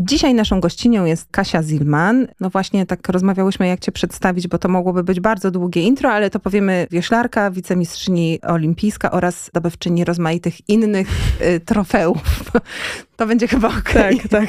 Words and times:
Dzisiaj 0.00 0.34
naszą 0.34 0.60
gościnią 0.60 1.04
jest 1.04 1.28
Kasia 1.30 1.62
Zilman. 1.62 2.26
No 2.40 2.50
właśnie 2.50 2.86
tak 2.86 3.08
rozmawiałyśmy, 3.08 3.68
jak 3.68 3.80
cię 3.80 3.92
przedstawić, 3.92 4.48
bo 4.48 4.58
to 4.58 4.68
mogłoby 4.68 5.04
być 5.04 5.20
bardzo 5.20 5.50
długie 5.50 5.82
intro, 5.82 6.10
ale 6.10 6.30
to 6.30 6.40
powiemy 6.40 6.86
wioślarka, 6.90 7.50
wicemistrzyni 7.50 8.38
olimpijska 8.42 9.10
oraz 9.10 9.46
zdobywczyni 9.46 10.04
rozmaitych 10.04 10.68
innych 10.68 11.08
y, 11.40 11.60
trofeów. 11.60 12.18
To 13.18 13.26
będzie 13.26 13.48
chyba 13.48 13.68
ok. 13.68 13.92
Tak, 13.92 14.28
tak. 14.30 14.48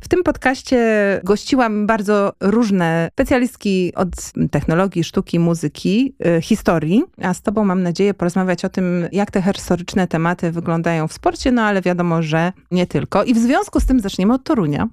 W 0.00 0.08
tym 0.08 0.22
podcaście 0.22 0.80
gościłam 1.24 1.86
bardzo 1.86 2.32
różne 2.40 3.08
specjalistki 3.12 3.92
od 3.94 4.08
technologii, 4.50 5.04
sztuki, 5.04 5.38
muzyki, 5.38 6.14
y, 6.38 6.42
historii, 6.42 7.04
a 7.22 7.34
z 7.34 7.42
tobą 7.42 7.64
mam 7.64 7.82
nadzieję 7.82 8.14
porozmawiać 8.14 8.64
o 8.64 8.68
tym, 8.68 9.08
jak 9.12 9.30
te 9.30 9.42
historyczne 9.42 10.06
tematy 10.06 10.52
wyglądają 10.52 11.08
w 11.08 11.12
sporcie, 11.12 11.52
no 11.52 11.62
ale 11.62 11.82
wiadomo, 11.82 12.22
że 12.22 12.52
nie 12.70 12.86
tylko. 12.86 13.24
I 13.24 13.34
w 13.34 13.38
związku 13.38 13.80
z 13.80 13.86
tym 13.86 14.00
zaczniemy 14.00 14.34
od 14.34 14.39
Torunia. 14.44 14.88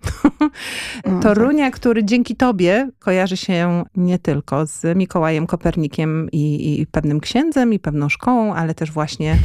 Torunia, 1.21 1.65
tak. 1.65 1.75
który 1.75 2.04
dzięki 2.04 2.36
tobie 2.36 2.89
kojarzy 3.00 3.38
się 3.38 3.83
nie 3.96 4.19
tylko 4.19 4.65
z 4.65 4.97
Mikołajem 4.97 5.47
Kopernikiem 5.47 6.29
i, 6.32 6.79
i 6.82 6.88
pewnym 6.88 7.19
księdzem 7.19 7.74
i 7.74 7.79
pewną 7.79 8.10
szkołą, 8.10 8.54
ale 8.54 8.74
też 8.74 8.91
właśnie 8.91 9.36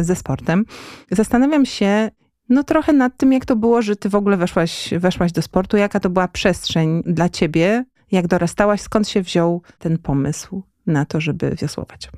y, 0.00 0.04
ze 0.04 0.16
sportem. 0.16 0.64
Zastanawiam 1.10 1.66
się, 1.66 2.10
no 2.48 2.64
trochę 2.64 2.92
nad 2.92 3.16
tym, 3.16 3.32
jak 3.32 3.44
to 3.44 3.56
było, 3.56 3.82
że 3.82 3.96
ty 3.96 4.08
w 4.08 4.14
ogóle 4.14 4.36
weszłaś, 4.36 4.94
weszłaś 4.98 5.32
do 5.32 5.42
sportu, 5.42 5.76
jaka 5.76 6.00
to 6.00 6.10
była 6.10 6.28
przestrzeń 6.28 7.02
dla 7.06 7.28
ciebie, 7.28 7.84
jak 8.12 8.26
dorastałaś, 8.26 8.80
skąd 8.80 9.08
się 9.08 9.22
wziął 9.22 9.62
ten 9.78 9.98
pomysł 9.98 10.62
na 10.86 11.04
to, 11.04 11.20
żeby 11.20 11.56
wiosłować? 11.62 12.10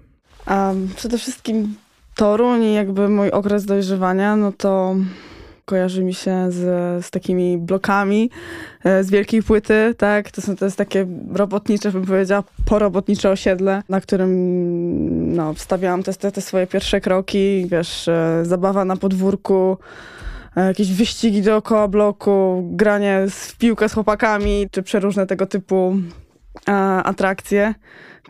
Um, 0.51 0.89
przede 0.97 1.19
wszystkim 1.19 1.75
Toruń 2.15 2.63
i 2.63 2.75
jakby 2.75 3.09
mój 3.09 3.31
okres 3.31 3.65
dojrzewania, 3.65 4.37
no 4.37 4.53
to 4.53 4.97
kojarzy 5.65 6.05
mi 6.05 6.15
się 6.15 6.51
z, 6.51 6.61
z 7.07 7.11
takimi 7.11 7.59
blokami 7.59 8.31
e, 8.85 9.05
z 9.05 9.11
wielkiej 9.11 9.43
płyty, 9.43 9.95
tak? 9.99 10.31
To, 10.31 10.43
są, 10.43 10.57
to 10.57 10.65
jest 10.65 10.77
takie 10.77 11.07
robotnicze, 11.33 11.91
bym 11.91 12.07
powiedziała, 12.07 12.43
porobotnicze 12.65 13.31
osiedle, 13.31 13.83
na 13.89 14.01
którym 14.01 15.35
no, 15.35 15.55
wstawiałam 15.55 16.03
te, 16.03 16.15
te, 16.15 16.33
te 16.33 16.41
swoje 16.41 16.67
pierwsze 16.67 17.01
kroki, 17.01 17.67
wiesz, 17.71 18.09
e, 18.09 18.43
zabawa 18.43 18.85
na 18.85 18.97
podwórku, 18.97 19.79
e, 20.57 20.67
jakieś 20.67 20.93
wyścigi 20.93 21.43
dookoła 21.43 21.89
bloku, 21.89 22.69
granie 22.73 23.27
w 23.31 23.57
piłkę 23.57 23.89
z 23.89 23.93
chłopakami, 23.93 24.69
czy 24.71 24.83
przeróżne 24.83 25.27
tego 25.27 25.47
typu 25.47 25.97
atrakcje 27.05 27.75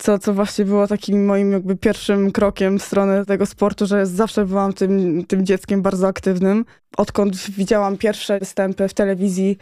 co, 0.03 0.19
co 0.19 0.35
właśnie 0.35 0.65
było 0.65 0.87
takim 0.87 1.27
moim 1.27 1.53
jakby 1.53 1.77
pierwszym 1.77 2.33
krokiem 2.33 2.79
w 2.79 2.83
stronę 2.83 3.27
tego 3.27 3.47
sportu, 3.47 3.87
że 3.87 4.07
zawsze 4.07 4.45
byłam 4.45 4.73
tym, 4.73 5.25
tym 5.27 5.47
dzieckiem 5.47 5.83
bardzo 5.83 6.07
aktywnym. 6.07 6.65
Odkąd 6.97 7.37
widziałam 7.37 7.97
pierwsze 7.97 8.39
występy 8.39 8.89
w 8.89 8.95
telewizji, 8.95 9.59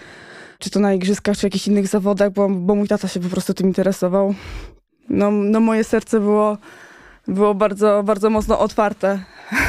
czy 0.58 0.70
to 0.70 0.80
na 0.80 0.94
igrzyskach, 0.94 1.36
czy 1.36 1.46
jakichś 1.46 1.66
innych 1.66 1.88
zawodach, 1.88 2.32
bo, 2.32 2.48
bo 2.48 2.74
mój 2.74 2.88
tata 2.88 3.08
się 3.08 3.20
po 3.20 3.28
prostu 3.28 3.54
tym 3.54 3.66
interesował. 3.66 4.34
No, 5.10 5.30
no 5.30 5.60
moje 5.60 5.84
serce 5.84 6.20
było, 6.20 6.58
było 7.28 7.54
bardzo, 7.54 8.02
bardzo 8.02 8.30
mocno 8.30 8.58
otwarte 8.58 9.22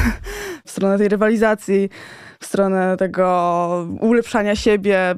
w 0.66 0.70
stronę 0.70 0.98
tej 0.98 1.08
rywalizacji 1.08 1.90
w 2.42 2.46
stronę 2.46 2.96
tego 2.96 3.86
ulepszania 4.00 4.56
siebie, 4.56 5.14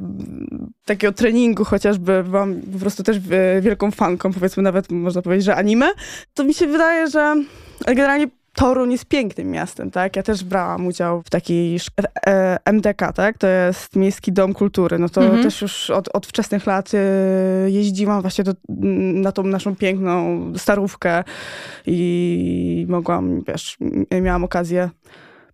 takiego 0.84 1.12
treningu 1.12 1.64
chociażby. 1.64 2.24
Byłam 2.24 2.60
po 2.72 2.78
prostu 2.78 3.02
też 3.02 3.18
wielką 3.60 3.90
fanką, 3.90 4.32
powiedzmy 4.32 4.62
nawet 4.62 4.90
można 4.90 5.22
powiedzieć, 5.22 5.44
że 5.44 5.56
anime. 5.56 5.90
To 6.34 6.44
mi 6.44 6.54
się 6.54 6.66
wydaje, 6.66 7.10
że 7.10 7.34
generalnie 7.86 8.26
Toruń 8.54 8.92
jest 8.92 9.04
pięknym 9.04 9.50
miastem, 9.50 9.90
tak? 9.90 10.16
Ja 10.16 10.22
też 10.22 10.44
brałam 10.44 10.86
udział 10.86 11.22
w 11.22 11.30
takiej 11.30 11.78
e, 12.26 12.58
MDK, 12.64 13.12
tak? 13.12 13.38
To 13.38 13.46
jest 13.46 13.96
Miejski 13.96 14.32
Dom 14.32 14.54
Kultury. 14.54 14.98
No 14.98 15.08
to 15.08 15.22
mhm. 15.22 15.42
też 15.42 15.62
już 15.62 15.90
od, 15.90 16.08
od 16.12 16.26
wczesnych 16.26 16.66
lat 16.66 16.90
e, 16.94 16.98
jeździłam 17.70 18.20
właśnie 18.20 18.44
do, 18.44 18.52
na 19.14 19.32
tą 19.32 19.42
naszą 19.42 19.76
piękną 19.76 20.52
starówkę 20.56 21.24
i 21.86 22.86
mogłam, 22.88 23.42
wiesz, 23.48 23.76
miałam 24.22 24.44
okazję 24.44 24.90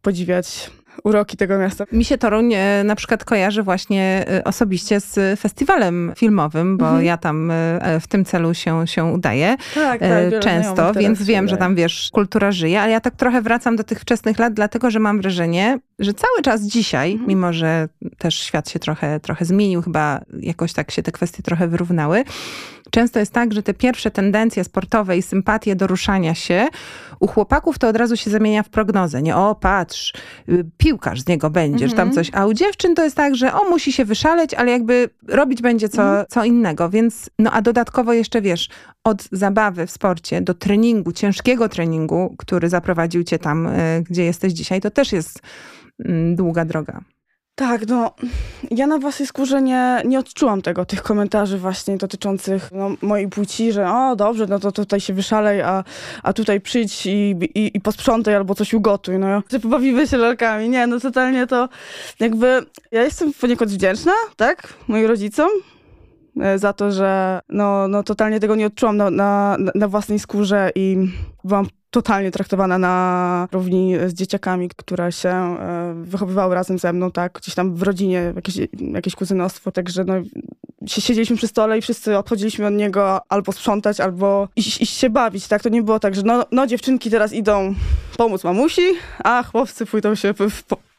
podziwiać 0.02 0.70
uroki 1.04 1.36
tego 1.36 1.58
miasta. 1.58 1.84
Mi 1.92 2.04
się 2.04 2.18
Toruń 2.18 2.54
e, 2.54 2.84
na 2.84 2.94
przykład 2.94 3.24
kojarzy 3.24 3.62
właśnie 3.62 4.24
e, 4.28 4.44
osobiście 4.44 5.00
z 5.00 5.40
festiwalem 5.40 6.12
filmowym, 6.16 6.76
bo 6.76 6.86
mhm. 6.86 7.04
ja 7.04 7.16
tam 7.16 7.50
e, 7.50 8.00
w 8.00 8.06
tym 8.06 8.24
celu 8.24 8.54
się, 8.54 8.86
się 8.86 9.04
udaję 9.04 9.56
tak, 9.74 10.00
tak, 10.00 10.40
często, 10.40 10.92
więc 10.94 11.22
wiem, 11.22 11.48
że 11.48 11.56
tam 11.56 11.74
wiesz, 11.74 12.10
kultura 12.12 12.52
żyje, 12.52 12.80
ale 12.80 12.92
ja 12.92 13.00
tak 13.00 13.16
trochę 13.16 13.42
wracam 13.42 13.76
do 13.76 13.84
tych 13.84 14.00
wczesnych 14.00 14.38
lat, 14.38 14.52
dlatego 14.52 14.90
że 14.90 14.98
mam 14.98 15.20
wrażenie, 15.20 15.78
że 15.98 16.14
cały 16.14 16.42
czas 16.42 16.62
dzisiaj, 16.62 17.12
mhm. 17.12 17.28
mimo 17.28 17.52
że 17.52 17.88
też 18.18 18.38
świat 18.38 18.70
się 18.70 18.78
trochę, 18.78 19.20
trochę 19.20 19.44
zmienił, 19.44 19.82
chyba 19.82 20.20
jakoś 20.40 20.72
tak 20.72 20.90
się 20.90 21.02
te 21.02 21.12
kwestie 21.12 21.42
trochę 21.42 21.68
wyrównały, 21.68 22.24
Często 22.90 23.18
jest 23.18 23.32
tak, 23.32 23.52
że 23.52 23.62
te 23.62 23.74
pierwsze 23.74 24.10
tendencje 24.10 24.64
sportowe 24.64 25.16
i 25.16 25.22
sympatie 25.22 25.76
do 25.76 25.86
ruszania 25.86 26.34
się 26.34 26.68
u 27.20 27.26
chłopaków 27.26 27.78
to 27.78 27.88
od 27.88 27.96
razu 27.96 28.16
się 28.16 28.30
zamienia 28.30 28.62
w 28.62 28.68
prognozę. 28.68 29.22
Nie, 29.22 29.36
o 29.36 29.54
patrz, 29.54 30.14
y, 30.48 30.64
piłkarz 30.90 31.20
z 31.20 31.26
niego 31.26 31.50
będziesz, 31.50 31.90
tam 31.94 32.08
mhm. 32.08 32.12
coś. 32.14 32.30
A 32.34 32.46
u 32.46 32.54
dziewczyn 32.54 32.94
to 32.94 33.04
jest 33.04 33.16
tak, 33.16 33.36
że 33.36 33.54
o, 33.54 33.70
musi 33.70 33.92
się 33.92 34.04
wyszaleć, 34.04 34.54
ale 34.54 34.70
jakby 34.70 35.10
robić 35.28 35.62
będzie 35.62 35.88
co, 35.88 36.02
mhm. 36.02 36.26
co 36.28 36.44
innego. 36.44 36.90
Więc, 36.90 37.30
no 37.38 37.50
a 37.52 37.62
dodatkowo 37.62 38.12
jeszcze 38.12 38.42
wiesz, 38.42 38.68
od 39.04 39.28
zabawy 39.32 39.86
w 39.86 39.90
sporcie 39.90 40.40
do 40.40 40.54
treningu, 40.54 41.12
ciężkiego 41.12 41.68
treningu, 41.68 42.34
który 42.38 42.68
zaprowadził 42.68 43.24
cię 43.24 43.38
tam, 43.38 43.66
y, 43.66 44.04
gdzie 44.10 44.24
jesteś 44.24 44.52
dzisiaj, 44.52 44.80
to 44.80 44.90
też 44.90 45.12
jest 45.12 45.40
mm, 46.04 46.36
długa 46.36 46.64
droga. 46.64 47.00
Tak, 47.60 47.86
no 47.86 48.10
ja 48.70 48.86
na 48.86 48.98
własnej 48.98 49.26
skórze 49.26 49.62
nie, 49.62 50.02
nie 50.04 50.18
odczułam 50.18 50.62
tego, 50.62 50.84
tych 50.84 51.02
komentarzy 51.02 51.58
właśnie 51.58 51.96
dotyczących 51.96 52.72
no, 52.72 52.90
mojej 53.02 53.28
płci, 53.28 53.72
że 53.72 53.90
o 53.90 54.16
dobrze, 54.16 54.46
no 54.46 54.58
to 54.58 54.72
tutaj 54.72 55.00
się 55.00 55.14
wyszalej, 55.14 55.60
a, 55.62 55.84
a 56.22 56.32
tutaj 56.32 56.60
przyjdź 56.60 57.06
i, 57.06 57.36
i, 57.54 57.76
i 57.76 57.80
posprzątaj 57.80 58.34
albo 58.34 58.54
coś 58.54 58.74
ugotuj, 58.74 59.18
no. 59.18 59.42
Że 59.50 59.60
pobawimy 59.60 60.06
się 60.06 60.16
lalkami. 60.16 60.68
Nie, 60.68 60.86
no 60.86 61.00
totalnie 61.00 61.46
to 61.46 61.68
jakby 62.20 62.66
ja 62.90 63.02
jestem 63.02 63.32
poniekąd 63.32 63.70
wdzięczna, 63.70 64.12
tak, 64.36 64.74
moim 64.88 65.06
rodzicom, 65.06 65.48
e, 66.40 66.58
za 66.58 66.72
to, 66.72 66.92
że 66.92 67.40
no, 67.48 67.88
no 67.88 68.02
totalnie 68.02 68.40
tego 68.40 68.54
nie 68.54 68.66
odczułam 68.66 68.96
na, 68.96 69.10
na, 69.10 69.56
na 69.74 69.88
własnej 69.88 70.18
skórze 70.18 70.70
i 70.74 70.96
byłam 71.44 71.66
totalnie 71.90 72.30
traktowana 72.30 72.78
na 72.78 73.48
równi 73.52 73.94
z 74.06 74.14
dzieciakami, 74.14 74.68
które 74.76 75.12
się 75.12 75.28
e, 75.28 75.94
wychowywały 76.04 76.54
razem 76.54 76.78
ze 76.78 76.92
mną, 76.92 77.10
tak, 77.10 77.32
gdzieś 77.32 77.54
tam 77.54 77.74
w 77.74 77.82
rodzinie, 77.82 78.32
jakieś, 78.36 78.58
jakieś 78.80 79.14
kuzynostwo, 79.14 79.72
także 79.72 80.04
no, 80.04 80.14
siedzieliśmy 80.86 81.36
przy 81.36 81.48
stole 81.48 81.78
i 81.78 81.82
wszyscy 81.82 82.18
odchodziliśmy 82.18 82.66
od 82.66 82.74
niego 82.74 83.20
albo 83.28 83.52
sprzątać, 83.52 84.00
albo 84.00 84.48
iść, 84.56 84.80
iść 84.80 84.96
się 84.96 85.10
bawić, 85.10 85.48
tak, 85.48 85.62
to 85.62 85.68
nie 85.68 85.82
było 85.82 86.00
tak, 86.00 86.14
że 86.14 86.22
no, 86.22 86.44
no 86.52 86.66
dziewczynki 86.66 87.10
teraz 87.10 87.32
idą 87.32 87.74
pomóc 88.16 88.44
mamusi, 88.44 88.82
a 89.24 89.42
chłopcy 89.42 89.86
pójdą 89.86 90.14
się 90.14 90.34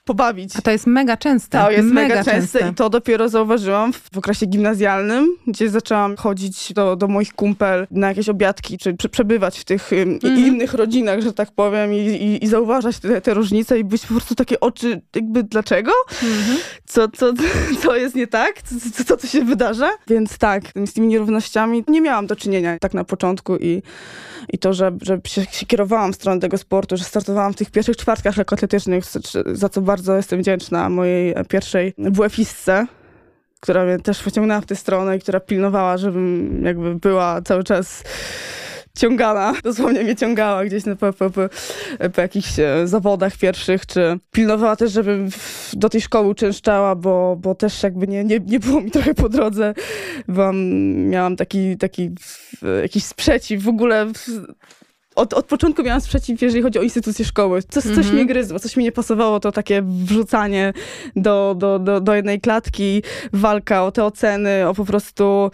pobawić. 0.06 0.56
A 0.58 0.62
to 0.62 0.72
jest 0.72 0.88
mega 0.88 1.18
częste. 1.18 1.60
To 1.60 1.72
jest 1.72 1.88
mega, 1.88 2.08
mega 2.08 2.24
częste. 2.24 2.60
częste 2.60 2.72
i 2.72 2.76
to 2.76 2.90
dopiero 2.90 3.30
zauważyłam 3.30 3.94
w, 3.94 4.10
w 4.14 4.18
okresie 4.18 4.46
gimnazjalnym, 4.46 5.36
gdzie 5.48 5.70
zaczęłam 5.70 6.16
chodzić 6.16 6.74
do, 6.74 6.96
do 6.96 7.08
moich 7.08 7.34
kumpel 7.34 7.88
na 7.92 8.08
jakieś 8.08 8.30
obiadki, 8.30 8.78
czy, 8.78 8.98
czy 8.98 9.10
przebywać 9.10 9.60
w 9.60 9.64
tych 9.64 9.94
mm. 9.94 10.20
innych 10.24 10.74
rodzinach, 10.74 11.22
że 11.22 11.34
tak 11.34 11.52
powiem, 11.52 11.94
i, 11.94 11.98
i, 11.98 12.44
i 12.44 12.48
zauważać 12.48 13.00
te, 13.00 13.22
te, 13.22 13.34
różnice 13.34 13.80
i 13.80 13.84
być 13.84 14.02
po 14.06 14.14
prostu 14.14 14.36
takie 14.36 14.60
oczy, 14.60 15.02
jakby 15.16 15.44
dlaczego? 15.44 15.92
Mm-hmm. 16.10 16.58
Co, 16.86 17.08
co, 17.08 17.34
co 17.82 17.96
jest 17.96 18.16
nie 18.16 18.28
tak? 18.28 18.62
Co, 18.62 19.04
co, 19.06 19.18
co 19.18 19.28
się 19.28 19.46
wydarza? 19.46 19.90
Więc 20.08 20.38
tak, 20.38 20.64
z 20.86 20.94
tymi 20.94 21.08
nierównościami 21.08 21.84
nie 21.88 22.02
miałam 22.02 22.28
do 22.28 22.36
czynienia 22.36 22.80
tak 22.80 22.94
na 22.94 23.04
początku 23.04 23.58
i, 23.58 23.82
i 24.50 24.58
to, 24.58 24.74
że, 24.74 24.92
że 25.02 25.20
się, 25.26 25.46
się 25.46 25.66
kierowałam 25.66 26.14
w 26.14 26.16
stronę 26.16 26.42
tego 26.42 26.58
sportu, 26.58 26.98
że 26.98 27.04
startowałam 27.04 27.54
w 27.54 27.56
tych 27.56 27.72
pierwszych 27.72 27.98
czwartkach 27.98 28.38
lekkoatletycznych, 28.38 29.04
za 29.46 29.70
co 29.70 29.82
bardzo 29.82 30.16
jestem 30.16 30.40
wdzięczna 30.40 30.90
mojej 30.90 31.36
pierwszej 31.50 31.94
WF-istce, 31.98 32.88
która 33.60 33.86
mnie 33.86 34.00
też 34.00 34.24
pociągnęła 34.24 34.62
w 34.62 34.66
tę 34.66 34.76
stronę 34.76 35.18
i 35.18 35.20
która 35.20 35.40
pilnowała, 35.40 35.98
żebym 35.98 36.62
jakby 36.66 36.96
była 36.96 37.42
cały 37.42 37.64
czas 37.64 38.04
ciągana, 38.98 39.54
dosłownie 39.64 40.04
mnie 40.04 40.16
ciągała 40.16 40.66
gdzieś 40.66 40.86
na, 40.86 40.96
po, 40.96 41.14
po, 41.14 41.30
po, 41.30 41.42
po 42.14 42.22
jakichś 42.22 42.60
e, 42.60 42.88
zawodach 42.88 43.38
pierwszych, 43.38 43.86
czy 43.86 44.20
pilnowała 44.32 44.76
też, 44.76 44.92
żebym 44.92 45.30
do 45.74 45.90
tej 45.90 46.02
szkoły 46.02 46.28
uczęszczała, 46.28 46.96
bo, 46.96 47.36
bo 47.40 47.56
też 47.56 47.84
jakby 47.84 48.08
nie, 48.08 48.24
nie, 48.24 48.40
nie 48.40 48.60
było 48.60 48.82
mi 48.82 48.92
trochę 48.92 49.14
po 49.14 49.30
drodze. 49.30 49.74
Byłam, 50.28 50.58
miałam 51.10 51.36
taki, 51.36 51.78
taki 51.78 52.10
jakiś 52.82 53.04
sprzeciw 53.04 53.64
w 53.64 53.68
ogóle 53.68 54.08
od, 55.16 55.34
od 55.34 55.46
początku 55.46 55.84
miałam 55.84 56.02
sprzeciw, 56.02 56.42
jeżeli 56.42 56.62
chodzi 56.62 56.80
o 56.80 56.82
instytucję 56.82 57.26
szkoły. 57.26 57.62
Coś, 57.64 57.84
coś 57.84 57.94
mm 57.94 58.04
-hmm. 58.04 58.14
mnie 58.14 58.26
gryzło, 58.26 58.60
coś 58.60 58.78
mi 58.78 58.84
nie 58.84 58.92
pasowało, 58.92 59.40
to 59.40 59.52
takie 59.52 59.82
wrzucanie 59.86 60.74
do, 61.16 61.56
do, 61.58 61.80
do, 61.80 62.02
do 62.02 62.16
jednej 62.16 62.42
klatki, 62.42 63.04
walka 63.34 63.84
o 63.84 63.92
te 63.92 64.06
oceny, 64.06 64.68
o 64.68 64.74
po 64.74 64.86
prostu, 64.86 65.52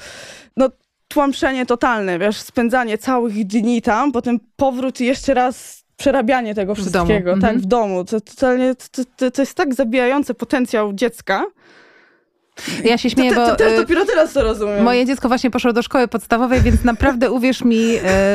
tłamszenie 1.08 1.66
totalne, 1.66 2.20
wiesz, 2.20 2.38
spędzanie 2.38 2.98
całych 2.98 3.48
dni 3.48 3.82
tam, 3.82 4.12
potem 4.12 4.40
powrót 4.56 5.02
i 5.02 5.06
jeszcze 5.06 5.34
raz 5.34 5.84
przerabianie 5.98 6.56
tego 6.56 6.76
wszystkiego, 6.76 7.34
tak, 7.34 7.44
mm 7.44 7.58
-hmm. 7.58 7.64
w 7.64 7.66
domu. 7.66 8.06
To, 8.06 8.22
totalnie, 8.22 8.76
to, 8.76 9.04
to, 9.16 9.32
to 9.32 9.42
jest 9.42 9.54
tak 9.54 9.74
zabijające 9.74 10.34
potencjał 10.34 10.94
dziecka, 10.94 11.46
Ja 12.84 12.98
się 12.98 13.10
śmieję, 13.10 13.36
bo... 13.36 13.56
Też 13.56 13.76
dopiero 13.80 14.06
teraz 14.06 14.34
to 14.34 14.44
rozumiem. 14.44 14.84
Moje 14.84 15.06
dziecko 15.06 15.28
właśnie 15.28 15.52
poszło 15.52 15.74
do 15.74 15.82
szkoły 15.82 16.08
podstawowej, 16.08 16.62
więc 16.62 16.84
naprawdę 16.84 17.32
uwierz 17.32 17.64
mi, 17.64 17.94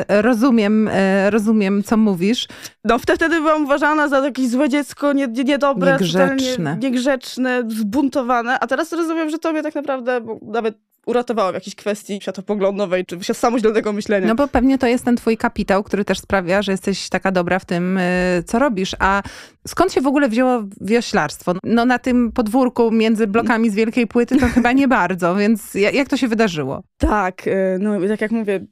rozumiem, 0.08 0.90
rozumiem, 1.30 1.82
co 1.82 1.96
mówisz. 1.96 2.48
No 2.84 2.98
wtedy 2.98 3.28
byłam 3.28 3.64
uważana 3.64 4.08
za 4.08 4.18
jakieś 4.18 4.48
złe 4.48 4.68
dziecko, 4.68 5.12
niedobre, 5.44 5.92
niegrzeczne. 5.92 6.78
niegrzeczne, 6.80 7.62
zbuntowane, 7.68 8.58
a 8.60 8.66
teraz 8.66 8.92
rozumiem, 8.92 9.30
że 9.30 9.38
tobie 9.38 9.62
tak 9.62 9.74
naprawdę 9.74 10.20
nawet 10.42 10.74
uratowała 11.06 11.50
w 11.50 11.54
jakiejś 11.54 11.74
kwestii 11.74 12.20
światopoglądowej, 12.22 13.06
czy 13.06 13.34
samoświadomego 13.34 13.92
myślenia. 13.92 14.26
No 14.26 14.34
bo 14.34 14.48
pewnie 14.48 14.78
to 14.78 14.86
jest 14.86 15.04
ten 15.04 15.16
twój 15.16 15.36
kapitał, 15.36 15.82
który 15.82 16.04
też 16.04 16.18
sprawia, 16.18 16.62
że 16.62 16.72
jesteś 16.72 17.08
taka 17.08 17.32
dobra 17.32 17.58
w 17.58 17.64
tym, 17.64 17.98
y, 17.98 18.42
co 18.46 18.58
robisz. 18.58 18.96
A 18.98 19.22
skąd 19.68 19.92
się 19.92 20.00
w 20.00 20.06
ogóle 20.06 20.28
wzięło 20.28 20.62
wioślarstwo? 20.80 21.52
No 21.64 21.84
na 21.84 21.98
tym 21.98 22.32
podwórku 22.32 22.90
między 22.90 23.26
blokami 23.26 23.70
z 23.70 23.74
wielkiej 23.74 24.06
płyty 24.06 24.36
to 24.36 24.46
chyba 24.46 24.72
nie 24.72 24.88
bardzo, 24.88 25.34
więc 25.36 25.74
jak 25.74 26.08
to 26.08 26.16
się 26.16 26.28
wydarzyło? 26.28 26.82
Tak, 26.98 27.46
y, 27.46 27.78
no 27.80 28.08
tak 28.08 28.20
jak 28.20 28.30
mówię, 28.30 28.66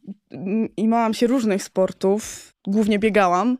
imałam 0.77 1.15
się 1.15 1.27
różnych 1.27 1.62
sportów, 1.62 2.53
głównie 2.67 2.99
biegałam. 2.99 3.59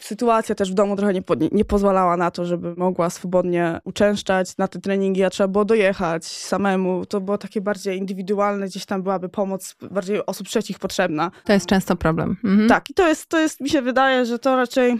Sytuacja 0.00 0.54
też 0.54 0.70
w 0.70 0.74
domu 0.74 0.96
trochę 0.96 1.14
nie, 1.14 1.22
nie, 1.52 1.64
pozwalała 1.64 2.16
na 2.16 2.30
to, 2.30 2.44
żeby 2.44 2.74
mogła 2.76 3.10
swobodnie 3.10 3.80
uczęszczać 3.84 4.56
na 4.56 4.68
te 4.68 4.80
treningi, 4.80 5.24
a 5.24 5.30
trzeba 5.30 5.48
było 5.48 5.64
dojechać 5.64 6.24
samemu. 6.24 7.06
To 7.06 7.20
było 7.20 7.38
takie 7.38 7.60
bardziej 7.60 7.98
indywidualne, 7.98 8.66
gdzieś 8.66 8.86
tam 8.86 9.02
byłaby 9.02 9.28
pomoc 9.28 9.76
bardziej 9.90 10.26
osób 10.26 10.48
trzecich 10.48 10.78
potrzebna. 10.78 11.30
To 11.44 11.52
jest 11.52 11.66
często 11.66 11.96
problem. 11.96 12.36
Mhm. 12.44 12.68
Tak, 12.68 12.90
i 12.90 12.94
to 12.94 13.08
jest, 13.08 13.28
to 13.28 13.38
jest, 13.38 13.60
mi 13.60 13.70
się 13.70 13.82
wydaje, 13.82 14.26
że 14.26 14.38
to 14.38 14.56
raczej 14.56 14.98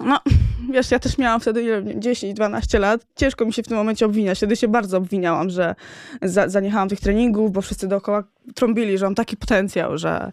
no, 0.00 0.20
wiesz, 0.74 0.90
ja 0.90 0.98
też 0.98 1.18
miałam 1.18 1.40
wtedy 1.40 1.82
10-12 1.82 2.80
lat. 2.80 3.06
Ciężko 3.16 3.44
mi 3.44 3.52
się 3.52 3.62
w 3.62 3.68
tym 3.68 3.76
momencie 3.76 4.06
obwiniać. 4.06 4.38
Wtedy 4.38 4.56
się 4.56 4.68
bardzo 4.68 4.98
obwiniałam, 4.98 5.50
że 5.50 5.74
za, 6.22 6.48
zaniechałam 6.48 6.88
tych 6.88 7.00
treningów, 7.00 7.52
bo 7.52 7.62
wszyscy 7.62 7.88
dookoła 7.88 8.24
trąbili, 8.54 8.98
że 8.98 9.06
mam 9.06 9.14
taki 9.14 9.36
potencjał, 9.36 9.98
że 9.98 10.32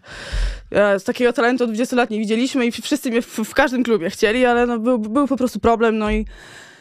z 0.72 1.04
takiego 1.04 1.32
talentu 1.32 1.64
od 1.64 1.70
20 1.70 1.96
lat 1.96 2.10
nie 2.10 2.18
widzieliśmy 2.18 2.66
i 2.66 2.72
wszyscy 2.72 3.10
mnie 3.10 3.22
w, 3.22 3.26
w 3.26 3.54
każdym 3.54 3.82
klubie 3.82 4.10
chcieli, 4.10 4.46
ale 4.46 4.66
no, 4.66 4.78
był, 4.78 4.98
był 4.98 5.26
po 5.26 5.36
prostu 5.36 5.60
problem, 5.60 5.98
no 5.98 6.10
i 6.10 6.26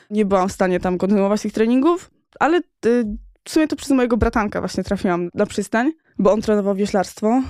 nie 0.10 0.26
byłam 0.26 0.50
w 0.50 0.52
stanie 0.52 0.80
tam 0.80 0.98
kontynuować 0.98 1.42
tych 1.42 1.54
treningów. 1.54 2.12
Ale 2.40 2.58
y, 2.86 3.06
w 3.44 3.52
sumie 3.52 3.68
to 3.68 3.76
przez 3.76 3.92
mojego 3.92 4.18
bratanka 4.18 4.60
właśnie 4.60 4.84
trafiłam 4.84 5.30
na 5.34 5.46
przystań, 5.46 5.92
bo 6.20 6.32
on 6.32 6.42
trenował 6.42 6.76
wioślarstwo. 6.76 7.42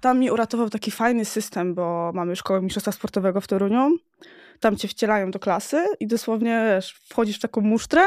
Tam 0.00 0.18
mnie 0.18 0.32
uratował 0.32 0.70
taki 0.70 0.90
fajny 0.90 1.24
system, 1.24 1.74
bo 1.74 2.12
mamy 2.14 2.36
szkołę 2.36 2.62
mistrzostwa 2.62 2.92
sportowego 2.92 3.40
w 3.40 3.46
Toruniu 3.46 3.96
tam 4.60 4.76
cię 4.76 4.88
wcielają 4.88 5.30
do 5.30 5.38
klasy 5.38 5.84
i 6.00 6.06
dosłownie 6.06 6.64
wiesz, 6.74 7.00
wchodzisz 7.08 7.36
w 7.36 7.40
taką 7.40 7.60
musztrę 7.60 8.02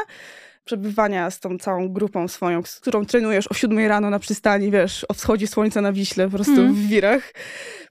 przebywania 0.65 1.31
z 1.31 1.39
tą 1.39 1.57
całą 1.57 1.89
grupą 1.89 2.27
swoją, 2.27 2.63
z 2.63 2.79
którą 2.79 3.05
trenujesz 3.05 3.47
o 3.47 3.53
siódmej 3.53 3.87
rano 3.87 4.09
na 4.09 4.19
przystani, 4.19 4.71
wiesz, 4.71 5.05
o 5.09 5.13
wschodzie 5.13 5.47
słońca 5.47 5.81
na 5.81 5.93
Wiśle, 5.93 6.25
po 6.25 6.35
prostu 6.35 6.61
mm. 6.61 6.73
w 6.73 6.87
wirach. 6.87 7.33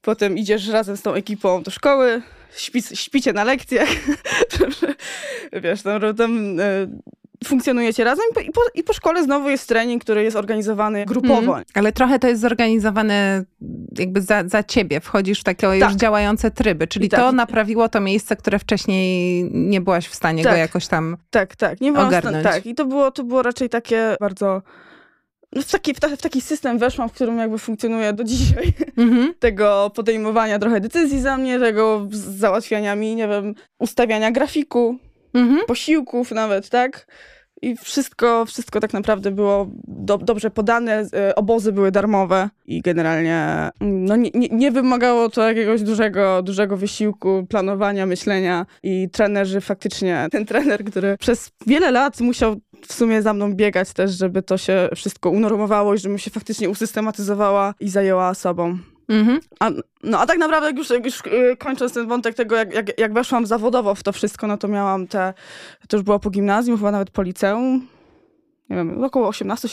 Potem 0.03 0.39
idziesz 0.39 0.69
razem 0.69 0.97
z 0.97 1.03
tą 1.03 1.15
ekipą 1.15 1.63
do 1.63 1.71
szkoły, 1.71 2.23
śpi, 2.57 2.83
śpicie 2.83 3.33
na 3.33 3.45
lekcjach, 3.45 3.89
wiesz, 5.63 5.83
tam, 5.83 6.17
tam 6.17 6.61
e, 6.61 6.87
funkcjonujecie 7.45 8.05
razem 8.05 8.25
i 8.49 8.53
po, 8.53 8.61
i 8.75 8.83
po, 8.83 8.93
szkole 8.93 9.25
znowu 9.25 9.51
jest 9.51 9.69
trening, 9.69 10.05
który 10.05 10.23
jest 10.23 10.37
organizowany 10.37 11.07
grupowo. 11.07 11.53
Mm, 11.53 11.65
ale 11.75 11.93
trochę 11.93 12.19
to 12.19 12.29
jest 12.29 12.41
zorganizowane 12.41 13.45
jakby 13.99 14.21
za, 14.21 14.49
za 14.49 14.63
ciebie. 14.63 15.01
Wchodzisz 15.01 15.41
w 15.41 15.45
takie 15.45 15.67
tak. 15.67 15.91
już 15.91 15.93
działające 15.93 16.51
tryby, 16.51 16.87
czyli 16.87 17.09
tak. 17.09 17.21
to 17.21 17.33
naprawiło 17.33 17.89
to 17.89 18.01
miejsce, 18.01 18.37
które 18.37 18.59
wcześniej 18.59 19.45
nie 19.53 19.81
byłaś 19.81 20.09
w 20.09 20.15
stanie 20.15 20.43
tak. 20.43 20.53
go 20.53 20.59
jakoś 20.59 20.87
tam 20.87 21.17
Tak, 21.31 21.57
tak. 21.57 21.81
Nie 21.81 21.93
ogarnąć. 21.93 22.45
tak. 22.45 22.67
I 22.67 22.75
to 22.75 22.85
było, 22.85 23.11
to 23.11 23.25
było 23.25 23.43
raczej 23.43 23.69
takie 23.69 24.17
bardzo... 24.21 24.63
No 25.53 25.63
w, 25.63 25.71
taki, 25.71 25.95
w, 25.95 26.01
ta, 26.01 26.09
w, 26.09 26.23
taki 26.23 26.41
system 26.41 26.79
weszłam, 26.79 27.09
w 27.09 27.13
którym 27.13 27.39
jakby 27.39 27.59
funkcjonuję 27.59 28.13
do 28.13 28.25
dzisiaj. 28.25 28.73
Mm-hmm. 28.97 29.35
Tego 29.39 29.91
podejmowania 29.95 30.59
trochę 30.59 30.81
decyzji 30.81 31.21
za 31.21 31.37
mnie, 31.37 31.59
tego 31.59 32.07
załatwiania 32.11 32.97
mi, 32.97 33.15
nie 33.15 33.29
wiem, 33.29 33.55
ustawiania 33.79 34.31
grafiku, 34.31 34.99
mm-hmm. 35.35 35.65
posiłków 35.67 36.31
nawet, 36.31 36.69
tak? 36.69 37.07
I 37.63 37.77
wszystko, 37.77 38.45
wszystko 38.47 38.81
tak 38.81 38.93
naprawdę 38.93 39.31
było 39.31 39.67
do, 39.85 40.19
dobrze 40.19 40.51
podane, 40.51 41.07
e, 41.15 41.35
obozy 41.35 41.73
były 41.73 41.91
darmowe 41.91 42.51
i 42.67 42.83
generalnie 42.83 43.71
mm, 43.81 44.05
no, 44.05 44.17
nie, 44.17 44.31
nie, 44.51 44.71
wymagało 44.71 45.29
to 45.29 45.49
jakiegoś 45.49 45.83
dużego, 45.83 46.43
dużego 46.43 46.77
wysiłku, 46.77 47.47
planowania, 47.49 48.07
myślenia 48.07 48.67
i 48.83 49.09
trenerzy 49.11 49.61
faktycznie, 49.61 50.27
ten 50.33 50.47
trener, 50.47 50.85
który 50.85 51.17
przez 51.19 51.51
wiele 51.67 51.91
lat 51.91 52.21
musiał 52.21 52.57
w 52.87 52.93
sumie 52.93 53.23
za 53.23 53.35
mną 53.35 53.55
biegać 53.55 53.93
też, 53.93 54.11
żeby 54.11 54.43
to 54.43 54.59
się 54.59 54.89
wszystko 54.97 55.31
unormowało 55.31 55.95
i 55.95 55.99
żebym 55.99 56.19
się 56.19 56.31
faktycznie 56.31 56.71
usystematyzowała 56.71 57.75
i 57.81 57.89
zajęła 57.89 58.35
sobą. 58.35 58.79
Mhm. 59.09 59.41
A, 59.61 59.71
no 60.03 60.19
a 60.19 60.27
tak 60.27 60.39
naprawdę 60.39 60.67
jak 60.67 60.79
już, 60.79 60.91
jak 60.91 61.05
już 61.05 61.21
y, 61.27 61.57
kończąc 61.59 61.93
ten 61.93 62.09
wątek 62.09 62.35
tego, 62.35 62.57
jak, 62.57 62.75
jak, 62.75 63.01
jak 63.01 63.13
weszłam 63.13 63.47
zawodowo 63.47 63.95
w 63.95 64.03
to 64.03 64.13
wszystko, 64.13 64.47
no 64.47 64.57
to 64.59 64.69
miałam 64.69 65.07
te, 65.07 65.35
to 65.89 65.97
już 65.97 66.05
było 66.05 66.19
po 66.19 66.31
gimnazjum, 66.31 66.77
chyba 66.77 66.91
nawet 66.91 67.11
po 67.11 67.23
liceum, 67.23 67.89
nie 68.71 68.77
wiem, 68.77 69.05
około 69.05 69.29
18, 69.29 69.69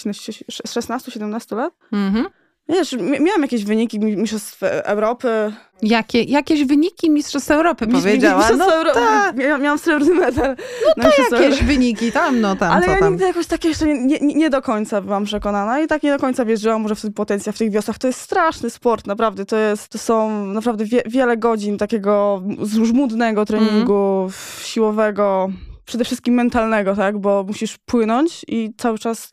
16, 0.68 1.12
17 1.12 1.56
lat. 1.56 1.74
Mhm. 1.92 2.26
Wiesz, 2.70 2.96
miałam 3.20 3.42
jakieś 3.42 3.66
wyniki 3.66 4.00
Mistrzostw 4.00 4.64
Europy. 4.64 5.54
Jakie, 5.82 6.24
jakieś 6.24 6.66
wyniki 6.66 7.10
Mistrzostw 7.10 7.52
Europy 7.52 7.88
powiedziała? 7.88 8.50
no 8.58 8.74
Europy. 8.74 9.00
Ta. 9.00 9.34
Miałam 9.58 9.80
srebrny 9.80 10.14
medal. 10.14 10.56
No 10.98 11.04
to 11.04 11.10
jakieś 11.10 11.34
Europy. 11.34 11.64
wyniki 11.64 12.12
tam, 12.12 12.42
no 12.42 12.56
tam, 12.56 12.72
Ale 12.72 12.88
ja 12.88 13.00
tam. 13.00 13.12
nigdy 13.12 13.26
jakoś 13.26 13.48
tak 13.48 13.66
jeszcze 13.66 13.86
nie, 13.86 14.20
nie, 14.20 14.36
nie, 14.36 14.50
do 14.50 14.62
końca 14.62 15.02
byłam 15.02 15.26
przekonana 15.26 15.80
i 15.80 15.88
tak 15.88 16.04
nie 16.04 16.12
do 16.12 16.20
końca 16.20 16.46
wierzyłam, 16.46 16.82
może 16.82 16.96
w 16.96 17.02
ten 17.02 17.14
potencjał 17.14 17.54
w 17.54 17.58
tych 17.58 17.72
wiosnach. 17.72 17.98
To 17.98 18.08
jest 18.08 18.22
straszny 18.22 18.70
sport, 18.70 19.08
naprawdę. 19.08 19.46
To, 19.46 19.58
jest, 19.58 19.90
to 19.90 19.98
są 19.98 20.46
naprawdę 20.46 20.86
wie, 20.86 21.04
wiele 21.06 21.38
godzin 21.38 21.78
takiego 21.78 22.44
żmudnego 22.84 23.46
treningu, 23.46 24.20
mm. 24.20 24.32
siłowego, 24.64 25.50
przede 25.90 26.06
wszystkim 26.06 26.34
mentalnego, 26.34 26.96
tak? 26.96 27.18
Bo 27.18 27.44
musisz 27.48 27.78
płynąć 27.78 28.46
i 28.48 28.74
cały 28.78 29.00
czas 29.00 29.32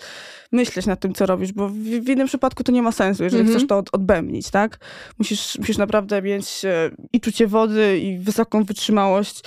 myśleć 0.53 0.87
nad 0.87 1.01
tym, 1.01 1.15
co 1.15 1.27
robisz, 1.27 1.53
bo 1.53 1.69
w, 1.69 1.75
w 1.75 2.09
innym 2.09 2.27
przypadku 2.27 2.65
to 2.65 2.73
nie 2.73 2.83
ma 2.83 2.93
sensu, 2.93 3.25
jeżeli 3.25 3.43
mm 3.43 3.53
-hmm. 3.53 3.57
chcesz 3.57 3.69
to 3.69 3.79
od, 3.79 3.95
odbębnić, 3.95 4.51
tak? 4.51 4.79
Musisz, 5.19 5.59
musisz 5.59 5.79
naprawdę 5.79 6.23
mieć 6.23 6.65
e, 6.65 6.91
i 7.13 7.21
czucie 7.21 7.47
wody, 7.47 7.99
i 7.99 8.19
wysoką 8.19 8.65
wytrzymałość 8.65 9.41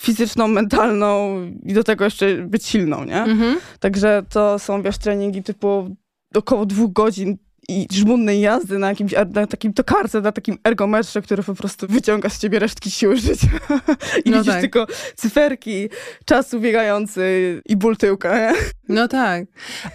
fizyczną, 0.00 0.48
mentalną 0.48 1.42
i 1.62 1.72
do 1.72 1.84
tego 1.84 2.04
jeszcze 2.04 2.34
być 2.34 2.66
silną, 2.66 3.04
nie? 3.04 3.22
Mm 3.22 3.38
-hmm. 3.38 3.56
Także 3.80 4.22
to 4.28 4.58
są, 4.58 4.82
wiesz, 4.82 4.98
treningi 4.98 5.42
typu 5.42 5.96
około 6.34 6.66
dwóch 6.66 6.92
godzin 6.92 7.38
i 7.68 7.86
żmudnej 7.92 8.40
jazdy 8.40 8.78
na 8.78 8.88
jakimś 8.88 9.14
na 9.34 9.46
takim 9.46 9.72
tokarce, 9.72 10.20
na 10.20 10.32
takim 10.32 10.58
ergometrze, 10.64 11.22
który 11.22 11.42
po 11.42 11.54
prostu 11.54 11.86
wyciąga 11.86 12.28
z 12.28 12.38
ciebie 12.38 12.58
resztki 12.58 12.90
siły 12.90 13.16
życia. 13.16 13.48
I 14.24 14.30
no 14.30 14.36
widzisz 14.36 14.52
tak. 14.52 14.60
tylko 14.60 14.86
cyferki, 15.16 15.88
czasu 16.24 16.60
biegający 16.60 17.62
i 17.66 17.76
ból 17.76 17.96
tyłka. 17.96 18.38
Nie? 18.38 18.58
No 18.88 19.08
tak. 19.08 19.44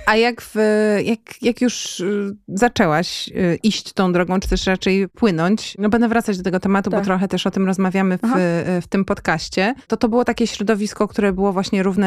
A 0.06 0.16
jak, 0.16 0.42
w, 0.42 0.56
jak, 1.04 1.20
jak 1.42 1.62
już 1.62 2.00
y, 2.00 2.36
zaczęłaś 2.48 3.28
y, 3.28 3.60
iść 3.64 3.94
tą 3.94 4.14
drogą, 4.14 4.40
czy 4.40 4.50
też 4.50 4.68
raczej 4.68 5.10
płynąć, 5.10 5.76
no 5.80 5.90
będę 5.90 6.08
wracać 6.08 6.38
do 6.38 6.44
tego 6.44 6.60
tematu, 6.60 6.90
tak. 6.90 7.00
bo 7.00 7.06
trochę 7.06 7.28
też 7.28 7.48
o 7.48 7.52
tym 7.52 7.66
rozmawiamy 7.66 8.18
w, 8.18 8.24
y, 8.24 8.82
w 8.82 8.88
tym 8.90 9.06
podcaście, 9.06 9.76
to 9.88 9.98
to 9.98 10.10
było 10.10 10.26
takie 10.26 10.48
środowisko, 10.48 11.08
które 11.08 11.34
było 11.34 11.54
właśnie 11.54 11.84
równe 11.84 12.04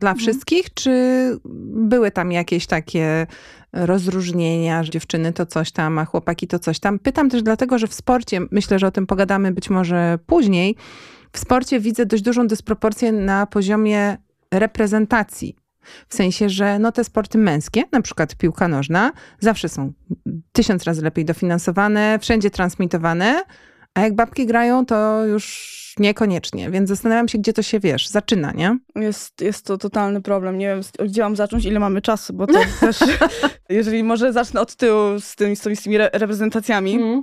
dla 0.00 0.10
mhm. 0.10 0.18
wszystkich, 0.18 0.74
czy 0.74 0.90
były 1.74 2.10
tam 2.10 2.32
jakieś 2.32 2.66
takie 2.66 3.26
rozróżnienia, 3.72 4.82
że 4.82 4.90
dziewczyny 4.90 5.32
to 5.32 5.46
coś 5.46 5.72
tam, 5.72 5.98
a 5.98 6.04
chłopaki 6.04 6.46
to 6.46 6.58
coś 6.58 6.78
tam. 6.78 6.98
Pytam 6.98 7.30
też 7.30 7.42
dlatego, 7.42 7.78
że 7.78 7.86
w 7.86 7.94
sporcie, 7.94 8.40
myślę, 8.50 8.78
że 8.78 8.86
o 8.86 8.90
tym 8.90 9.06
pogadamy 9.06 9.52
być 9.52 9.70
może 9.70 10.18
później, 10.26 10.76
w 11.32 11.38
sporcie 11.38 11.80
widzę 11.80 12.06
dość 12.06 12.22
dużą 12.22 12.46
dysproporcję 12.46 13.12
na 13.12 13.46
poziomie 13.46 14.16
reprezentacji. 14.54 15.56
W 16.08 16.14
sensie, 16.14 16.48
że 16.48 16.78
no 16.78 16.92
te 16.92 17.04
sporty 17.04 17.38
męskie, 17.38 17.82
na 17.92 18.02
przykład 18.02 18.34
piłka 18.34 18.68
nożna, 18.68 19.12
zawsze 19.40 19.68
są 19.68 19.92
tysiąc 20.52 20.84
razy 20.84 21.02
lepiej 21.02 21.24
dofinansowane, 21.24 22.18
wszędzie 22.20 22.50
transmitowane, 22.50 23.42
a 23.94 24.00
jak 24.00 24.14
babki 24.14 24.46
grają, 24.46 24.86
to 24.86 25.24
już 25.26 25.80
niekoniecznie, 25.98 26.70
więc 26.70 26.88
zastanawiam 26.88 27.28
się, 27.28 27.38
gdzie 27.38 27.52
to 27.52 27.62
się, 27.62 27.80
wiesz, 27.80 28.08
zaczyna, 28.08 28.52
nie? 28.52 28.78
Jest, 28.96 29.40
jest 29.40 29.66
to 29.66 29.78
totalny 29.78 30.22
problem. 30.22 30.58
Nie 30.58 30.66
wiem, 30.66 30.80
gdzie 31.08 31.22
mam 31.22 31.36
zacząć, 31.36 31.64
ile 31.64 31.80
mamy 31.80 32.02
czasu, 32.02 32.32
bo 32.32 32.46
to 32.46 32.60
też, 32.80 32.98
jeżeli 33.68 34.04
może 34.04 34.32
zacznę 34.32 34.60
od 34.60 34.76
tyłu 34.76 35.20
z 35.20 35.36
tymi, 35.36 35.56
z 35.56 35.82
tymi 35.82 35.98
reprezentacjami. 35.98 36.94
Mm. 36.94 37.22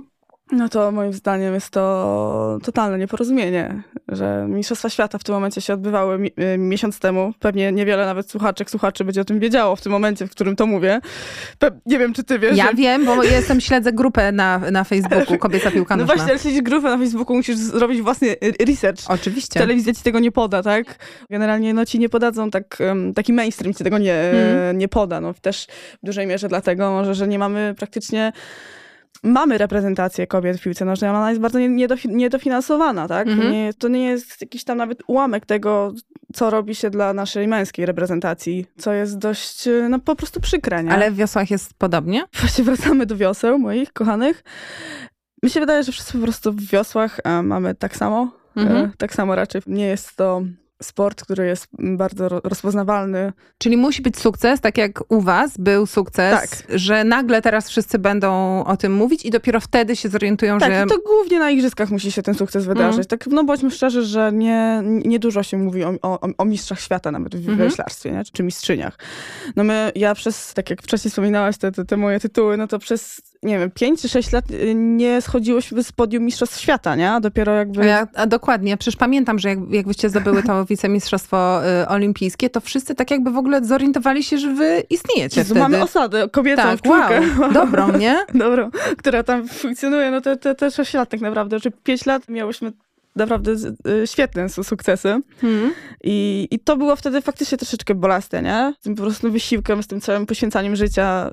No 0.52 0.68
to 0.68 0.92
moim 0.92 1.12
zdaniem 1.12 1.54
jest 1.54 1.70
to 1.70 2.58
totalne 2.62 2.98
nieporozumienie, 2.98 3.82
że 4.08 4.46
Mistrzostwa 4.48 4.90
Świata 4.90 5.18
w 5.18 5.24
tym 5.24 5.34
momencie 5.34 5.60
się 5.60 5.74
odbywały 5.74 6.18
mi 6.18 6.30
y, 6.54 6.58
miesiąc 6.58 6.98
temu. 6.98 7.32
Pewnie 7.38 7.72
niewiele 7.72 8.06
nawet 8.06 8.30
słuchaczek, 8.30 8.70
słuchaczy 8.70 9.04
będzie 9.04 9.20
o 9.20 9.24
tym 9.24 9.40
wiedziało 9.40 9.76
w 9.76 9.80
tym 9.80 9.92
momencie, 9.92 10.26
w 10.26 10.30
którym 10.30 10.56
to 10.56 10.66
mówię. 10.66 11.00
Pe 11.58 11.70
nie 11.86 11.98
wiem, 11.98 12.12
czy 12.12 12.24
ty 12.24 12.38
wiesz. 12.38 12.56
Ja 12.56 12.66
że... 12.66 12.74
wiem, 12.74 13.04
bo 13.04 13.22
jestem, 13.22 13.60
śledzę 13.60 13.92
grupę 13.92 14.32
na, 14.32 14.58
na 14.58 14.84
Facebooku, 14.84 15.38
Kobieca 15.48 15.70
Piłka 15.70 15.96
No 15.96 16.04
właśnie, 16.04 16.24
ale 16.24 16.38
śledzisz 16.38 16.62
grupę 16.62 16.88
na 16.88 16.98
Facebooku, 16.98 17.36
musisz 17.36 17.56
zrobić 17.56 18.02
własny 18.02 18.36
research. 18.66 19.00
Oczywiście. 19.08 19.60
Telewizja 19.60 19.94
ci 19.94 20.02
tego 20.02 20.18
nie 20.18 20.32
poda, 20.32 20.62
tak? 20.62 20.98
Generalnie 21.30 21.74
no 21.74 21.86
ci 21.86 21.98
nie 21.98 22.08
podadzą, 22.08 22.50
tak, 22.50 22.78
taki 23.14 23.32
mainstream 23.32 23.74
ci 23.74 23.84
tego 23.84 23.98
nie, 23.98 24.30
hmm. 24.32 24.78
nie 24.78 24.88
poda. 24.88 25.20
No 25.20 25.34
też 25.34 25.66
w 26.02 26.06
dużej 26.06 26.26
mierze 26.26 26.48
dlatego 26.48 26.90
może, 26.90 27.14
że 27.14 27.28
nie 27.28 27.38
mamy 27.38 27.74
praktycznie 27.78 28.32
mamy 29.22 29.58
reprezentację 29.58 30.26
kobiet 30.26 30.56
w 30.56 30.62
piłce 30.62 30.84
nożnej, 30.84 31.10
ale 31.10 31.18
ona 31.18 31.28
jest 31.30 31.40
bardzo 31.40 31.58
niedofinansowana, 32.08 33.08
tak? 33.08 33.28
Mhm. 33.28 33.52
Nie, 33.52 33.74
to 33.74 33.88
nie 33.88 34.04
jest 34.04 34.40
jakiś 34.40 34.64
tam 34.64 34.78
nawet 34.78 35.02
ułamek 35.06 35.46
tego, 35.46 35.92
co 36.34 36.50
robi 36.50 36.74
się 36.74 36.90
dla 36.90 37.12
naszej 37.12 37.48
męskiej 37.48 37.86
reprezentacji, 37.86 38.66
co 38.78 38.92
jest 38.92 39.18
dość, 39.18 39.68
no 39.88 39.98
po 39.98 40.16
prostu 40.16 40.40
przykre, 40.40 40.84
nie? 40.84 40.92
Ale 40.92 41.10
w 41.10 41.16
wiosłach 41.16 41.50
jest 41.50 41.74
podobnie? 41.74 42.24
Właśnie 42.40 42.64
wracamy 42.64 43.06
do 43.06 43.16
wioseł 43.16 43.58
moich 43.58 43.92
kochanych. 43.92 44.44
Mi 45.42 45.50
się 45.50 45.60
wydaje, 45.60 45.82
że 45.82 45.92
wszyscy 45.92 46.12
po 46.12 46.18
prostu 46.18 46.52
w 46.52 46.60
wiosłach 46.60 47.20
mamy 47.42 47.74
tak 47.74 47.96
samo. 47.96 48.32
Mhm. 48.56 48.84
E, 48.84 48.90
tak 48.98 49.14
samo 49.14 49.34
raczej. 49.34 49.62
Nie 49.66 49.86
jest 49.86 50.16
to 50.16 50.42
sport, 50.82 51.22
który 51.22 51.46
jest 51.46 51.66
bardzo 51.78 52.28
rozpoznawalny. 52.28 53.32
Czyli 53.58 53.76
musi 53.76 54.02
być 54.02 54.18
sukces, 54.18 54.60
tak 54.60 54.78
jak 54.78 55.12
u 55.12 55.20
was 55.20 55.56
był 55.58 55.86
sukces, 55.86 56.40
tak. 56.40 56.78
że 56.78 57.04
nagle 57.04 57.42
teraz 57.42 57.68
wszyscy 57.70 57.98
będą 57.98 58.64
o 58.64 58.76
tym 58.76 58.94
mówić 58.94 59.24
i 59.24 59.30
dopiero 59.30 59.60
wtedy 59.60 59.96
się 59.96 60.08
zorientują, 60.08 60.58
tak, 60.58 60.72
że... 60.72 60.80
Tak, 60.80 60.88
to 60.88 60.98
głównie 61.06 61.38
na 61.38 61.50
igrzyskach 61.50 61.90
musi 61.90 62.12
się 62.12 62.22
ten 62.22 62.34
sukces 62.34 62.66
wydarzyć. 62.66 62.98
Mm. 62.98 63.06
Tak, 63.06 63.26
no 63.26 63.44
bądźmy 63.44 63.70
szczerzy, 63.70 64.02
że 64.02 64.32
nie, 64.32 64.82
nie 64.84 65.18
dużo 65.18 65.42
się 65.42 65.56
mówi 65.56 65.84
o, 65.84 65.94
o, 66.02 66.28
o 66.38 66.44
mistrzach 66.44 66.80
świata 66.80 67.10
nawet 67.10 67.36
w 67.36 67.48
mm 67.48 67.68
-hmm. 67.68 68.12
nie? 68.12 68.24
czy 68.32 68.42
mistrzyniach. 68.42 68.98
No 69.56 69.64
my, 69.64 69.92
ja 69.94 70.14
przez, 70.14 70.54
tak 70.54 70.70
jak 70.70 70.82
wcześniej 70.82 71.10
wspominałaś, 71.10 71.58
te, 71.58 71.72
te, 71.72 71.84
te 71.84 71.96
moje 71.96 72.20
tytuły, 72.20 72.56
no 72.56 72.66
to 72.66 72.78
przez 72.78 73.20
nie 73.42 73.58
wiem, 73.58 73.70
5 73.70 74.02
czy 74.02 74.08
6 74.08 74.32
lat 74.32 74.50
y, 74.50 74.74
nie 74.74 75.22
schodziłyśmy 75.22 75.84
z 75.84 75.92
podium 75.92 76.24
Mistrzostw 76.24 76.60
Świata, 76.60 76.96
nie? 76.96 77.10
A 77.10 77.20
dopiero 77.20 77.54
jakby... 77.54 77.86
Ja, 77.86 78.06
a 78.14 78.26
dokładnie, 78.26 78.76
przecież 78.76 78.96
pamiętam, 78.96 79.38
że 79.38 79.48
jak, 79.48 79.58
jakbyście 79.70 80.10
zdobyły 80.10 80.42
to 80.42 80.64
wicemistrzostwo 80.64 81.60
y, 81.82 81.88
olimpijskie, 81.88 82.50
to 82.50 82.60
wszyscy 82.60 82.94
tak 82.94 83.10
jakby 83.10 83.30
w 83.30 83.36
ogóle 83.36 83.64
zorientowali 83.64 84.22
się, 84.22 84.38
że 84.38 84.54
wy 84.54 84.82
istniejecie 84.90 85.40
Jezu, 85.40 85.54
wtedy. 85.54 85.60
Mamy 85.60 85.82
osadę 85.82 86.28
kobietą 86.28 86.62
tak, 86.62 86.78
w 86.78 86.82
czwórkę. 86.82 87.20
Wow. 87.38 87.52
Dobrą, 87.62 87.98
nie? 87.98 88.24
Dobrą, 88.34 88.70
która 88.98 89.22
tam 89.22 89.48
funkcjonuje, 89.48 90.10
no 90.10 90.20
te, 90.20 90.36
te, 90.36 90.54
te 90.54 90.70
6 90.70 90.94
lat 90.94 91.08
tak 91.08 91.20
naprawdę, 91.20 91.58
że 91.58 91.70
5 91.70 92.06
lat 92.06 92.28
miałyśmy 92.28 92.72
naprawdę 93.16 93.52
y, 93.52 94.06
świetne 94.06 94.48
sukcesy. 94.48 95.20
Hmm. 95.40 95.72
I, 96.04 96.48
I 96.50 96.58
to 96.58 96.76
było 96.76 96.96
wtedy 96.96 97.22
faktycznie 97.22 97.58
troszeczkę 97.58 97.94
bolaste, 97.94 98.42
nie? 98.42 98.74
Z 98.80 98.82
tym 98.82 98.94
po 98.94 99.02
prostu 99.02 99.32
wysiłkiem, 99.32 99.82
z 99.82 99.86
tym 99.86 100.00
całym 100.00 100.26
poświęcaniem 100.26 100.76
życia 100.76 101.30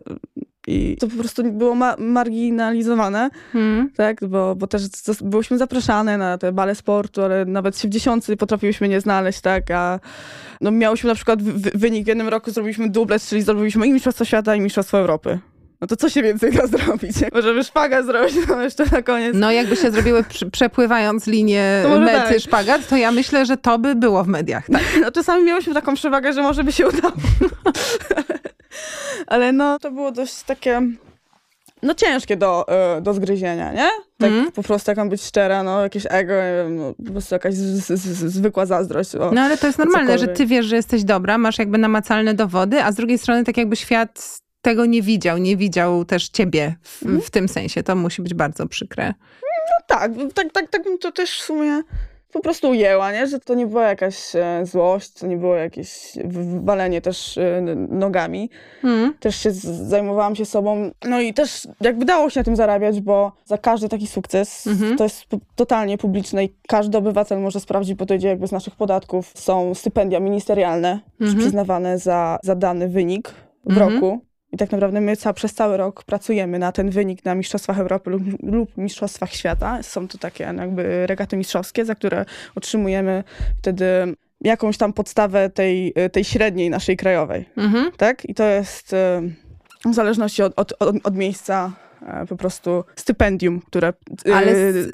i 0.68 0.98
to 1.00 1.08
po 1.08 1.16
prostu 1.16 1.44
było 1.44 1.76
ma 1.76 1.96
marginalizowane, 2.00 3.30
hmm. 3.54 3.90
tak, 3.96 4.28
bo, 4.28 4.56
bo 4.56 4.68
też 4.68 4.84
byłyśmy 5.22 5.58
zapraszane 5.58 6.18
na 6.18 6.38
te 6.38 6.52
bale 6.52 6.76
sportu, 6.76 7.22
ale 7.24 7.46
nawet 7.46 7.80
się 7.80 7.88
w 7.88 7.92
dziesiątce 7.92 8.38
potrafiłyśmy 8.38 8.90
nie 8.90 9.02
znaleźć, 9.02 9.42
tak, 9.42 9.72
a 9.72 10.00
no 10.62 10.72
miałyśmy 10.72 11.08
na 11.08 11.16
przykład 11.16 11.44
wynik 11.76 12.06
w 12.06 12.08
jednym 12.08 12.28
roku, 12.28 12.52
zrobiliśmy 12.52 12.90
dublet, 12.90 13.24
czyli 13.24 13.42
zdobyliśmy 13.42 13.88
i 13.88 13.94
Mistrzostwo 13.94 14.26
Świata, 14.26 14.56
i 14.56 14.62
Mistrzostwo 14.62 14.98
Europy. 14.98 15.40
No 15.82 15.88
to 15.88 15.96
co 15.96 16.10
się 16.10 16.24
więcej 16.24 16.52
da 16.52 16.68
zrobić? 16.78 17.16
Możemy 17.34 17.64
szpagat 17.64 18.06
zrobić 18.06 18.36
no 18.50 18.62
jeszcze 18.62 18.86
na 18.92 19.02
koniec. 19.02 19.36
No 19.36 19.52
jakby 19.52 19.76
się 19.76 19.92
zrobiły 19.92 20.24
przepływając 20.52 21.28
linię 21.28 21.84
mety 22.00 22.34
tak. 22.34 22.40
szpagat, 22.40 22.88
to 22.88 22.98
ja 22.98 23.12
myślę, 23.12 23.46
że 23.46 23.58
to 23.58 23.80
by 23.80 23.96
było 23.96 24.24
w 24.24 24.28
mediach. 24.28 24.68
Tak. 24.72 24.82
No 25.02 25.12
czasami 25.12 25.44
miałyśmy 25.44 25.74
taką 25.74 25.96
przewagę, 25.96 26.34
że 26.34 26.42
może 26.42 26.64
by 26.64 26.72
się 26.72 26.88
udało. 26.88 27.14
Ale 29.28 29.52
no, 29.52 29.80
to 29.80 29.92
było 29.92 30.12
dość 30.12 30.44
takie 30.44 30.82
no 31.84 31.94
ciężkie 31.94 32.38
do, 32.38 32.68
e, 32.68 33.02
do 33.02 33.14
zgryzienia, 33.14 33.74
nie? 33.74 33.90
Tak 34.18 34.30
mm. 34.32 34.52
po 34.52 34.64
prostu, 34.64 34.92
jak 34.92 34.98
mam 34.98 35.10
być 35.10 35.24
szczera, 35.24 35.64
no 35.64 35.82
jakieś 35.82 36.04
ego, 36.10 36.34
no, 36.70 36.94
po 37.06 37.12
prostu 37.12 37.36
jakaś 37.36 37.54
z, 37.54 37.86
z, 37.86 38.02
z, 38.02 38.34
zwykła 38.34 38.66
zazdrość. 38.66 39.16
O, 39.16 39.32
no 39.32 39.42
ale 39.42 39.58
to 39.58 39.68
jest 39.68 39.80
normalne, 39.80 40.18
że 40.18 40.28
ty 40.28 40.46
wiesz, 40.46 40.66
że 40.66 40.76
jesteś 40.76 41.04
dobra, 41.04 41.38
masz 41.38 41.60
jakby 41.60 41.78
namacalne 41.78 42.34
dowody, 42.34 42.84
a 42.84 42.92
z 42.92 42.96
drugiej 42.96 43.18
strony 43.18 43.44
tak 43.44 43.58
jakby 43.58 43.76
świat 43.76 44.40
tego 44.62 44.86
nie 44.86 45.02
widział, 45.02 45.38
nie 45.38 45.58
widział 45.58 46.06
też 46.06 46.30
ciebie 46.30 46.76
w, 46.82 47.04
mm. 47.04 47.22
w 47.22 47.30
tym 47.30 47.48
sensie. 47.48 47.84
To 47.84 47.96
musi 47.96 48.22
być 48.22 48.34
bardzo 48.34 48.68
przykre. 48.68 49.14
No 49.44 49.86
tak, 49.88 50.12
tak, 50.34 50.52
tak, 50.54 50.70
tak 50.70 50.82
to 51.02 51.12
też 51.12 51.40
w 51.40 51.44
sumie 51.44 51.82
po 52.36 52.42
prostu 52.42 52.70
ujęła, 52.70 53.12
nie? 53.12 53.28
że 53.28 53.40
to 53.40 53.54
nie 53.54 53.68
była 53.68 53.88
jakaś 53.88 54.36
e, 54.36 54.66
złość, 54.66 55.14
to 55.14 55.28
nie 55.28 55.38
było 55.38 55.56
jakieś 55.56 56.14
walenie 56.64 57.02
też 57.02 57.38
e, 57.38 57.62
nogami. 57.90 58.50
Mm. 58.84 59.14
Też 59.20 59.36
się 59.36 59.52
zajmowałam 59.52 60.36
się 60.36 60.46
sobą. 60.46 60.92
No 61.06 61.22
i 61.22 61.34
też 61.34 61.68
jakby 61.82 62.06
dało 62.06 62.30
się 62.30 62.40
na 62.40 62.44
tym 62.44 62.56
zarabiać, 62.56 63.02
bo 63.02 63.32
za 63.46 63.58
każdy 63.58 63.90
taki 63.90 64.08
sukces 64.08 64.68
-hmm. 64.68 64.98
to 64.98 65.04
jest 65.04 65.26
totalnie 65.56 65.98
publiczne 65.98 66.44
i 66.44 66.56
każdy 66.68 66.98
obywatel 66.98 67.40
może 67.40 67.60
sprawdzić, 67.60 67.94
bo 67.96 68.06
to 68.06 68.14
idzie 68.14 68.28
jakby 68.28 68.48
z 68.48 68.52
naszych 68.52 68.76
podatków. 68.76 69.32
Są 69.36 69.74
stypendia 69.74 70.20
ministerialne 70.20 71.00
-hmm. 71.22 71.38
przyznawane 71.38 72.00
za, 72.00 72.40
za 72.44 72.56
dany 72.56 72.90
wynik 72.90 73.34
w 73.66 73.74
-hmm. 73.74 73.78
roku. 73.78 74.22
I 74.56 74.58
tak 74.58 74.72
naprawdę 74.72 75.02
my 75.02 75.16
ca 75.16 75.34
przez 75.34 75.54
cały 75.54 75.78
rok 75.78 76.04
pracujemy 76.04 76.60
na 76.60 76.72
ten 76.72 76.90
wynik 76.90 77.26
na 77.26 77.36
Mistrzostwach 77.36 77.80
Europy 77.80 78.10
lub, 78.10 78.24
lub 78.44 78.78
Mistrzostwach 78.78 79.34
Świata. 79.34 79.84
Są 79.84 80.08
to 80.08 80.18
takie 80.18 80.44
jakby 80.44 81.08
regaty 81.08 81.38
mistrzowskie, 81.38 81.86
za 81.86 81.96
które 81.96 82.26
otrzymujemy 82.56 83.24
wtedy 83.58 83.86
jakąś 84.42 84.78
tam 84.78 84.94
podstawę 84.94 85.50
tej, 85.50 85.94
tej 86.12 86.24
średniej 86.24 86.70
naszej 86.70 86.98
krajowej. 86.98 87.46
Mhm. 87.58 87.92
Tak? 87.98 88.26
I 88.26 88.34
to 88.34 88.44
jest 88.44 88.94
e, 88.94 89.22
w 89.86 89.94
zależności 89.94 90.44
od, 90.44 90.54
od, 90.56 90.74
od, 90.80 90.96
od 91.04 91.16
miejsca 91.16 91.72
po 92.30 92.36
prostu 92.36 92.84
stypendium, 92.96 93.62
które... 93.62 93.94
E, 94.28 94.36
Ale 94.36 94.54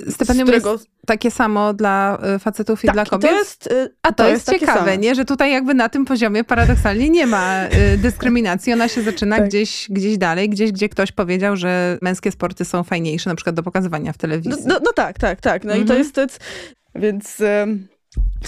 stypendium 0.10 0.48
którego... 0.48 0.72
jest 0.72 0.88
takie 1.06 1.32
samo 1.32 1.74
dla 1.74 2.18
e, 2.24 2.40
facetów 2.40 2.84
i 2.84 2.88
tak, 2.88 2.96
dla 2.96 3.06
kobiet? 3.06 3.32
To 3.32 3.38
jest, 3.38 3.70
A 4.02 4.08
to, 4.08 4.24
to 4.24 4.30
jest, 4.30 4.52
jest 4.52 4.60
ciekawe, 4.60 4.98
nie? 4.98 5.16
Że 5.16 5.26
tutaj 5.26 5.52
jakby 5.52 5.74
na 5.74 5.90
tym 5.90 6.06
poziomie 6.06 6.44
paradoksalnie 6.44 7.10
nie 7.10 7.28
ma 7.28 7.56
dyskryminacji. 7.98 8.74
Ona 8.74 8.88
się 8.88 9.02
zaczyna 9.02 9.38
tak. 9.38 9.48
gdzieś, 9.48 9.88
gdzieś 9.90 10.18
dalej, 10.18 10.50
gdzieś, 10.50 10.72
gdzie 10.72 10.90
ktoś 10.90 11.12
powiedział, 11.12 11.56
że 11.56 11.98
męskie 12.02 12.32
sporty 12.32 12.66
są 12.66 12.84
fajniejsze, 12.84 13.30
na 13.30 13.36
przykład 13.36 13.56
do 13.56 13.64
pokazywania 13.64 14.14
w 14.14 14.18
telewizji. 14.18 14.52
No, 14.52 14.74
no, 14.74 14.80
no 14.86 14.94
tak, 14.94 15.20
tak, 15.20 15.42
tak. 15.42 15.64
No 15.64 15.72
mhm. 15.72 15.86
i 15.86 15.88
to 15.88 15.94
mhm. 15.96 16.28
jest... 16.28 16.40
Więc 16.96 17.42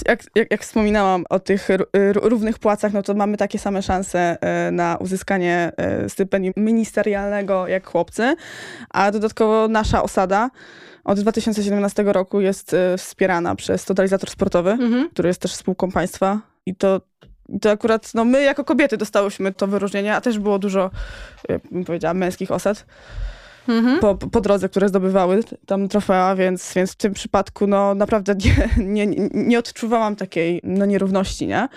jak, 0.07 0.23
jak, 0.35 0.51
jak, 0.51 0.61
wspominałam 0.61 1.23
o 1.29 1.39
tych 1.39 1.67
równych 2.13 2.59
płacach, 2.59 2.93
no 2.93 3.03
to 3.03 3.13
mamy 3.13 3.37
takie 3.37 3.59
same 3.59 3.81
szanse 3.81 4.37
e, 4.41 4.71
na 4.71 4.97
uzyskanie 4.97 5.71
e, 5.77 6.09
stypendium 6.09 6.53
ministerialnego 6.57 7.67
jak 7.67 7.87
chłopcy, 7.87 8.35
a 8.89 9.11
dodatkowo 9.11 9.67
nasza 9.67 10.03
osada 10.03 10.49
od 11.03 11.19
2017 11.19 12.03
roku 12.03 12.41
jest 12.41 12.73
e, 12.73 12.97
wspierana 12.97 13.55
przez 13.55 13.85
Totalizator 13.85 14.29
Sportowy, 14.29 14.71
mhm. 14.71 15.09
który 15.09 15.27
jest 15.27 15.41
też 15.41 15.55
spółką 15.55 15.91
państwa. 15.91 16.39
I 16.65 16.75
to 16.75 17.01
to 17.61 17.71
akurat 17.71 18.13
no, 18.13 18.25
my 18.25 18.43
jako 18.43 18.63
kobiety 18.63 18.97
dostałyśmy 18.97 19.53
to 19.53 19.67
wyróżnienie, 19.67 20.15
a 20.15 20.21
też 20.21 20.39
było 20.39 20.59
dużo, 20.59 20.91
bym 21.71 21.85
powiedziała, 21.85 22.13
męskich 22.13 22.51
osad 22.51 22.85
mhm. 23.67 23.99
po, 23.99 24.15
po 24.15 24.41
drodze, 24.41 24.69
które 24.69 24.89
zdobywały 24.89 25.43
tam 25.65 25.87
trofea, 25.87 26.35
więc, 26.35 26.73
więc 26.75 26.91
w 26.91 26.95
tym 26.95 27.13
przypadku 27.13 27.67
no 27.67 27.95
naprawdę 27.95 28.35
nie, 28.35 28.67
nie, 29.07 29.29
nie 29.33 29.59
odczuwałam 29.59 30.15
takiej 30.15 30.61
no, 30.63 30.85
nierówności, 30.85 31.47
nie? 31.47 31.59
E, 31.59 31.67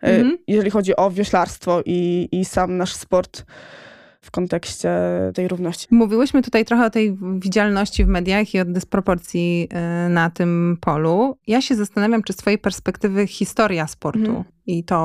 mhm. 0.00 0.38
Jeżeli 0.46 0.70
chodzi 0.70 0.96
o 0.96 1.10
wioślarstwo 1.10 1.82
i, 1.86 2.28
i 2.32 2.44
sam 2.44 2.76
nasz 2.76 2.94
sport 2.94 3.44
w 4.22 4.30
kontekście 4.30 4.90
tej 5.34 5.48
równości. 5.48 5.86
Mówiłyśmy 5.90 6.42
tutaj 6.42 6.64
trochę 6.64 6.86
o 6.86 6.90
tej 6.90 7.16
widzialności 7.38 8.04
w 8.04 8.08
mediach 8.08 8.54
i 8.54 8.60
o 8.60 8.64
dysproporcji 8.64 9.68
e, 9.70 10.08
na 10.08 10.30
tym 10.30 10.78
polu. 10.80 11.36
Ja 11.46 11.60
się 11.60 11.74
zastanawiam, 11.76 12.22
czy 12.22 12.32
z 12.32 12.36
twojej 12.36 12.58
perspektywy 12.58 13.26
historia 13.26 13.86
sportu 13.86 14.18
mhm. 14.18 14.44
i 14.66 14.84
to 14.84 14.96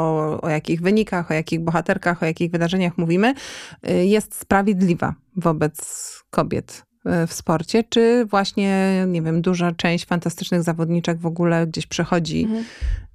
o 0.41 0.49
jakich 0.49 0.81
wynikach, 0.81 1.31
o 1.31 1.33
jakich 1.33 1.59
bohaterkach, 1.59 2.23
o 2.23 2.25
jakich 2.25 2.51
wydarzeniach 2.51 2.97
mówimy, 2.97 3.33
e, 3.83 4.05
jest 4.05 4.39
sprawiedliwa 4.39 5.13
wobec 5.35 5.77
kobiet 6.29 6.86
w 7.27 7.33
sporcie, 7.33 7.83
czy 7.89 8.25
właśnie, 8.25 9.03
nie 9.07 9.21
wiem, 9.21 9.41
duża 9.41 9.71
część 9.71 10.05
fantastycznych 10.05 10.63
zawodniczek 10.63 11.17
w 11.17 11.25
ogóle 11.25 11.67
gdzieś 11.67 11.87
przechodzi 11.87 12.43
mhm 12.43 12.63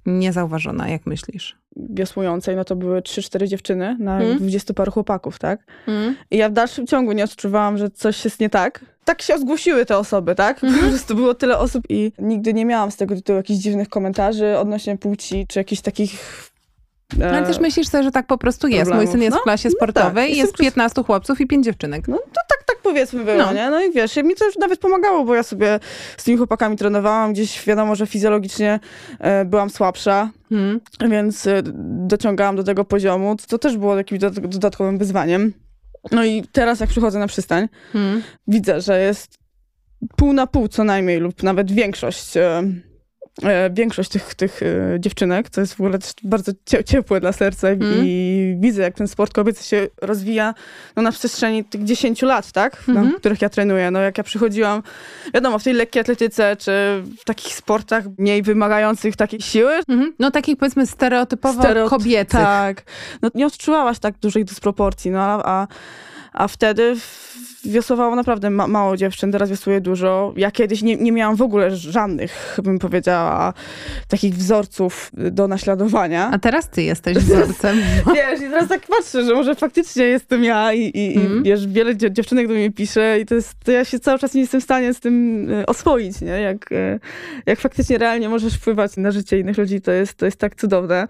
niezauważona, 0.05 0.89
jak 0.89 1.05
myślisz? 1.05 1.57
Wiosłującej, 1.75 2.55
no 2.55 2.65
to 2.65 2.75
były 2.75 3.01
3-4 3.01 3.47
dziewczyny 3.47 3.97
na 3.99 4.17
hmm? 4.17 4.37
20 4.37 4.73
paru 4.73 4.91
chłopaków, 4.91 5.39
tak? 5.39 5.59
Hmm? 5.85 6.15
I 6.31 6.37
ja 6.37 6.49
w 6.49 6.53
dalszym 6.53 6.87
ciągu 6.87 7.11
nie 7.11 7.23
odczuwałam, 7.23 7.77
że 7.77 7.89
coś 7.89 8.25
jest 8.25 8.39
nie 8.39 8.49
tak. 8.49 8.85
Tak 9.05 9.21
się 9.21 9.37
zgłosiły 9.37 9.85
te 9.85 9.97
osoby, 9.97 10.35
tak? 10.35 10.59
Hmm? 10.59 10.79
Po 10.79 10.87
prostu 10.87 11.15
było 11.15 11.33
tyle 11.33 11.57
osób 11.57 11.83
i 11.89 12.11
nigdy 12.19 12.53
nie 12.53 12.65
miałam 12.65 12.91
z 12.91 12.97
tego 12.97 13.15
tytułu 13.15 13.37
jakichś 13.37 13.59
dziwnych 13.59 13.89
komentarzy 13.89 14.57
odnośnie 14.57 14.97
płci, 14.97 15.45
czy 15.47 15.59
jakichś 15.59 15.81
takich 15.81 16.13
e, 16.13 16.52
ale 17.21 17.47
też 17.47 17.59
myślisz 17.59 17.87
sobie, 17.87 18.03
że 18.03 18.11
tak 18.11 18.27
po 18.27 18.37
prostu 18.37 18.67
jest. 18.67 18.81
Problemów. 18.81 19.05
Mój 19.05 19.11
syn 19.11 19.21
jest 19.21 19.35
no, 19.35 19.41
w 19.41 19.43
klasie 19.43 19.69
sportowej, 19.69 20.29
no 20.29 20.35
tak. 20.35 20.37
jest 20.37 20.57
15 20.57 21.03
chłopców 21.03 21.41
i 21.41 21.47
5 21.47 21.65
dziewczynek. 21.65 22.07
No 22.07 22.17
to 22.17 22.41
tak, 22.49 22.63
tak 22.67 22.77
powiedzmy 22.83 23.23
było, 23.23 23.37
no. 23.37 23.53
nie? 23.53 23.69
No 23.69 23.83
i 23.83 23.91
wiesz, 23.91 24.15
mi 24.15 24.35
to 24.35 24.45
już 24.45 24.57
nawet 24.57 24.79
pomagało, 24.79 25.25
bo 25.25 25.35
ja 25.35 25.43
sobie 25.43 25.79
z 26.17 26.23
tymi 26.23 26.37
chłopakami 26.37 26.77
trenowałam, 26.77 27.33
gdzieś 27.33 27.65
wiadomo, 27.65 27.95
że 27.95 28.07
fizjologicznie 28.07 28.79
e, 29.19 29.45
byłam 29.45 29.69
słabsza, 29.69 30.31
hmm. 30.49 30.79
więc 31.09 31.47
e, 31.47 31.61
dociągałam 32.07 32.55
do 32.55 32.63
tego 32.63 32.85
poziomu. 32.85 33.35
To, 33.47 33.57
też 33.57 33.77
było 33.77 33.97
jakimś 33.97 34.19
dodatkowym 34.19 34.97
wyzwaniem. 34.97 35.53
No 36.11 36.25
i 36.25 36.43
teraz 36.51 36.79
jak 36.79 36.89
przychodzę 36.89 37.19
na 37.19 37.27
przystań, 37.27 37.67
hmm. 37.93 38.23
widzę, 38.47 38.81
że 38.81 39.01
jest 39.01 39.37
pół 40.15 40.33
na 40.33 40.47
pół 40.47 40.67
co 40.67 40.83
najmniej 40.83 41.19
lub 41.19 41.43
nawet 41.43 41.71
większość 41.71 42.37
e, 42.37 42.63
E, 42.63 42.92
większość 43.71 44.09
tych, 44.09 44.35
tych 44.35 44.63
e, 44.63 44.99
dziewczynek, 44.99 45.49
co 45.49 45.61
jest 45.61 45.73
w 45.73 45.81
ogóle 45.81 45.97
bardzo 46.23 46.51
ciepłe 46.85 47.19
dla 47.19 47.31
serca 47.31 47.67
mm. 47.67 47.91
i 48.05 48.55
widzę, 48.59 48.81
jak 48.81 48.95
ten 48.95 49.07
sport 49.07 49.33
kobiecy 49.33 49.63
się 49.63 49.87
rozwija 50.01 50.53
no, 50.95 51.01
na 51.01 51.11
przestrzeni 51.11 51.65
tych 51.65 51.83
10 51.83 52.21
lat, 52.21 52.51
tak, 52.51 52.83
mm 52.87 53.09
-hmm. 53.09 53.15
których 53.15 53.41
ja 53.41 53.49
trenuję. 53.49 53.91
No, 53.91 53.99
jak 53.99 54.17
ja 54.17 54.23
przychodziłam, 54.23 54.83
wiadomo, 55.33 55.59
w 55.59 55.63
tej 55.63 55.73
lekkiej 55.73 55.99
atletyce, 55.99 56.55
czy 56.55 56.71
w 57.19 57.25
takich 57.25 57.53
sportach 57.53 58.03
mniej 58.17 58.43
wymagających 58.43 59.15
takiej 59.15 59.41
siły. 59.41 59.73
Mm 59.87 60.01
-hmm. 60.01 60.11
No 60.19 60.31
takich 60.31 60.57
powiedzmy 60.57 60.87
stereotypowo 60.87 61.61
Stereoty 61.61 61.89
kobietych. 61.89 62.39
Tak. 62.39 62.83
No, 63.21 63.29
nie 63.35 63.45
odczuwałaś 63.45 63.99
tak 63.99 64.17
dużej 64.19 64.45
dysproporcji, 64.45 65.11
no 65.11 65.19
a, 65.19 65.43
a, 65.45 65.67
a 66.33 66.47
wtedy 66.47 66.95
wiosłowało 67.65 68.15
naprawdę 68.15 68.49
ma 68.49 68.67
mało 68.67 68.97
dziewczyn, 68.97 69.31
teraz 69.31 69.49
wiosłuje 69.49 69.81
dużo. 69.81 70.33
Ja 70.37 70.51
kiedyś 70.51 70.81
nie, 70.81 70.95
nie 70.95 71.11
miałam 71.11 71.35
w 71.35 71.41
ogóle 71.41 71.75
żadnych, 71.75 72.59
bym 72.63 72.79
powiedziała, 72.79 73.53
takich 74.07 74.35
wzorców 74.35 75.11
do 75.13 75.47
naśladowania. 75.47 76.29
A 76.33 76.39
teraz 76.39 76.69
ty 76.69 76.83
jesteś 76.83 77.17
wzorcem. 77.17 77.77
wiesz, 78.15 78.39
i 78.39 78.49
teraz 78.49 78.69
tak 78.69 78.81
patrzę, 78.87 79.25
że 79.25 79.33
może 79.33 79.55
faktycznie 79.55 80.03
jestem 80.03 80.43
ja 80.43 80.73
i, 80.73 80.91
i, 80.93 81.17
mm. 81.17 81.39
i 81.39 81.43
wiesz, 81.43 81.67
wiele 81.67 81.97
dziewczynek 81.97 82.47
do 82.47 82.53
mnie 82.53 82.71
pisze 82.71 83.19
i 83.19 83.25
to 83.25 83.35
jest, 83.35 83.53
to 83.65 83.71
ja 83.71 83.85
się 83.85 83.99
cały 83.99 84.19
czas 84.19 84.33
nie 84.33 84.41
jestem 84.41 84.61
w 84.61 84.63
stanie 84.63 84.93
z 84.93 84.99
tym 84.99 85.47
e, 85.51 85.65
oswoić, 85.65 86.21
nie? 86.21 86.27
Jak, 86.27 86.71
e, 86.71 86.99
jak 87.45 87.59
faktycznie 87.59 87.97
realnie 87.97 88.29
możesz 88.29 88.53
wpływać 88.53 88.97
na 88.97 89.11
życie 89.11 89.39
innych 89.39 89.57
ludzi, 89.57 89.81
to 89.81 89.91
jest, 89.91 90.13
to 90.15 90.25
jest 90.25 90.37
tak 90.37 90.55
cudowne. 90.55 91.07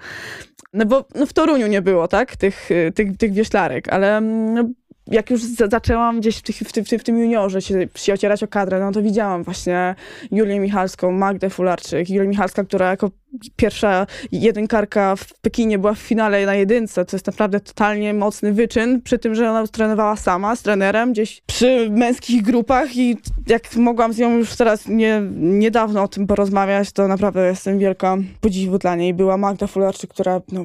No 0.74 0.86
bo 0.86 1.06
no 1.16 1.26
w 1.26 1.34
Toruniu 1.34 1.68
nie 1.68 1.82
było, 1.82 2.08
tak, 2.08 2.36
tych, 2.36 2.72
e, 2.72 2.92
tych, 2.92 3.18
tych 3.18 3.34
wieślarek, 3.34 3.90
ale 3.90 4.22
no, 4.22 4.70
jak 5.08 5.30
już 5.30 5.44
zaczęłam 5.44 6.20
gdzieś 6.20 6.38
w, 6.38 6.42
tych, 6.42 6.56
w, 6.56 6.72
tym, 6.72 6.86
w 6.86 7.04
tym 7.04 7.20
juniorze 7.20 7.62
się, 7.62 7.88
się 7.96 8.14
ocierać 8.14 8.44
o 8.44 8.48
kadrę, 8.48 8.80
no 8.80 8.92
to 8.92 9.02
widziałam 9.02 9.44
właśnie 9.44 9.96
Julię 10.32 10.60
Michalską, 10.60 11.12
Magdę 11.12 11.50
Fularczyk, 11.50 12.10
Julię 12.10 12.28
Michalska, 12.28 12.64
która 12.64 12.90
jako 12.90 13.12
pierwsza 13.56 14.08
jedynkarka 14.32 15.16
w 15.16 15.34
Pekinie 15.42 15.80
była 15.80 15.94
w 15.94 16.00
finale 16.00 16.46
na 16.46 16.56
jedynce. 16.56 17.06
To 17.06 17.16
jest 17.16 17.28
naprawdę 17.28 17.60
totalnie 17.60 18.14
mocny 18.14 18.54
wyczyn, 18.54 19.02
przy 19.02 19.20
tym, 19.20 19.36
że 19.36 19.50
ona 19.50 19.68
trenowała 19.68 20.16
sama 20.16 20.56
z 20.56 20.62
trenerem 20.62 21.12
gdzieś 21.12 21.42
przy 21.46 21.90
męskich 21.92 22.42
grupach 22.42 22.98
i 22.98 23.18
jak 23.48 23.76
mogłam 23.76 24.14
z 24.14 24.18
nią 24.18 24.38
już 24.38 24.56
teraz 24.56 24.88
nie, 24.88 25.22
niedawno 25.36 26.04
o 26.04 26.08
tym 26.08 26.28
porozmawiać, 26.28 26.92
to 26.92 27.08
naprawdę 27.08 27.48
jestem 27.48 27.80
wielka 27.80 28.18
podziwu 28.42 28.78
dla 28.78 28.96
niej. 28.96 29.14
Była 29.14 29.38
Magda 29.38 29.68
Fularczyk, 29.68 30.10
która 30.10 30.42
no, 30.52 30.64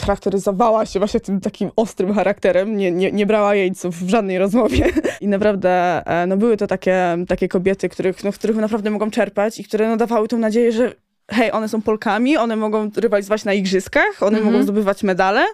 charakteryzowała 0.00 0.86
się 0.86 0.98
właśnie 0.98 1.20
tym 1.20 1.40
takim 1.40 1.70
ostrym 1.76 2.14
charakterem, 2.14 2.76
nie, 2.76 2.92
nie, 2.92 3.12
nie 3.12 3.26
brała 3.26 3.54
jeńców 3.54 3.96
w 3.96 4.08
żadnej 4.08 4.38
rozmowie. 4.38 4.84
I 5.20 5.28
naprawdę 5.28 6.02
e, 6.06 6.26
no, 6.26 6.36
były 6.36 6.56
to 6.56 6.66
takie, 6.66 7.16
takie 7.28 7.48
kobiety, 7.48 7.88
których, 7.88 8.24
no, 8.24 8.32
których 8.32 8.56
naprawdę 8.56 8.90
mogą 8.90 9.10
czerpać 9.10 9.60
i 9.60 9.64
które 9.64 9.88
no, 9.88 9.96
dawały 9.96 10.28
tą 10.28 10.38
nadzieję, 10.38 10.72
że 10.72 10.92
hej, 11.30 11.52
one 11.52 11.68
są 11.68 11.82
Polkami, 11.82 12.36
one 12.36 12.56
mogą 12.56 12.90
rywalizować 12.96 13.44
na 13.44 13.52
igrzyskach, 13.52 14.22
one 14.22 14.38
mogą 14.38 14.48
mhm. 14.48 14.64
zdobywać 14.64 15.02
medale. 15.02 15.44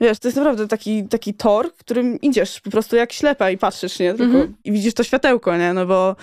Wiesz, 0.00 0.18
to 0.18 0.28
jest 0.28 0.36
naprawdę 0.36 0.68
taki, 0.68 1.08
taki 1.08 1.34
tor, 1.34 1.70
w 1.76 1.78
którym 1.78 2.20
idziesz 2.20 2.60
po 2.60 2.70
prostu 2.70 2.96
jak 2.96 3.12
ślepa 3.12 3.50
i 3.50 3.58
patrzysz, 3.58 3.98
nie? 3.98 4.14
Tylko, 4.14 4.34
mhm. 4.34 4.54
I 4.64 4.72
widzisz 4.72 4.94
to 4.94 5.04
światełko, 5.04 5.56
nie? 5.56 5.72
No 5.72 5.86
bo 5.86 6.16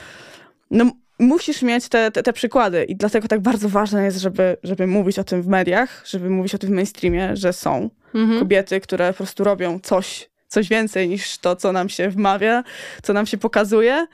no, 0.72 0.92
musisz 1.20 1.62
mieć 1.62 1.89
te, 1.89 2.12
te, 2.12 2.24
te, 2.24 2.34
przykłady 2.34 2.84
i 2.84 2.96
dlatego 2.96 3.27
tak 3.27 3.39
bardzo 3.39 3.70
ważne 3.70 4.04
jest, 4.04 4.18
żeby, 4.18 4.58
żeby 4.63 4.88
mówić 4.88 5.20
o 5.20 5.24
tym 5.24 5.42
w 5.42 5.48
mediach, 5.48 6.04
żeby 6.06 6.30
mówić 6.30 6.56
o 6.56 6.58
tym 6.58 6.70
w 6.70 6.74
mainstreamie, 6.74 7.36
że 7.36 7.54
są 7.54 7.89
mhm. 8.16 8.39
kobiety, 8.39 8.82
które 8.82 9.13
po 9.13 9.18
prostu 9.18 9.44
robią 9.44 9.80
coś, 9.80 10.30
coś 10.48 10.70
więcej 10.70 11.10
niż 11.10 11.38
to, 11.38 11.56
co 11.56 11.72
nam 11.72 11.89
się 11.89 12.10
wmawia, 12.10 12.63
co 13.04 13.13
nam 13.13 13.25
się 13.25 13.38
pokazuje, 13.38 14.08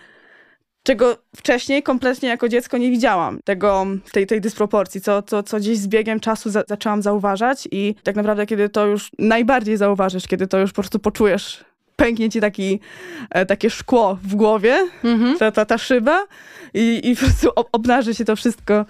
czego 0.84 1.18
wcześniej 1.36 1.84
kompletnie 1.84 2.30
jako 2.30 2.50
dziecko 2.50 2.78
nie 2.78 2.92
widziałam, 2.92 3.40
tego, 3.44 3.86
tej, 4.12 4.28
tej 4.28 4.42
dysproporcji, 4.42 5.02
co, 5.02 5.22
co, 5.22 5.44
co 5.44 5.58
gdzieś 5.58 5.78
z 5.78 5.88
biegiem 5.88 6.20
czasu 6.20 6.50
za, 6.50 6.63
zaczęłam 6.68 7.02
zauważać 7.02 7.68
i 7.72 7.96
tak 8.04 8.16
naprawdę 8.16 8.46
kiedy 8.46 8.70
to 8.70 8.86
już 8.86 9.12
najbardziej 9.20 9.78
zauważysz, 9.78 10.28
kiedy 10.28 10.48
to 10.48 10.60
już 10.60 10.72
po 10.72 10.82
prostu 10.82 11.00
poczujesz, 11.00 11.66
pęknie 11.96 12.30
ci 12.30 12.42
taki, 12.42 12.80
e, 13.30 13.46
takie 13.46 13.70
szkło 13.70 14.18
w 14.24 14.36
głowie, 14.36 14.88
mhm. 15.04 15.38
ta, 15.38 15.52
ta, 15.52 15.65
ta 15.65 15.78
szyba 15.78 16.26
i, 16.74 17.02
i 17.04 17.15
po 17.15 17.22
prostu 17.22 17.50
obnaży 17.72 18.15
się 18.15 18.26
to 18.26 18.36
wszystko, 18.36 18.86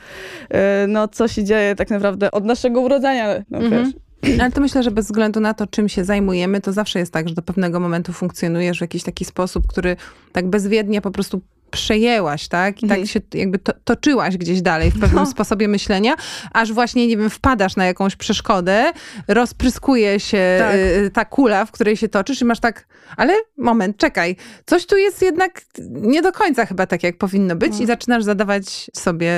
e, 0.49 0.87
no 0.87 1.07
co 1.07 1.27
się 1.27 1.43
dzieje 1.43 1.75
tak 1.75 1.89
naprawdę 1.89 2.31
od 2.31 2.45
naszego 2.45 2.81
urodzenia, 2.81 3.43
no 3.49 3.59
mhm. 3.59 3.83
wiesz. 3.83 3.93
Ale 4.41 4.51
to 4.51 4.61
myślę, 4.61 4.83
że 4.83 4.91
bez 4.91 5.05
względu 5.05 5.39
na 5.39 5.53
to, 5.53 5.67
czym 5.67 5.89
się 5.89 6.03
zajmujemy, 6.03 6.61
to 6.61 6.73
zawsze 6.73 6.99
jest 6.99 7.13
tak, 7.13 7.29
że 7.29 7.35
do 7.35 7.41
pewnego 7.41 7.79
momentu 7.79 8.13
funkcjonujesz 8.13 8.77
w 8.77 8.81
jakiś 8.81 9.03
taki 9.03 9.25
sposób, 9.25 9.67
który 9.67 9.95
tak 10.31 10.47
bezwiednie 10.47 11.01
po 11.01 11.11
prostu 11.11 11.41
przejęłaś, 11.73 12.47
tak? 12.47 12.83
I 12.83 12.87
tak 12.87 12.99
mhm. 12.99 13.07
się 13.07 13.19
jakby 13.33 13.59
to, 13.59 13.73
toczyłaś 13.83 14.37
gdzieś 14.37 14.61
dalej 14.61 14.91
w 14.91 14.99
pewnym 14.99 15.23
no. 15.23 15.25
sposobie 15.25 15.67
myślenia, 15.67 16.15
aż 16.53 16.73
właśnie, 16.73 17.07
nie 17.07 17.17
wiem, 17.17 17.29
wpadasz 17.29 17.75
na 17.75 17.85
jakąś 17.85 18.15
przeszkodę, 18.15 18.91
rozpryskuje 19.27 20.19
się 20.19 20.57
tak. 20.59 20.75
y, 20.75 21.11
ta 21.13 21.25
kula, 21.25 21.65
w 21.65 21.71
której 21.71 21.97
się 21.97 22.09
toczysz 22.09 22.41
i 22.41 22.45
masz 22.45 22.59
tak, 22.59 22.87
ale 23.17 23.33
moment, 23.57 23.97
czekaj, 23.97 24.35
coś 24.65 24.85
tu 24.85 24.97
jest 24.97 25.21
jednak 25.21 25.61
nie 25.89 26.21
do 26.21 26.31
końca 26.31 26.65
chyba 26.65 26.87
tak, 26.87 27.03
jak 27.03 27.17
powinno 27.17 27.55
być 27.55 27.73
no. 27.77 27.83
i 27.83 27.85
zaczynasz 27.85 28.23
zadawać 28.23 28.91
sobie 28.93 29.31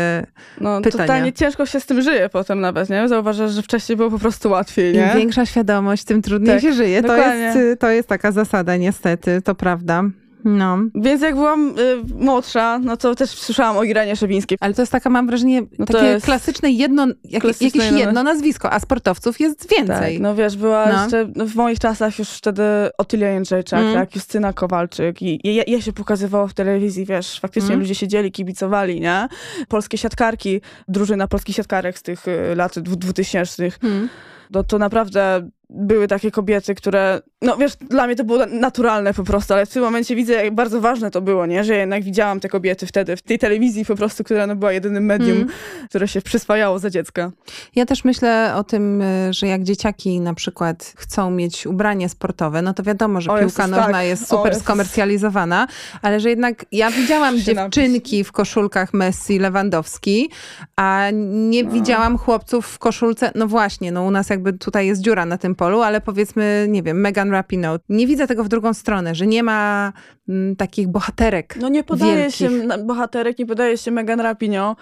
no, 0.62 0.82
pytania. 0.82 1.04
Totalnie 1.04 1.34
ciężko 1.34 1.66
się 1.66 1.80
z 1.80 1.86
tym 1.86 2.02
żyje 2.02 2.30
potem 2.30 2.62
nawet, 2.62 2.90
nie? 2.90 3.08
Zauważasz, 3.08 3.52
że 3.52 3.62
wcześniej 3.62 3.96
było 3.96 4.12
po 4.12 4.20
prostu 4.20 4.50
łatwiej, 4.50 4.94
nie? 4.94 5.12
Im 5.14 5.18
większa 5.18 5.46
świadomość, 5.46 6.04
tym 6.04 6.22
trudniej 6.22 6.56
tak, 6.56 6.62
się 6.62 6.74
żyje. 6.74 7.04
To 7.04 7.18
jest, 7.18 7.80
to 7.80 7.90
jest 7.90 8.08
taka 8.08 8.32
zasada 8.32 8.78
niestety, 8.78 9.42
to 9.42 9.56
prawda. 9.56 10.04
No. 10.46 10.78
Więc 10.96 11.22
jak 11.22 11.36
byłam 11.36 11.80
y, 11.80 11.98
młodsza, 12.16 12.80
no 12.80 12.98
to 12.98 13.16
też 13.16 13.30
słyszałam 13.30 13.78
o 13.78 13.84
Irenie 13.84 14.16
Szewińskiej. 14.16 14.58
Ale 14.62 14.74
to 14.74 14.82
jest 14.82 14.92
taka, 14.92 15.10
mam 15.10 15.28
wrażenie, 15.28 15.64
no 15.80 15.86
takie 15.86 16.22
klasyczne 16.22 16.72
jedno, 16.72 17.08
jak, 17.24 17.42
klasyczne 17.42 17.86
jakieś 17.86 18.00
jedno 18.00 18.24
nazwisko, 18.24 18.74
a 18.74 18.80
sportowców 18.80 19.40
jest 19.40 19.70
więcej. 19.78 20.14
Tak, 20.14 20.22
no 20.22 20.36
wiesz, 20.36 20.58
była 20.58 20.86
no. 20.86 21.02
jeszcze, 21.02 21.32
no 21.36 21.46
w 21.46 21.56
moich 21.56 21.80
czasach 21.80 22.20
już 22.20 22.30
wtedy 22.30 22.64
Otylia 22.98 23.30
Jędrzejczak, 23.30 23.80
mm. 23.80 23.94
tak, 23.94 24.16
Justyna 24.16 24.54
Kowalczyk 24.54 25.22
i 25.22 25.40
je, 25.44 25.64
je 25.68 25.82
się 25.82 25.94
pokazywało 25.94 26.48
w 26.48 26.54
telewizji, 26.54 27.06
wiesz, 27.06 27.40
faktycznie 27.40 27.70
mm. 27.70 27.80
ludzie 27.80 27.96
siedzieli, 27.96 28.32
kibicowali, 28.32 29.02
nie? 29.02 29.28
Polskie 29.68 29.98
siatkarki, 29.98 30.62
drużyna 30.88 31.28
polskich 31.28 31.56
siatkarek 31.56 31.98
z 31.98 32.04
tych 32.04 32.28
y, 32.28 32.56
lat 32.56 32.80
dwutysięcznych. 32.80 33.80
Mm. 33.84 34.10
No 34.52 34.64
to 34.64 34.78
naprawdę 34.78 35.50
były 35.70 36.08
takie 36.08 36.32
kobiety, 36.32 36.76
które, 36.76 37.22
no 37.42 37.58
wiesz, 37.58 37.76
dla 37.76 38.06
mnie 38.08 38.16
to 38.16 38.24
było 38.24 38.46
naturalne 38.46 39.14
po 39.14 39.24
prostu, 39.24 39.54
ale 39.54 39.66
w 39.66 39.70
tym 39.70 39.84
momencie 39.84 40.16
widzę, 40.16 40.34
jak 40.34 40.56
bardzo 40.56 40.82
ważne 40.82 41.12
to 41.12 41.22
było, 41.22 41.46
nie? 41.46 41.64
Że 41.64 41.76
jednak 41.76 42.04
widziałam 42.04 42.40
te 42.40 42.50
kobiety 42.50 42.86
wtedy 42.86 43.18
w 43.18 43.22
tej 43.22 43.40
telewizji 43.40 43.86
po 43.86 43.96
prostu, 43.96 44.24
która 44.24 44.48
no, 44.48 44.56
była 44.56 44.72
jedynym 44.72 45.06
medium, 45.06 45.38
mm. 45.38 45.50
które 45.90 46.08
się 46.08 46.22
przyswajało 46.22 46.80
za 46.80 46.90
dziecka. 46.90 47.32
Ja 47.76 47.86
też 47.86 48.04
myślę 48.04 48.56
o 48.56 48.64
tym, 48.64 49.02
y, 49.02 49.34
że 49.34 49.48
jak 49.48 49.64
dzieciaki 49.64 50.20
na 50.20 50.34
przykład 50.34 50.94
chcą 50.98 51.32
mieć 51.32 51.68
ubranie 51.68 52.10
sportowe, 52.10 52.62
no 52.62 52.74
to 52.74 52.84
wiadomo, 52.84 53.22
że 53.22 53.32
o, 53.32 53.40
piłka 53.40 53.64
jest, 53.64 53.72
nożna 53.72 53.92
tak. 53.92 54.06
jest 54.06 54.28
super 54.28 54.54
o, 54.54 54.56
skomercjalizowana, 54.56 55.68
ale 56.02 56.20
że 56.20 56.30
jednak 56.30 56.66
ja 56.72 56.92
widziałam 56.92 57.38
dziewczynki 57.46 58.24
w 58.24 58.32
koszulkach 58.32 58.94
Messi, 58.94 59.40
Lewandowski, 59.40 60.30
a 60.76 61.08
nie 61.22 61.64
no. 61.64 61.72
widziałam 61.72 62.18
chłopców 62.18 62.68
w 62.68 62.80
koszulce, 62.80 63.32
no 63.36 63.48
właśnie, 63.48 63.92
no 63.92 64.04
u 64.04 64.12
nas 64.12 64.30
jakby 64.30 64.54
tutaj 64.54 64.88
jest 64.88 65.02
dziura 65.02 65.26
na 65.26 65.38
tym 65.38 65.55
polu, 65.56 65.82
ale 65.82 66.02
powiedzmy, 66.02 66.66
nie 66.70 66.84
wiem, 66.84 67.02
Megan 67.02 67.32
Rapinoe. 67.32 67.80
Nie 67.90 68.08
widzę 68.08 68.28
tego 68.28 68.44
w 68.44 68.48
drugą 68.48 68.74
stronę, 68.74 69.16
że 69.16 69.28
nie 69.28 69.44
ma 69.44 69.94
m, 70.30 70.36
mm, 70.36 70.56
takich 70.56 70.88
bohaterek 70.88 71.56
No 71.62 71.70
nie 71.70 71.84
podaje 71.84 72.16
wielkich. 72.16 72.36
się 72.36 72.50
bohaterek, 72.86 73.40
nie 73.40 73.46
podaje 73.46 73.78
się 73.78 73.92
Megan 73.92 74.20
Rapinoe. 74.20 74.76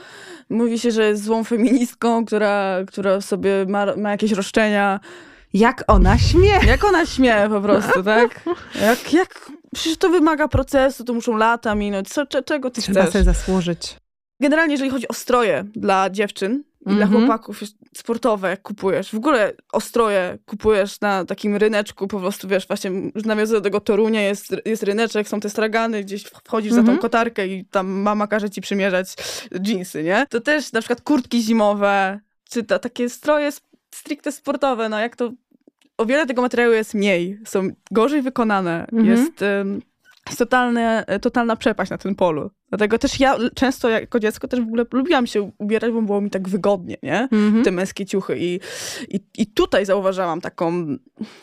Mówi 0.50 0.80
się, 0.80 0.92
że 0.92 1.04
jest 1.08 1.24
złą 1.24 1.44
feministką, 1.44 2.26
która, 2.26 2.78
która 2.88 3.22
sobie 3.22 3.66
ma, 3.68 3.96
ma 3.96 4.12
jakieś 4.12 4.32
roszczenia. 4.32 5.00
Jak 5.54 5.84
ona 5.88 6.18
śmie. 6.18 6.60
Jak 6.68 6.84
ona 6.84 7.06
śmie 7.06 7.36
po 7.50 7.62
prostu, 7.62 8.04
tak? 8.04 8.44
Jak, 8.82 9.14
jak, 9.14 9.52
przecież 9.74 9.98
to 9.98 10.10
wymaga 10.10 10.48
procesu, 10.48 11.04
to 11.04 11.14
muszą 11.14 11.38
lata 11.38 11.76
minąć. 11.76 12.10
Co, 12.10 12.26
czego 12.26 12.70
ty 12.70 12.82
Trzeba 12.82 13.02
chcesz? 13.02 13.12
sobie 13.14 13.24
zasłużyć. 13.24 13.98
Generalnie, 14.42 14.74
jeżeli 14.74 14.90
chodzi 14.92 15.08
o 15.08 15.14
stroje 15.14 15.64
dla 15.76 16.10
dziewczyn, 16.10 16.64
i 16.86 16.90
mm 16.90 16.96
-hmm. 16.96 16.98
dla 16.98 17.06
mhm. 17.06 17.22
chłopaków 17.22 17.62
sportowe 17.98 18.58
kupujesz. 18.58 19.12
W 19.12 19.18
ogóle 19.18 19.54
ostroje 19.72 20.38
kupujesz 20.46 21.02
na 21.02 21.26
takim 21.26 21.56
ryneczku, 21.56 22.08
po 22.08 22.20
prostu 22.20 22.48
wiesz, 22.48 22.68
właśnie 22.68 22.92
nawiązuję 23.26 23.60
do 23.60 23.64
tego 23.64 23.80
Torunia, 23.80 24.22
jest, 24.22 24.56
jest 24.66 24.84
ryneczek, 24.84 25.28
są 25.28 25.40
te 25.40 25.50
stragany, 25.50 26.04
gdzieś 26.04 26.24
wchodzisz 26.24 26.72
mm 26.72 26.84
-hmm. 26.84 26.86
za 26.86 26.88
tą 26.88 26.92
mhm. 26.92 27.00
kotarkę 27.00 27.48
i 27.48 27.66
tam 27.66 27.88
mama 27.88 28.28
każe 28.28 28.50
ci 28.50 28.62
przymierzać 28.62 29.16
dżinsy, 29.60 30.04
nie? 30.04 30.26
To 30.30 30.42
też 30.42 30.72
na 30.72 30.80
przykład 30.80 31.02
kurtki 31.02 31.42
zimowe, 31.42 32.20
czy 32.50 32.64
to, 32.64 32.80
takie 32.80 33.10
stroje 33.10 33.50
stricte 33.96 34.32
sportowe, 34.32 34.90
no 34.90 35.00
jak 35.00 35.16
to 35.16 35.32
o 35.98 36.06
wiele 36.06 36.26
tego 36.26 36.42
materiału 36.42 36.74
jest 36.74 36.94
mniej, 36.94 37.40
są 37.46 37.70
gorzej 37.92 38.22
wykonane, 38.22 38.88
mm 38.92 39.06
-hmm. 39.06 39.10
jest 39.10 39.42
jest 40.28 40.40
totalne, 40.40 41.06
totalna 41.22 41.56
przepaść 41.56 41.92
na 41.92 41.98
tym 41.98 42.16
polu. 42.16 42.52
Dlatego 42.70 42.98
też 42.98 43.20
ja 43.20 43.38
często 43.56 43.90
jako 43.90 44.20
dziecko 44.20 44.48
też 44.48 44.60
w 44.60 44.64
ogóle 44.64 44.86
lubiłam 44.94 45.28
się 45.28 45.52
ubierać, 45.58 45.92
bo 45.92 46.02
było 46.02 46.22
mi 46.22 46.30
tak 46.30 46.50
wygodnie, 46.50 46.98
nie? 47.04 47.28
Mm-hmm. 47.32 47.64
Te 47.64 47.72
męskie 47.72 48.06
ciuchy. 48.06 48.38
I, 48.38 48.60
i, 49.10 49.20
I 49.38 49.48
tutaj 49.48 49.86
zauważałam 49.86 50.42
taką 50.42 50.88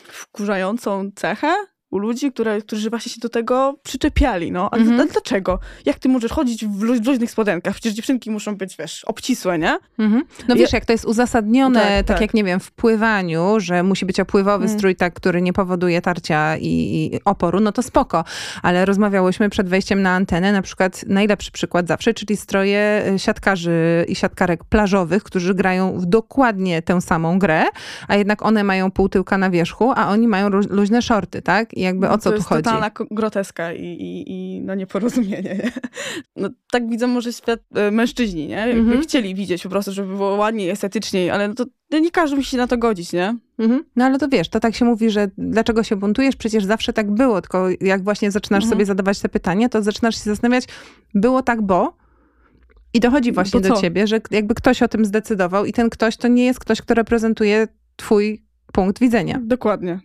wkurzającą 0.08 1.10
cechę, 1.14 1.54
u 1.90 1.98
ludzi, 1.98 2.32
które, 2.32 2.60
którzy 2.60 2.90
właśnie 2.90 3.12
się 3.12 3.20
do 3.20 3.28
tego 3.28 3.78
przyczepiali, 3.82 4.52
no. 4.52 4.68
Ale, 4.72 4.82
mhm. 4.82 5.08
dlaczego? 5.08 5.58
Jak 5.86 5.98
ty 5.98 6.08
możesz 6.08 6.32
chodzić 6.32 6.66
w, 6.66 6.82
lu- 6.82 7.02
w 7.02 7.06
luźnych 7.06 7.30
spodenkach? 7.30 7.74
Przecież 7.74 7.92
dziewczynki 7.92 8.30
muszą 8.30 8.56
być, 8.56 8.76
wiesz, 8.76 9.04
obcisłe, 9.04 9.58
nie? 9.58 9.78
Mhm. 9.98 10.24
No 10.48 10.56
wiesz, 10.56 10.72
jak 10.72 10.84
to 10.84 10.92
jest 10.92 11.04
uzasadnione, 11.04 11.80
tak, 11.80 11.88
tak, 11.88 12.06
tak, 12.06 12.20
jak, 12.20 12.34
nie 12.34 12.44
wiem, 12.44 12.60
w 12.60 12.70
pływaniu, 12.70 13.60
że 13.60 13.82
musi 13.82 14.06
być 14.06 14.20
opływowy 14.20 14.64
mhm. 14.64 14.78
strój, 14.78 14.96
tak, 14.96 15.14
który 15.14 15.42
nie 15.42 15.52
powoduje 15.52 16.02
tarcia 16.02 16.56
i, 16.56 16.66
i, 16.66 17.20
oporu, 17.24 17.60
no 17.60 17.72
to 17.72 17.82
spoko. 17.82 18.24
Ale 18.62 18.84
rozmawiałyśmy 18.84 19.50
przed 19.50 19.68
wejściem 19.68 20.02
na 20.02 20.10
antenę, 20.10 20.52
na 20.52 20.62
przykład 20.62 21.04
najlepszy 21.06 21.52
przykład 21.52 21.86
zawsze, 21.88 22.14
czyli 22.14 22.36
stroje 22.36 23.04
y, 23.14 23.18
siatkarzy 23.18 24.04
i 24.08 24.14
siatkarek 24.14 24.64
plażowych, 24.64 25.22
którzy 25.22 25.54
grają 25.54 25.98
w 26.00 26.06
dokładnie 26.06 26.82
tę 26.82 27.00
samą 27.00 27.38
grę, 27.38 27.64
a 28.08 28.16
jednak 28.16 28.42
one 28.42 28.64
mają 28.64 28.90
pół 28.90 29.08
tyłka 29.08 29.38
na 29.38 29.50
wierzchu, 29.50 29.92
a 29.96 30.08
oni 30.08 30.28
mają 30.28 30.48
luźne 30.48 31.02
shorty, 31.02 31.42
tak? 31.42 31.76
I 31.80 31.82
jakby 31.82 32.08
o 32.08 32.18
co 32.18 32.32
tu 32.32 32.42
chodzi? 32.42 32.48
To 32.48 32.54
jest 32.54 32.64
totalna 32.64 32.90
groteska 33.10 33.72
i, 33.72 33.84
i, 33.84 34.24
i 34.32 34.60
no 34.60 34.74
nieporozumienie. 34.74 35.42
Nie? 35.42 35.72
No, 36.36 36.48
tak 36.70 36.88
widzą 36.88 37.06
może 37.06 37.32
świat 37.32 37.60
e, 37.74 37.90
mężczyźni, 37.90 38.46
nie? 38.46 38.54
Jakby 38.54 38.80
mhm. 38.80 39.02
chcieli 39.02 39.34
widzieć 39.34 39.62
po 39.62 39.68
prostu, 39.68 39.92
żeby 39.92 40.16
było 40.16 40.36
ładniej, 40.36 40.70
estetyczniej, 40.70 41.30
ale 41.30 41.48
no 41.48 41.54
to 41.54 41.64
nie 41.98 42.10
każdy 42.10 42.36
musi 42.36 42.50
się 42.50 42.56
na 42.56 42.66
to 42.66 42.78
godzić, 42.78 43.12
nie? 43.12 43.36
Mhm. 43.58 43.84
No 43.96 44.04
ale 44.04 44.18
to 44.18 44.28
wiesz, 44.28 44.48
to 44.48 44.60
tak 44.60 44.74
się 44.74 44.84
mówi, 44.84 45.10
że 45.10 45.30
dlaczego 45.38 45.82
się 45.82 45.96
buntujesz? 45.96 46.36
Przecież 46.36 46.64
zawsze 46.64 46.92
tak 46.92 47.10
było, 47.10 47.40
tylko 47.40 47.68
jak 47.80 48.04
właśnie 48.04 48.30
zaczynasz 48.30 48.64
mhm. 48.64 48.70
sobie 48.70 48.86
zadawać 48.86 49.20
te 49.20 49.28
pytania, 49.28 49.68
to 49.68 49.82
zaczynasz 49.82 50.14
się 50.14 50.22
zastanawiać, 50.22 50.64
było 51.14 51.42
tak, 51.42 51.62
bo... 51.62 51.96
I 52.94 53.00
dochodzi 53.00 53.32
właśnie 53.32 53.60
do 53.60 53.76
ciebie, 53.80 54.06
że 54.06 54.20
jakby 54.30 54.54
ktoś 54.54 54.82
o 54.82 54.88
tym 54.88 55.04
zdecydował 55.04 55.64
i 55.64 55.72
ten 55.72 55.90
ktoś 55.90 56.16
to 56.16 56.28
nie 56.28 56.44
jest 56.44 56.60
ktoś, 56.60 56.82
kto 56.82 56.94
reprezentuje 56.94 57.68
twój 57.96 58.49
punkt 58.72 59.00
widzenia. 59.00 59.40
Dokładnie. 59.42 60.00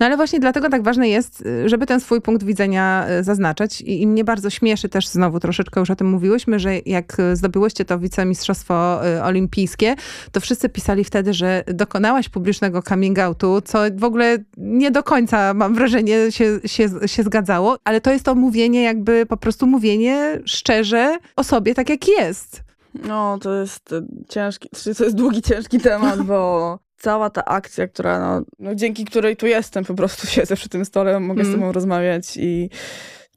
No 0.00 0.06
ale 0.06 0.16
właśnie 0.16 0.40
dlatego 0.40 0.68
tak 0.68 0.82
ważne 0.82 1.08
jest, 1.08 1.44
żeby 1.66 1.86
ten 1.86 2.00
swój 2.00 2.20
punkt 2.20 2.44
widzenia 2.44 3.06
e, 3.06 3.24
zaznaczać. 3.24 3.80
I, 3.80 4.02
I, 4.02 4.06
mnie 4.06 4.24
bardzo 4.24 4.50
śmieszy 4.50 4.88
też, 4.88 5.08
znowu 5.08 5.40
troszeczkę 5.40 5.80
już 5.80 5.90
o 5.90 5.96
tym 5.96 6.10
mówiłyśmy, 6.10 6.58
że 6.58 6.78
jak 6.86 7.16
zdobyłyście 7.32 7.84
to 7.84 7.98
wicemistrzostwo 7.98 9.00
olimpijskie, 9.22 9.94
to 10.32 10.40
wszyscy 10.40 10.68
pisali 10.68 11.04
wtedy, 11.04 11.34
że 11.34 11.64
dokonałaś 11.66 12.28
publicznego 12.28 12.82
coming 12.82 13.18
outu, 13.18 13.60
co 13.60 13.78
w 13.96 14.04
ogóle 14.04 14.38
nie 14.56 14.90
do 14.90 15.02
końca, 15.02 15.54
mam 15.54 15.74
wrażenie, 15.74 16.32
się, 16.32 16.60
się, 16.66 16.88
się 17.06 17.22
zgadzało. 17.22 17.78
Ale 17.84 18.00
to 18.00 18.12
jest 18.12 18.24
to 18.24 18.34
mówienie, 18.34 18.82
jakby 18.82 19.26
po 19.26 19.36
prostu 19.36 19.66
mówienie 19.66 20.40
szczerze 20.44 21.18
o 21.36 21.44
sobie 21.44 21.74
tak, 21.74 21.88
jak 21.88 22.08
jest. 22.08 22.62
No, 22.94 23.38
to 23.38 23.54
jest 23.54 23.94
ciężki, 24.28 24.68
to 24.98 25.04
jest 25.04 25.16
długi, 25.16 25.42
ciężki 25.42 25.80
temat, 25.80 26.22
bo 26.22 26.78
cała 26.98 27.30
ta 27.30 27.44
akcja, 27.44 27.88
która, 27.88 28.18
no, 28.18 28.46
no, 28.58 28.74
dzięki 28.74 29.04
której 29.04 29.36
tu 29.36 29.46
jestem, 29.46 29.84
po 29.84 29.94
prostu 29.94 30.26
siedzę 30.36 30.56
przy 30.56 30.68
tym 30.68 30.84
stole, 30.84 31.20
mogę 31.20 31.40
mm. 31.40 31.44
z 31.44 31.48
mhm. 31.48 31.60
tobą 31.60 31.72
rozmawiać 31.72 32.36
i 32.36 32.70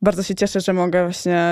bardzo 0.01 0.23
się 0.23 0.35
cieszę, 0.35 0.61
że 0.61 0.73
mogę 0.73 1.03
właśnie 1.03 1.43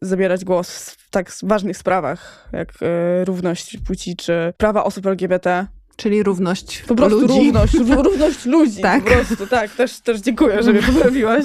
zabierać 0.00 0.44
głos 0.44 0.90
w 0.90 1.10
tak 1.10 1.30
ważnych 1.42 1.76
sprawach, 1.76 2.48
jak 2.52 2.68
y, 2.70 3.24
równość 3.24 3.76
płci 3.86 4.16
czy 4.16 4.52
prawa 4.56 4.84
osób 4.84 5.06
LGBT. 5.06 5.66
Czyli 5.96 6.22
równość 6.22 6.82
Po 6.88 6.94
prostu 6.94 7.20
ludzi. 7.20 7.38
równość, 7.38 7.74
równość 8.04 8.46
ludzi 8.46 8.80
tak. 8.82 9.04
po 9.04 9.10
prostu, 9.10 9.46
tak. 9.46 9.70
Też, 9.70 10.00
też 10.00 10.20
dziękuję, 10.20 10.62
że 10.62 10.72
mnie 10.72 10.82
poprawiłaś, 10.82 11.44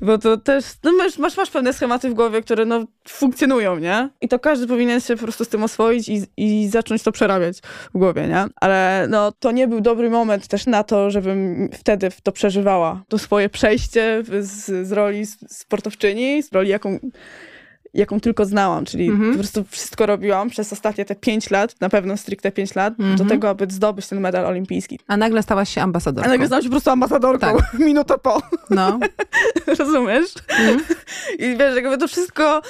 bo 0.00 0.18
to 0.18 0.36
też, 0.36 0.64
no 0.84 0.92
masz, 0.92 1.18
masz, 1.18 1.36
masz 1.36 1.50
pewne 1.50 1.72
schematy 1.72 2.10
w 2.10 2.14
głowie, 2.14 2.42
które 2.42 2.64
no 2.64 2.84
funkcjonują, 3.08 3.78
nie? 3.78 4.08
I 4.20 4.28
to 4.28 4.38
każdy 4.38 4.66
powinien 4.66 5.00
się 5.00 5.16
po 5.16 5.22
prostu 5.22 5.44
z 5.44 5.48
tym 5.48 5.62
oswoić 5.62 6.08
i, 6.08 6.22
i 6.36 6.68
zacząć 6.68 7.02
to 7.02 7.12
przerabiać 7.12 7.60
w 7.94 7.98
głowie, 7.98 8.26
nie? 8.28 8.44
Ale 8.60 9.06
no 9.10 9.32
to 9.32 9.52
nie 9.52 9.68
był 9.68 9.80
dobry 9.80 10.10
moment 10.10 10.46
też 10.48 10.66
na 10.66 10.84
to, 10.84 11.10
żebym 11.10 11.68
wtedy 11.72 12.08
to 12.22 12.32
przeżywała. 12.32 13.02
To 13.08 13.18
swoje 13.18 13.48
przejście 13.48 14.22
z, 14.40 14.88
z 14.88 14.92
roli 14.92 15.26
sportowczyni, 15.48 16.42
z 16.42 16.52
roli 16.52 16.70
jaką 16.70 16.98
jaką 17.94 18.20
tylko 18.20 18.44
znałam, 18.44 18.84
czyli 18.84 19.08
mm 19.08 19.20
-hmm. 19.20 19.30
po 19.30 19.38
prostu 19.38 19.64
wszystko 19.64 20.06
robiłam 20.06 20.50
przez 20.50 20.72
ostatnie 20.72 21.04
te 21.04 21.14
pięć 21.14 21.50
lat, 21.50 21.80
na 21.80 21.88
pewno 21.88 22.16
stricte 22.16 22.52
pięć 22.52 22.74
lat, 22.74 22.94
mm 22.98 23.12
-hmm. 23.12 23.16
do 23.16 23.22
mhm. 23.22 23.28
tego, 23.28 23.48
aby 23.48 23.66
zdobyć 23.70 24.08
ten 24.08 24.20
medal 24.20 24.46
olimpijski. 24.46 24.98
A 25.06 25.16
nagle 25.16 25.42
stałaś 25.42 25.74
się 25.74 25.82
ambasadorką. 25.82 26.28
A 26.28 26.32
nagle 26.32 26.46
stałaś 26.46 26.64
się 26.64 26.68
po 26.68 26.74
prostu 26.74 26.90
ambasadorką, 26.90 27.56
tak. 27.56 27.74
minutę 27.78 28.14
po. 28.18 28.42
No. 28.70 28.98
Rozumiesz? 29.78 30.34
Mm. 30.48 30.80
I 31.38 31.56
wiesz, 31.56 31.76
jakby 31.76 31.98
to 31.98 32.08
wszystko 32.08 32.62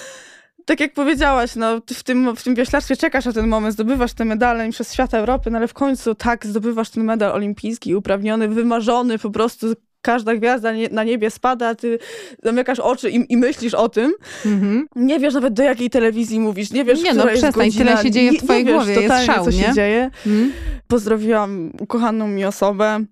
tak 0.68 0.81
jak 0.81 0.92
powiedziałaś, 0.92 1.57
no, 1.57 1.81
w 1.94 2.02
tym, 2.02 2.37
w 2.37 2.42
tym 2.42 2.54
wioślarstwie 2.54 2.96
czekasz 2.96 3.24
na 3.24 3.33
ten 3.33 3.46
moment, 3.46 3.74
zdobywasz 3.74 4.12
te 4.12 4.24
medale 4.24 4.70
przez 4.70 4.92
świat 4.92 5.14
Europy, 5.14 5.50
no 5.50 5.59
ale 5.59 5.68
w 5.68 5.74
końcu 5.74 6.14
tak, 6.14 6.46
zdobywasz 6.46 6.90
ten 6.90 7.04
medal 7.04 7.33
olimpijski, 7.33 7.94
uprawniony, 7.94 8.48
wymarzony, 8.48 9.18
po 9.18 9.31
prostu 9.31 9.66
każda 10.02 10.34
gwiazda 10.34 10.72
nie, 10.72 10.88
na 10.88 11.04
niebie 11.04 11.30
spada, 11.30 11.74
ty 11.74 11.98
zamykasz 12.42 12.80
oczy 12.80 13.11
i, 13.11 13.32
i 13.32 13.37
myślisz 13.37 13.74
o 13.74 13.88
tym. 13.88 14.12
Mm-hmm. 14.44 14.82
Nie 14.96 15.20
wiesz 15.20 15.34
nawet 15.34 15.54
do 15.54 15.62
jakiej 15.62 15.90
telewizji 15.90 16.40
mówisz, 16.40 16.70
nie 16.70 16.84
wiesz, 16.84 17.02
Nie 17.02 17.14
no, 17.14 17.26
przestań, 17.26 17.72
tyle 17.72 17.96
się 17.96 18.11
dzieje 18.11 18.32
w 18.32 18.42
twojej 18.42 18.64
nie, 18.64 18.70
nie 18.70 18.76
głowie, 18.76 18.94
wiesz, 18.94 19.02
jest 19.02 19.26
szał, 19.26 19.44
co 19.44 19.50
nie? 19.50 19.62
się 19.62 19.72
dzieje. 19.72 20.11
Mm. 20.26 20.52
Pozdrowiłam 20.88 21.72
ukochaną 21.80 22.28
mi 22.28 22.44
osobę. 22.44 23.04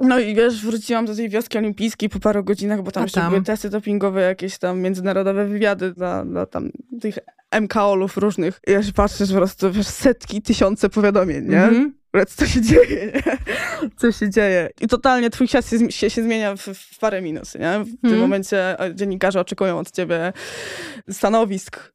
No 0.00 0.18
i 0.18 0.34
wiesz, 0.34 0.66
wróciłam 0.66 1.06
do 1.06 1.14
tej 1.14 1.28
wioski 1.28 1.58
olimpijskiej 1.58 2.08
po 2.08 2.20
paru 2.20 2.44
godzinach, 2.44 2.82
bo 2.82 2.90
tam 2.90 3.02
A 3.02 3.04
jeszcze 3.04 3.20
tam? 3.20 3.30
były 3.30 3.42
testy 3.42 3.70
dopingowe, 3.70 4.20
jakieś 4.20 4.58
tam 4.58 4.80
międzynarodowe 4.80 5.46
wywiady 5.46 5.92
dla, 5.92 6.24
dla 6.24 6.46
tam 6.46 6.70
tych 7.00 7.18
MKOL-ów 7.60 8.16
różnych. 8.16 8.60
Ja 8.66 8.82
się 8.82 8.92
patrzę, 8.92 9.26
że 9.26 9.34
po 9.34 9.40
prostu 9.40 9.72
wiesz, 9.72 9.86
setki, 9.86 10.42
tysiące 10.42 10.88
powiadomień, 10.88 11.48
nie? 11.48 11.90
Mm-hmm 12.14 12.26
co 12.36 12.46
się 12.46 12.60
dzieje, 12.60 13.12
nie? 13.14 13.38
Co 13.96 14.12
się 14.12 14.30
dzieje. 14.30 14.70
I 14.80 14.88
totalnie 14.88 15.30
twój 15.30 15.48
świat 15.48 15.68
się, 15.68 15.92
się, 15.92 16.10
się 16.10 16.22
zmienia 16.22 16.56
w, 16.56 16.60
w, 16.60 16.98
parę 16.98 17.22
minut, 17.22 17.54
nie? 17.54 17.80
W 17.80 18.00
tym 18.00 18.10
mm. 18.10 18.20
momencie 18.20 18.76
dziennikarze 18.94 19.40
oczekują 19.40 19.78
od 19.78 19.90
ciebie 19.90 20.32
stanowisk, 21.10 21.92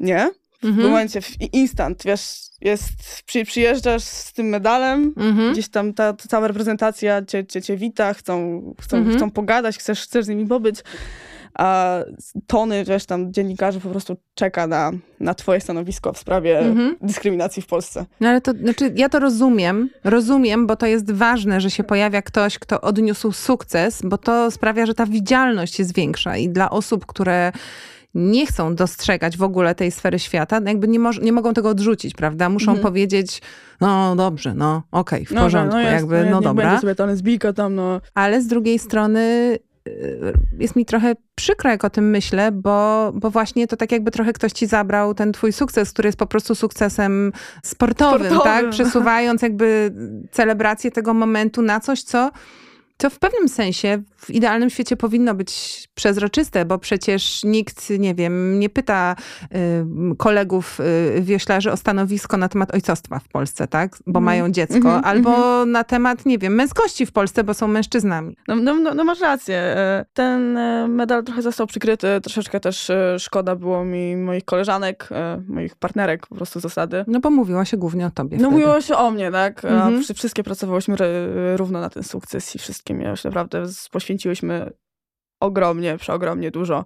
nie? 0.00 0.30
W 0.60 0.64
mm 0.64 0.76
-hmm. 0.76 0.82
momencie, 0.82 1.20
w 1.20 1.40
instant, 1.52 2.02
wiesz, 2.04 2.36
jest, 2.60 2.92
przy, 3.26 3.44
przyjeżdżasz 3.44 4.02
z 4.02 4.32
tym 4.32 4.46
medalem, 4.46 5.14
mm 5.16 5.36
-hmm. 5.36 5.52
gdzieś 5.52 5.68
tam 5.68 5.94
ta, 5.94 6.12
ta, 6.12 6.28
cała 6.28 6.48
reprezentacja 6.48 7.24
cię, 7.24 7.46
cię, 7.46 7.62
cię 7.62 7.76
wita, 7.76 8.14
chcą, 8.14 8.62
chcą, 8.80 9.04
-hmm. 9.04 9.16
chcą 9.16 9.30
pogadać, 9.30 9.78
chcesz, 9.78 10.00
chcesz 10.02 10.24
z 10.24 10.28
nimi 10.28 10.46
pobyć 10.46 10.76
a 11.54 11.98
tony 12.46 12.84
wiesz, 12.84 13.06
tam 13.06 13.32
dziennikarzy 13.32 13.80
po 13.80 13.88
prostu 13.88 14.16
czeka 14.34 14.66
na, 14.66 14.92
na 15.20 15.34
twoje 15.34 15.60
stanowisko 15.60 16.12
w 16.12 16.18
sprawie 16.18 16.58
mhm. 16.58 16.96
dyskryminacji 17.02 17.62
w 17.62 17.66
Polsce. 17.66 18.06
No 18.20 18.28
ale 18.28 18.40
to, 18.40 18.52
znaczy 18.52 18.92
ja 18.96 19.08
to 19.08 19.18
rozumiem, 19.18 19.88
rozumiem, 20.04 20.66
bo 20.66 20.76
to 20.76 20.86
jest 20.86 21.12
ważne, 21.12 21.60
że 21.60 21.70
się 21.70 21.84
pojawia 21.84 22.22
ktoś, 22.22 22.58
kto 22.58 22.80
odniósł 22.80 23.32
sukces, 23.32 24.02
bo 24.04 24.18
to 24.18 24.50
sprawia, 24.50 24.86
że 24.86 24.94
ta 24.94 25.06
widzialność 25.06 25.78
jest 25.78 25.94
większa 25.94 26.36
i 26.36 26.48
dla 26.48 26.70
osób, 26.70 27.06
które 27.06 27.52
nie 28.14 28.46
chcą 28.46 28.74
dostrzegać 28.74 29.36
w 29.36 29.42
ogóle 29.42 29.74
tej 29.74 29.90
sfery 29.90 30.18
świata, 30.18 30.60
no 30.60 30.68
jakby 30.68 30.88
nie, 30.88 30.98
nie 31.22 31.32
mogą 31.32 31.54
tego 31.54 31.68
odrzucić, 31.68 32.14
prawda? 32.14 32.48
Muszą 32.48 32.70
mhm. 32.70 32.82
powiedzieć, 32.82 33.42
no 33.80 34.16
dobrze, 34.16 34.54
no 34.54 34.82
okej, 34.92 35.22
okay, 35.22 35.26
w 35.26 35.30
no, 35.30 35.42
porządku, 35.42 35.76
no, 35.76 35.82
jakby, 35.82 36.24
no, 36.24 36.30
no 36.30 36.40
dobra. 36.40 36.66
Będzie 36.66 36.80
sobie 36.80 36.94
ta 36.94 37.06
lesbijka 37.06 37.52
tam, 37.52 37.74
no. 37.74 38.00
Ale 38.14 38.42
z 38.42 38.46
drugiej 38.46 38.78
strony 38.78 39.58
jest 40.58 40.76
mi 40.76 40.84
trochę 40.84 41.14
przykro, 41.34 41.70
jak 41.70 41.84
o 41.84 41.90
tym 41.90 42.10
myślę, 42.10 42.52
bo, 42.52 43.12
bo 43.14 43.30
właśnie 43.30 43.66
to 43.66 43.76
tak 43.76 43.92
jakby 43.92 44.10
trochę 44.10 44.32
ktoś 44.32 44.52
ci 44.52 44.66
zabrał 44.66 45.14
ten 45.14 45.32
twój 45.32 45.52
sukces, 45.52 45.92
który 45.92 46.08
jest 46.08 46.18
po 46.18 46.26
prostu 46.26 46.54
sukcesem 46.54 47.32
sportowym, 47.62 48.26
sportowym. 48.26 48.52
tak? 48.52 48.70
Przesuwając 48.70 49.42
jakby 49.42 49.92
celebrację 50.30 50.90
tego 50.90 51.14
momentu 51.14 51.62
na 51.62 51.80
coś, 51.80 52.02
co 52.02 52.30
to 53.02 53.10
w 53.10 53.18
pewnym 53.18 53.48
sensie 53.48 54.02
w 54.16 54.30
idealnym 54.30 54.70
świecie 54.70 54.96
powinno 54.96 55.34
być 55.34 55.82
przezroczyste, 55.94 56.64
bo 56.64 56.78
przecież 56.78 57.44
nikt, 57.44 57.90
nie 57.90 58.14
wiem, 58.14 58.58
nie 58.58 58.68
pyta 58.68 59.16
y, 59.42 60.16
kolegów 60.16 60.80
y, 60.80 61.22
wioślarzy 61.22 61.72
o 61.72 61.76
stanowisko 61.76 62.36
na 62.36 62.48
temat 62.48 62.74
ojcostwa 62.74 63.18
w 63.18 63.28
Polsce, 63.28 63.68
tak? 63.68 63.98
Bo 64.06 64.18
mm. 64.18 64.24
mają 64.24 64.50
dziecko. 64.50 64.76
Mm 64.76 65.00
-hmm, 65.00 65.04
albo 65.04 65.30
mm 65.30 65.68
-hmm. 65.68 65.72
na 65.72 65.84
temat, 65.84 66.26
nie 66.26 66.38
wiem, 66.38 66.54
męskości 66.54 67.06
w 67.06 67.12
Polsce, 67.12 67.44
bo 67.44 67.54
są 67.54 67.68
mężczyznami. 67.68 68.36
No, 68.48 68.56
no, 68.56 68.74
no, 68.74 68.94
no 68.94 69.04
masz 69.04 69.20
rację. 69.20 69.56
E, 69.56 70.04
ten 70.12 70.56
e, 70.56 70.88
medal 70.88 71.24
trochę 71.24 71.42
został 71.42 71.66
przykryty. 71.66 72.08
Troszeczkę 72.22 72.60
też 72.60 72.90
e, 72.90 73.18
szkoda 73.18 73.56
było 73.56 73.84
mi 73.84 74.16
moich 74.16 74.44
koleżanek, 74.44 75.08
moich 75.48 75.76
partnerek 75.76 76.26
po 76.26 76.34
prostu 76.34 76.60
zasady. 76.60 77.04
No 77.06 77.20
bo 77.20 77.30
mówiło 77.30 77.64
się 77.64 77.76
głównie 77.76 78.06
o 78.06 78.10
tobie 78.10 78.36
No 78.36 78.42
wtedy. 78.42 78.50
mówiło 78.50 78.80
się 78.80 78.96
o 78.96 79.10
mnie, 79.10 79.30
tak? 79.30 79.64
Mm 79.64 80.00
-hmm. 80.00 80.14
Wszystkie 80.14 80.42
pracowałyśmy 80.42 80.96
równo 81.56 81.80
na 81.80 81.90
ten 81.90 82.02
sukces 82.02 82.54
i 82.54 82.58
wszystkie 82.58 82.91
mnie 82.94 83.08
już 83.08 83.24
naprawdę 83.24 83.64
poświęciłyśmy 83.90 84.70
ogromnie, 85.40 85.96
przeogromnie 85.98 86.50
dużo. 86.50 86.84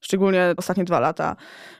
Szczególnie 0.00 0.54
ostatnie 0.56 0.84
dwa 0.84 1.00
lata, 1.00 1.36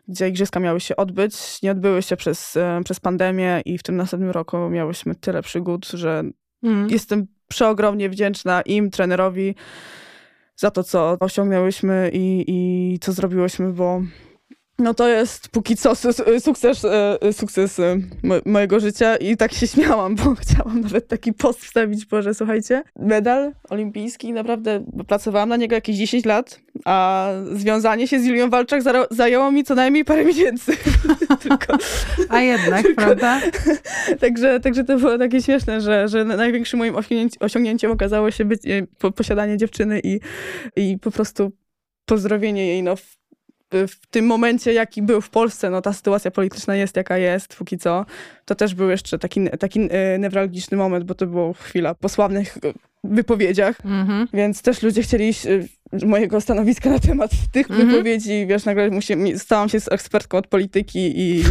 gdzie 0.08 0.28
igrzyska 0.28 0.60
miały 0.60 0.80
się 0.80 0.96
odbyć, 0.96 1.62
nie 1.62 1.70
odbyły 1.70 2.02
się 2.02 2.16
przez, 2.16 2.58
przez 2.84 3.00
pandemię 3.00 3.62
i 3.64 3.78
w 3.78 3.82
tym 3.82 3.96
następnym 3.96 4.30
roku 4.30 4.70
miałyśmy 4.70 5.14
tyle 5.14 5.42
przygód, 5.42 5.86
że 5.86 6.22
mm. 6.62 6.90
jestem 6.90 7.26
przeogromnie 7.48 8.08
wdzięczna 8.08 8.62
im, 8.62 8.90
trenerowi, 8.90 9.54
za 10.56 10.70
to, 10.70 10.84
co 10.84 11.16
osiągnęłyśmy 11.20 12.10
i, 12.12 12.44
i 12.48 12.98
co 12.98 13.12
zrobiłyśmy, 13.12 13.72
bo 13.72 14.02
no 14.78 14.94
to 14.94 15.08
jest 15.08 15.48
póki 15.48 15.76
co 15.76 15.94
sukces, 16.40 16.84
e, 16.84 17.32
sukces 17.32 17.78
e, 17.80 17.96
mojego 18.44 18.80
życia 18.80 19.16
i 19.16 19.36
tak 19.36 19.52
się 19.52 19.66
śmiałam, 19.76 20.14
bo 20.16 20.34
chciałam 20.40 20.80
nawet 20.80 21.08
taki 21.08 21.32
post 21.32 21.64
wstawić, 21.64 22.06
Boże, 22.06 22.34
słuchajcie, 22.34 22.82
medal 22.98 23.52
olimpijski, 23.70 24.32
naprawdę 24.32 24.84
pracowałam 25.06 25.48
na 25.48 25.56
niego 25.56 25.74
jakieś 25.74 25.96
10 25.96 26.24
lat, 26.24 26.60
a 26.84 27.28
związanie 27.52 28.08
się 28.08 28.20
z 28.20 28.24
Julią 28.24 28.50
Walczak 28.50 28.82
zajęło 29.10 29.52
mi 29.52 29.64
co 29.64 29.74
najmniej 29.74 30.04
parę 30.04 30.24
miesięcy. 30.24 30.72
tylko, 31.42 31.78
a 32.28 32.40
jednak, 32.40 32.82
tylko, 32.82 33.02
prawda? 33.02 33.40
także, 34.20 34.60
także 34.60 34.84
to 34.84 34.98
było 34.98 35.18
takie 35.18 35.42
śmieszne, 35.42 35.80
że, 35.80 36.08
że 36.08 36.24
największym 36.24 36.78
moim 36.78 36.94
osiągnięciem 37.40 37.90
okazało 37.90 38.30
się 38.30 38.44
być 38.44 38.60
e, 38.66 39.10
posiadanie 39.10 39.56
dziewczyny 39.56 40.00
i, 40.04 40.20
i 40.76 40.98
po 40.98 41.10
prostu 41.10 41.52
pozdrowienie 42.04 42.66
jej 42.66 42.82
no, 42.82 42.96
w 42.96 43.16
tym 44.10 44.26
momencie, 44.26 44.72
jaki 44.72 45.02
był 45.02 45.20
w 45.20 45.30
Polsce, 45.30 45.70
no 45.70 45.82
ta 45.82 45.92
sytuacja 45.92 46.30
polityczna 46.30 46.76
jest 46.76 46.96
jaka 46.96 47.18
jest, 47.18 47.56
póki 47.56 47.78
co, 47.78 48.06
to 48.44 48.54
też 48.54 48.74
był 48.74 48.90
jeszcze 48.90 49.18
taki, 49.18 49.50
taki 49.58 49.88
e, 49.90 50.18
newralgiczny 50.18 50.76
moment, 50.76 51.04
bo 51.04 51.14
to 51.14 51.26
była 51.26 51.52
chwila 51.52 51.94
po 51.94 52.08
sławnych 52.08 52.56
e, 52.56 52.60
wypowiedziach, 53.04 53.82
mm-hmm. 53.82 54.26
więc 54.32 54.62
też 54.62 54.82
ludzie 54.82 55.02
chcieli 55.02 55.32
mojego 56.06 56.40
stanowiska 56.40 56.90
na 56.90 56.98
temat 56.98 57.30
tych 57.52 57.68
mm-hmm. 57.68 57.86
wypowiedzi, 57.86 58.46
wiesz, 58.46 58.64
nagle 58.64 58.90
musi, 58.90 59.38
stałam 59.38 59.68
się 59.68 59.78
ekspertką 59.90 60.38
od 60.38 60.46
polityki 60.46 61.20
i... 61.20 61.44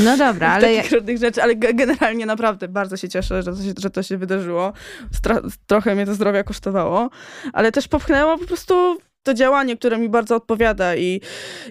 No 0.00 0.16
dobra, 0.16 0.48
ale... 0.52 0.76
Takich 0.76 0.92
różnych 0.92 1.18
rzeczy, 1.18 1.42
ale 1.42 1.56
generalnie 1.56 2.26
naprawdę 2.26 2.68
bardzo 2.68 2.96
się 2.96 3.08
cieszę, 3.08 3.42
że 3.42 3.52
to 3.52 3.62
się, 3.62 3.72
że 3.78 3.90
to 3.90 4.02
się 4.02 4.18
wydarzyło. 4.18 4.72
Stro 5.12 5.42
trochę 5.66 5.94
mnie 5.94 6.06
to 6.06 6.14
zdrowia 6.14 6.44
kosztowało, 6.44 7.10
ale 7.52 7.72
też 7.72 7.88
popchnęło 7.88 8.38
po 8.38 8.46
prostu 8.46 8.98
to 9.22 9.34
działanie, 9.34 9.76
które 9.76 9.98
mi 9.98 10.08
bardzo 10.08 10.36
odpowiada 10.36 10.96
i, 10.96 11.20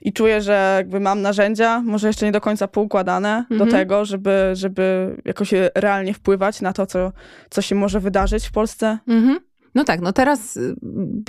i 0.01 0.13
czuję, 0.13 0.41
że 0.41 0.73
jakby 0.77 0.99
mam 0.99 1.21
narzędzia, 1.21 1.81
może 1.85 2.07
jeszcze 2.07 2.25
nie 2.25 2.31
do 2.31 2.41
końca 2.41 2.67
poukładane 2.67 3.37
mhm. 3.37 3.59
do 3.59 3.65
tego, 3.77 4.05
żeby, 4.05 4.51
żeby 4.53 5.15
jakoś 5.25 5.53
realnie 5.75 6.13
wpływać 6.13 6.61
na 6.61 6.73
to, 6.73 6.85
co, 6.85 7.11
co 7.49 7.61
się 7.61 7.75
może 7.75 7.99
wydarzyć 7.99 8.47
w 8.47 8.51
Polsce. 8.51 8.97
Mhm. 9.07 9.39
No 9.75 9.83
tak, 9.83 10.01
no 10.01 10.13
teraz 10.13 10.57
y, 10.57 10.75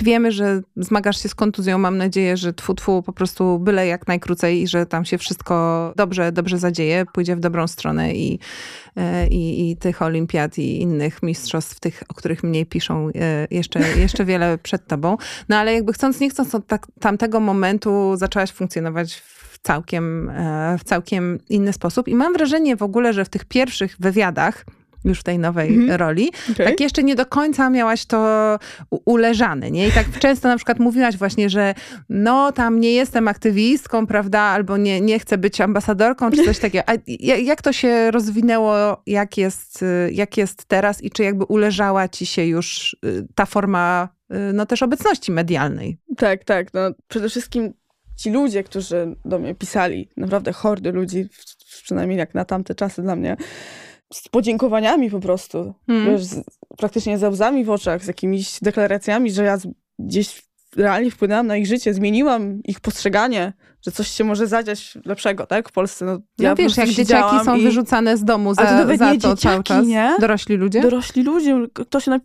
wiemy, 0.03 0.31
że 0.31 0.61
zmagasz 0.75 1.23
się 1.23 1.29
z 1.29 1.35
kontuzją. 1.35 1.77
Mam 1.77 1.97
nadzieję, 1.97 2.37
że 2.37 2.53
twu, 2.53 2.73
twu 2.73 3.03
po 3.03 3.13
prostu 3.13 3.59
byle 3.59 3.87
jak 3.87 4.07
najkrócej 4.07 4.61
i 4.61 4.67
że 4.67 4.85
tam 4.85 5.05
się 5.05 5.17
wszystko 5.17 5.93
dobrze, 5.95 6.31
dobrze 6.31 6.57
zadzieje, 6.57 7.05
pójdzie 7.13 7.35
w 7.35 7.39
dobrą 7.39 7.67
stronę 7.67 8.13
i, 8.13 8.39
y, 8.97 9.27
i, 9.27 9.71
i 9.71 9.77
tych 9.77 10.01
olimpiad 10.01 10.57
i 10.57 10.81
innych 10.81 11.23
mistrzostw, 11.23 11.79
tych, 11.79 12.03
o 12.09 12.13
których 12.13 12.43
mniej 12.43 12.65
piszą, 12.65 13.09
y, 13.09 13.13
jeszcze, 13.51 13.79
jeszcze 13.99 14.25
wiele 14.25 14.57
przed 14.57 14.87
tobą. 14.87 15.17
No 15.49 15.57
ale 15.57 15.73
jakby 15.73 15.93
chcąc, 15.93 16.19
nie 16.19 16.29
chcąc 16.29 16.55
od 16.55 16.67
tak, 16.67 16.87
tamtego 16.99 17.39
momentu 17.39 18.15
zaczęłaś 18.15 18.51
funkcjonować 18.51 19.13
w 19.15 19.57
całkiem, 19.61 20.31
w 20.79 20.83
całkiem 20.83 21.39
inny 21.49 21.73
sposób. 21.73 22.07
I 22.07 22.15
mam 22.15 22.33
wrażenie 22.33 22.75
w 22.75 22.83
ogóle, 22.83 23.13
że 23.13 23.25
w 23.25 23.29
tych 23.29 23.45
pierwszych 23.45 23.95
wywiadach, 23.99 24.65
już 25.05 25.19
w 25.19 25.23
tej 25.23 25.39
nowej 25.39 25.75
mhm. 25.75 25.99
roli. 25.99 26.31
Okay. 26.51 26.65
Tak 26.65 26.79
jeszcze 26.79 27.03
nie 27.03 27.15
do 27.15 27.25
końca 27.25 27.69
miałaś 27.69 28.05
to 28.05 28.59
uleżane, 29.05 29.71
nie? 29.71 29.87
I 29.87 29.91
tak 29.91 30.19
często 30.19 30.47
na 30.47 30.55
przykład 30.55 30.79
mówiłaś 30.79 31.17
właśnie, 31.17 31.49
że 31.49 31.73
no 32.09 32.51
tam 32.51 32.79
nie 32.79 32.91
jestem 32.91 33.27
aktywistką, 33.27 34.07
prawda, 34.07 34.39
albo 34.39 34.77
nie, 34.77 35.01
nie 35.01 35.19
chcę 35.19 35.37
być 35.37 35.61
ambasadorką, 35.61 36.31
czy 36.31 36.45
coś 36.45 36.59
takiego. 36.69 36.83
A 36.87 36.93
jak 37.37 37.61
to 37.61 37.73
się 37.73 38.11
rozwinęło, 38.11 39.01
jak 39.07 39.37
jest, 39.37 39.85
jak 40.11 40.37
jest 40.37 40.65
teraz 40.65 41.03
i 41.03 41.11
czy 41.11 41.23
jakby 41.23 41.45
uleżała 41.45 42.07
ci 42.07 42.25
się 42.25 42.45
już 42.45 42.97
y, 43.05 43.27
ta 43.35 43.45
forma 43.45 44.09
y, 44.31 44.53
no 44.53 44.65
też 44.65 44.83
obecności 44.83 45.31
medialnej? 45.31 45.97
Tak, 46.17 46.43
tak. 46.43 46.73
No, 46.73 46.81
przede 47.07 47.29
wszystkim 47.29 47.73
ci 48.15 48.29
ludzie, 48.31 48.63
którzy 48.63 49.15
do 49.25 49.39
mnie 49.39 49.55
pisali, 49.55 50.09
naprawdę 50.17 50.53
hordy 50.53 50.91
ludzi, 50.91 51.29
przynajmniej 51.83 52.17
jak 52.19 52.33
na 52.33 52.45
tamte 52.45 52.75
czasy 52.75 53.01
dla 53.01 53.15
mnie, 53.15 53.37
z 54.13 54.29
podziękowaniami 54.29 55.11
po 55.11 55.19
prostu. 55.19 55.73
Mm. 55.87 56.05
Wiesz, 56.05 56.23
z, 56.23 56.43
praktycznie 56.77 57.17
ze 57.17 57.29
łzami 57.29 57.65
w 57.65 57.69
oczach, 57.69 58.03
z 58.03 58.07
jakimiś 58.07 58.59
deklaracjami, 58.61 59.31
że 59.31 59.43
ja 59.43 59.57
gdzieś 59.99 60.41
realnie 60.75 61.11
wpłynęłam 61.11 61.47
na 61.47 61.57
ich 61.57 61.67
życie, 61.67 61.93
zmieniłam 61.93 62.63
ich 62.63 62.79
postrzeganie, 62.79 63.53
że 63.85 63.91
coś 63.91 64.07
się 64.07 64.23
może 64.23 64.47
zadziać 64.47 64.97
lepszego, 65.05 65.45
tak, 65.45 65.69
w 65.69 65.71
Polsce. 65.71 66.05
No, 66.05 66.19
ja 66.39 66.49
no 66.49 66.55
wiesz, 66.55 66.77
jak 66.77 66.89
dzieciaki 66.89 67.45
są 67.45 67.55
i... 67.55 67.63
wyrzucane 67.63 68.17
z 68.17 68.23
domu 68.23 68.53
za, 68.53 68.65
to, 68.65 68.97
za 68.97 69.07
to 69.07 69.13
dzieciaki, 69.13 69.41
cały 69.41 69.63
czas. 69.63 69.87
Nie? 69.87 70.15
Dorośli 70.19 70.55
ludzie? 70.55 70.81
Dorośli 70.81 71.23
ludzie. 71.23 71.65
Ktoś 71.73 72.07
na... 72.07 72.19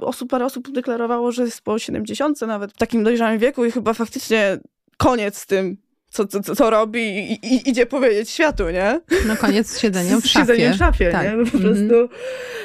osób, 0.00 0.30
parę 0.30 0.44
osób 0.44 0.72
deklarowało, 0.72 1.32
że 1.32 1.44
jest 1.44 1.60
po 1.62 1.78
70 1.78 2.40
nawet 2.40 2.72
w 2.72 2.76
takim 2.76 3.04
dojrzałym 3.04 3.38
wieku 3.38 3.64
i 3.64 3.70
chyba 3.70 3.94
faktycznie 3.94 4.58
koniec 4.96 5.38
z 5.38 5.46
tym 5.46 5.76
co, 6.12 6.26
co, 6.26 6.54
co 6.56 6.70
robi 6.70 7.00
i, 7.00 7.32
i, 7.32 7.70
idzie 7.70 7.86
powiedzieć 7.86 8.30
światu, 8.30 8.70
nie? 8.70 9.00
No 9.26 9.36
koniec 9.36 9.70
z 9.70 9.78
siedzeniem 9.78 10.22
w 10.22 10.26
szafie. 10.26 10.46
Siedzeniem 10.46 10.72
w 10.72 10.76
szafie, 10.76 11.10
tak. 11.10 11.24
nie? 11.24 11.32
No 11.36 11.50
po 11.50 11.58
mm 11.58 11.74
-hmm. 11.74 11.88
prostu. 11.88 12.16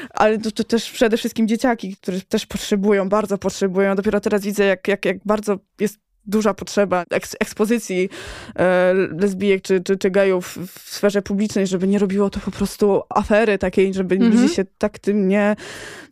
Ale 0.10 0.38
to, 0.38 0.52
to, 0.52 0.64
też 0.64 0.92
przede 0.92 1.18
wszystkim 1.18 1.48
dzieciaki, 1.48 1.96
które 1.96 2.22
też 2.22 2.46
potrzebują, 2.46 3.10
bardzo 3.10 3.38
potrzebują. 3.38 3.96
Dopiero 3.96 4.20
teraz 4.20 4.42
widzę, 4.42 4.66
jak, 4.66 4.88
jak, 4.88 5.06
jak 5.06 5.18
bardzo 5.26 5.60
jest 5.80 6.00
duża 6.28 6.54
potrzeba 6.54 7.04
eks 7.12 7.36
ekspozycji 7.40 8.10
e, 8.56 8.94
lesbijek 8.94 9.62
czy, 9.62 9.82
czy, 9.82 9.98
czy 9.98 10.12
gejów 10.12 10.58
w 10.68 10.94
sferze 10.96 11.22
publicznej, 11.22 11.68
żeby 11.68 11.88
nie 11.88 12.00
robiło 12.00 12.30
to 12.30 12.40
po 12.40 12.52
prostu 12.52 13.02
afery 13.10 13.58
takiej, 13.58 13.94
żeby 13.94 14.16
mm 14.16 14.32
-hmm. 14.32 14.36
ludzie 14.36 14.54
się 14.54 14.66
tak 14.78 15.00
tym 15.00 15.28
nie, 15.28 15.56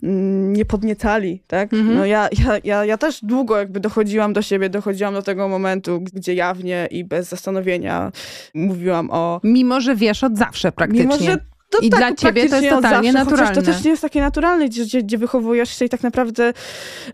mm, 0.04 0.54
nie 0.54 0.66
podniecali, 0.66 1.42
tak? 1.48 1.74
Mm 1.74 1.88
-hmm. 1.88 1.96
No 1.96 2.06
ja, 2.06 2.30
ja, 2.46 2.58
ja, 2.64 2.86
ja 2.86 2.98
też 2.98 3.20
długo 3.24 3.58
jakby 3.58 3.80
dochodziłam 3.80 4.34
do 4.34 4.42
siebie, 4.42 4.70
dochodziłam 4.70 5.14
do 5.14 5.22
tego 5.22 5.48
momentu, 5.48 6.02
gdzie 6.14 6.34
jawnie 6.34 6.88
i 6.92 7.04
bez 7.04 7.30
zastanowienia 7.30 8.12
mówiłam 8.54 9.10
o... 9.12 9.40
Mimo, 9.44 9.82
że 9.82 9.96
wiesz 9.96 10.24
od 10.24 10.38
zawsze 10.38 10.72
praktycznie. 10.72 11.04
Mimo, 11.04 11.18
że 11.18 11.55
to 11.70 11.80
I 11.80 11.90
tak, 11.90 12.00
dla 12.00 12.16
ciebie 12.16 12.50
to 12.50 12.56
jest 12.56 12.70
totalnie 12.70 13.12
zawsze, 13.12 13.26
naturalne. 13.26 13.56
To 13.56 13.62
też 13.62 13.84
nie 13.84 13.92
jest 13.92 14.02
takie 14.02 14.22
naturalne, 14.22 14.66
gdzie, 14.66 15.04
gdzie 15.04 15.18
wychowujesz 15.18 15.80
się 15.80 15.86
i 15.86 15.90
tak 15.90 16.04
naprawdę, 16.04 16.54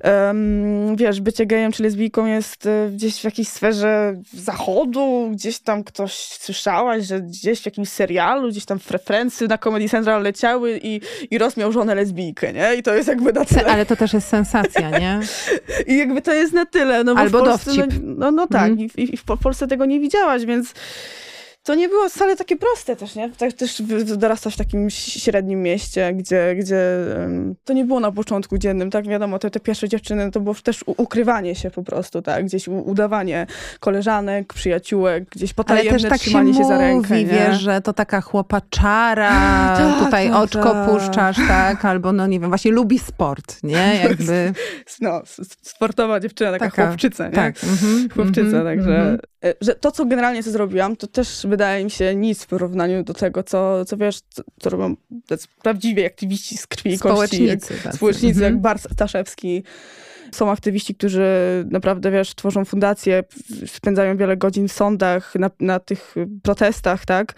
um, 0.03 0.95
wiesz, 0.95 1.21
bycie 1.21 1.45
gejem 1.45 1.71
czy 1.71 1.83
lesbijką 1.83 2.25
jest 2.25 2.65
e, 2.65 2.89
gdzieś 2.93 3.21
w 3.21 3.23
jakiejś 3.23 3.47
sferze 3.47 4.21
zachodu, 4.33 5.29
gdzieś 5.31 5.59
tam 5.59 5.83
ktoś 5.83 6.13
słyszałaś, 6.13 7.05
że 7.05 7.21
gdzieś 7.21 7.61
w 7.61 7.65
jakimś 7.65 7.89
serialu, 7.89 8.49
gdzieś 8.49 8.65
tam 8.65 8.79
frekwencje 8.79 9.47
na 9.47 9.57
Comedy 9.57 9.89
Central 9.89 10.23
leciały 10.23 10.79
i, 10.83 11.01
i 11.31 11.37
rozmiał 11.37 11.71
żonę 11.71 11.95
lesbijkę, 11.95 12.53
nie? 12.53 12.75
I 12.75 12.83
to 12.83 12.95
jest 12.95 13.07
jakby 13.07 13.33
na 13.33 13.45
tyle. 13.45 13.65
Ale 13.65 13.85
to 13.85 13.95
też 13.95 14.13
jest 14.13 14.27
sensacja, 14.27 14.89
nie? 14.89 15.19
I 15.93 15.97
jakby 15.97 16.21
to 16.21 16.33
jest 16.33 16.53
na 16.53 16.65
tyle. 16.65 17.03
No, 17.03 17.13
Albo 17.17 17.39
Polsce, 17.39 17.75
dowcip. 17.75 18.01
No, 18.03 18.15
no, 18.15 18.31
no 18.31 18.47
tak, 18.47 18.71
mm. 18.71 18.79
I, 18.79 19.13
i 19.13 19.17
w 19.17 19.23
Polsce 19.23 19.67
tego 19.67 19.85
nie 19.85 19.99
widziałaś, 19.99 20.45
więc 20.45 20.73
to 21.63 21.76
nie 21.76 21.89
było 21.89 22.10
wcale 22.10 22.36
takie 22.36 22.56
proste 22.56 22.95
też, 22.95 23.15
nie? 23.15 23.30
Tak 23.30 23.54
też 23.54 23.82
dorastasz 24.17 24.54
w 24.54 24.58
takim 24.58 24.89
średnim 24.89 25.62
mieście, 25.62 26.13
gdzie, 26.13 26.56
gdzie 26.56 26.82
to 27.63 27.74
nie 27.74 27.86
było 27.86 28.00
na 28.00 28.12
początku 28.12 28.58
dziennym, 28.58 28.91
tak? 28.91 29.08
Wiadomo, 29.08 29.39
te, 29.39 29.50
te 29.50 29.60
pierwsze 29.60 29.89
dziewczyny 29.89 30.32
to 30.32 30.39
było 30.39 30.56
też 30.56 30.84
ukrywanie 30.88 31.56
się 31.56 31.71
po 31.71 31.84
prostu, 31.84 32.21
tak? 32.21 32.45
Gdzieś 32.45 32.67
udawanie 32.67 33.47
koleżanek, 33.80 34.54
przyjaciółek, 34.54 35.30
gdzieś 35.30 35.54
potajemne 35.54 35.91
Ale 35.91 36.00
też 36.00 36.10
tak 36.10 36.19
trzymanie 36.19 36.54
się, 36.54 36.60
się 36.60 36.65
za 36.65 36.78
rękę, 36.78 37.13
mówi, 37.13 37.26
wiesz, 37.26 37.62
że 37.62 37.82
to 37.82 37.93
taka 37.93 38.21
chłopaczara, 38.21 39.30
tak, 39.78 40.06
tutaj 40.06 40.30
tak, 40.30 40.38
oczko 40.38 40.71
tak. 40.74 40.89
puszczasz, 40.89 41.38
tak? 41.47 41.86
Albo 41.86 42.12
no 42.12 42.28
nie 42.28 42.39
wiem, 42.39 42.50
właśnie 42.50 42.71
lubi 42.71 43.00
sport, 43.00 43.63
nie? 43.63 44.00
Jakby... 44.04 44.54
No, 45.02 45.21
sportowa 45.62 46.19
dziewczyna, 46.19 46.52
taka, 46.52 46.65
taka 46.65 46.88
chłopczyca, 46.88 47.28
nie? 47.28 47.36
Tak. 47.36 47.56
-hmm, 47.56 48.13
Chłopczyca, 48.13 48.58
-hmm, 48.58 48.63
także... 48.63 49.17
-hmm. 49.41 49.54
Że 49.62 49.75
to, 49.75 49.91
co 49.91 50.06
generalnie 50.06 50.43
co 50.43 50.51
zrobiłam, 50.51 50.95
to 50.95 51.08
też 51.08 51.45
wydaje 51.49 51.84
mi 51.84 51.91
się 51.91 52.15
nic 52.15 52.43
w 52.43 52.47
porównaniu 52.47 53.04
do 53.04 53.13
tego, 53.13 53.43
co, 53.43 53.86
co 53.86 53.97
wiesz, 53.97 54.21
co, 54.30 54.43
co 54.60 54.69
robią 54.69 54.95
prawdziwi 55.63 56.06
aktywiści 56.06 56.58
z 56.58 56.67
krwi 56.67 56.93
i 56.93 56.99
kości. 56.99 57.45
Jak, 57.45 57.60
społecznicy, 57.93 58.27
mhm. 58.27 58.54
jak 58.54 58.62
Bar 58.62 58.80
Staszewski. 58.80 59.63
Są 60.32 60.51
aktywiści, 60.51 60.95
którzy 60.95 61.25
naprawdę, 61.71 62.12
wiesz, 62.12 62.36
tworzą 62.36 62.65
fundacje, 62.65 63.23
spędzają 63.65 64.17
wiele 64.17 64.38
godzin 64.38 64.67
w 64.67 64.71
sądach, 64.71 65.36
na, 65.36 65.49
na 65.60 65.80
tych 65.80 66.15
protestach, 66.43 67.06
tak? 67.06 67.34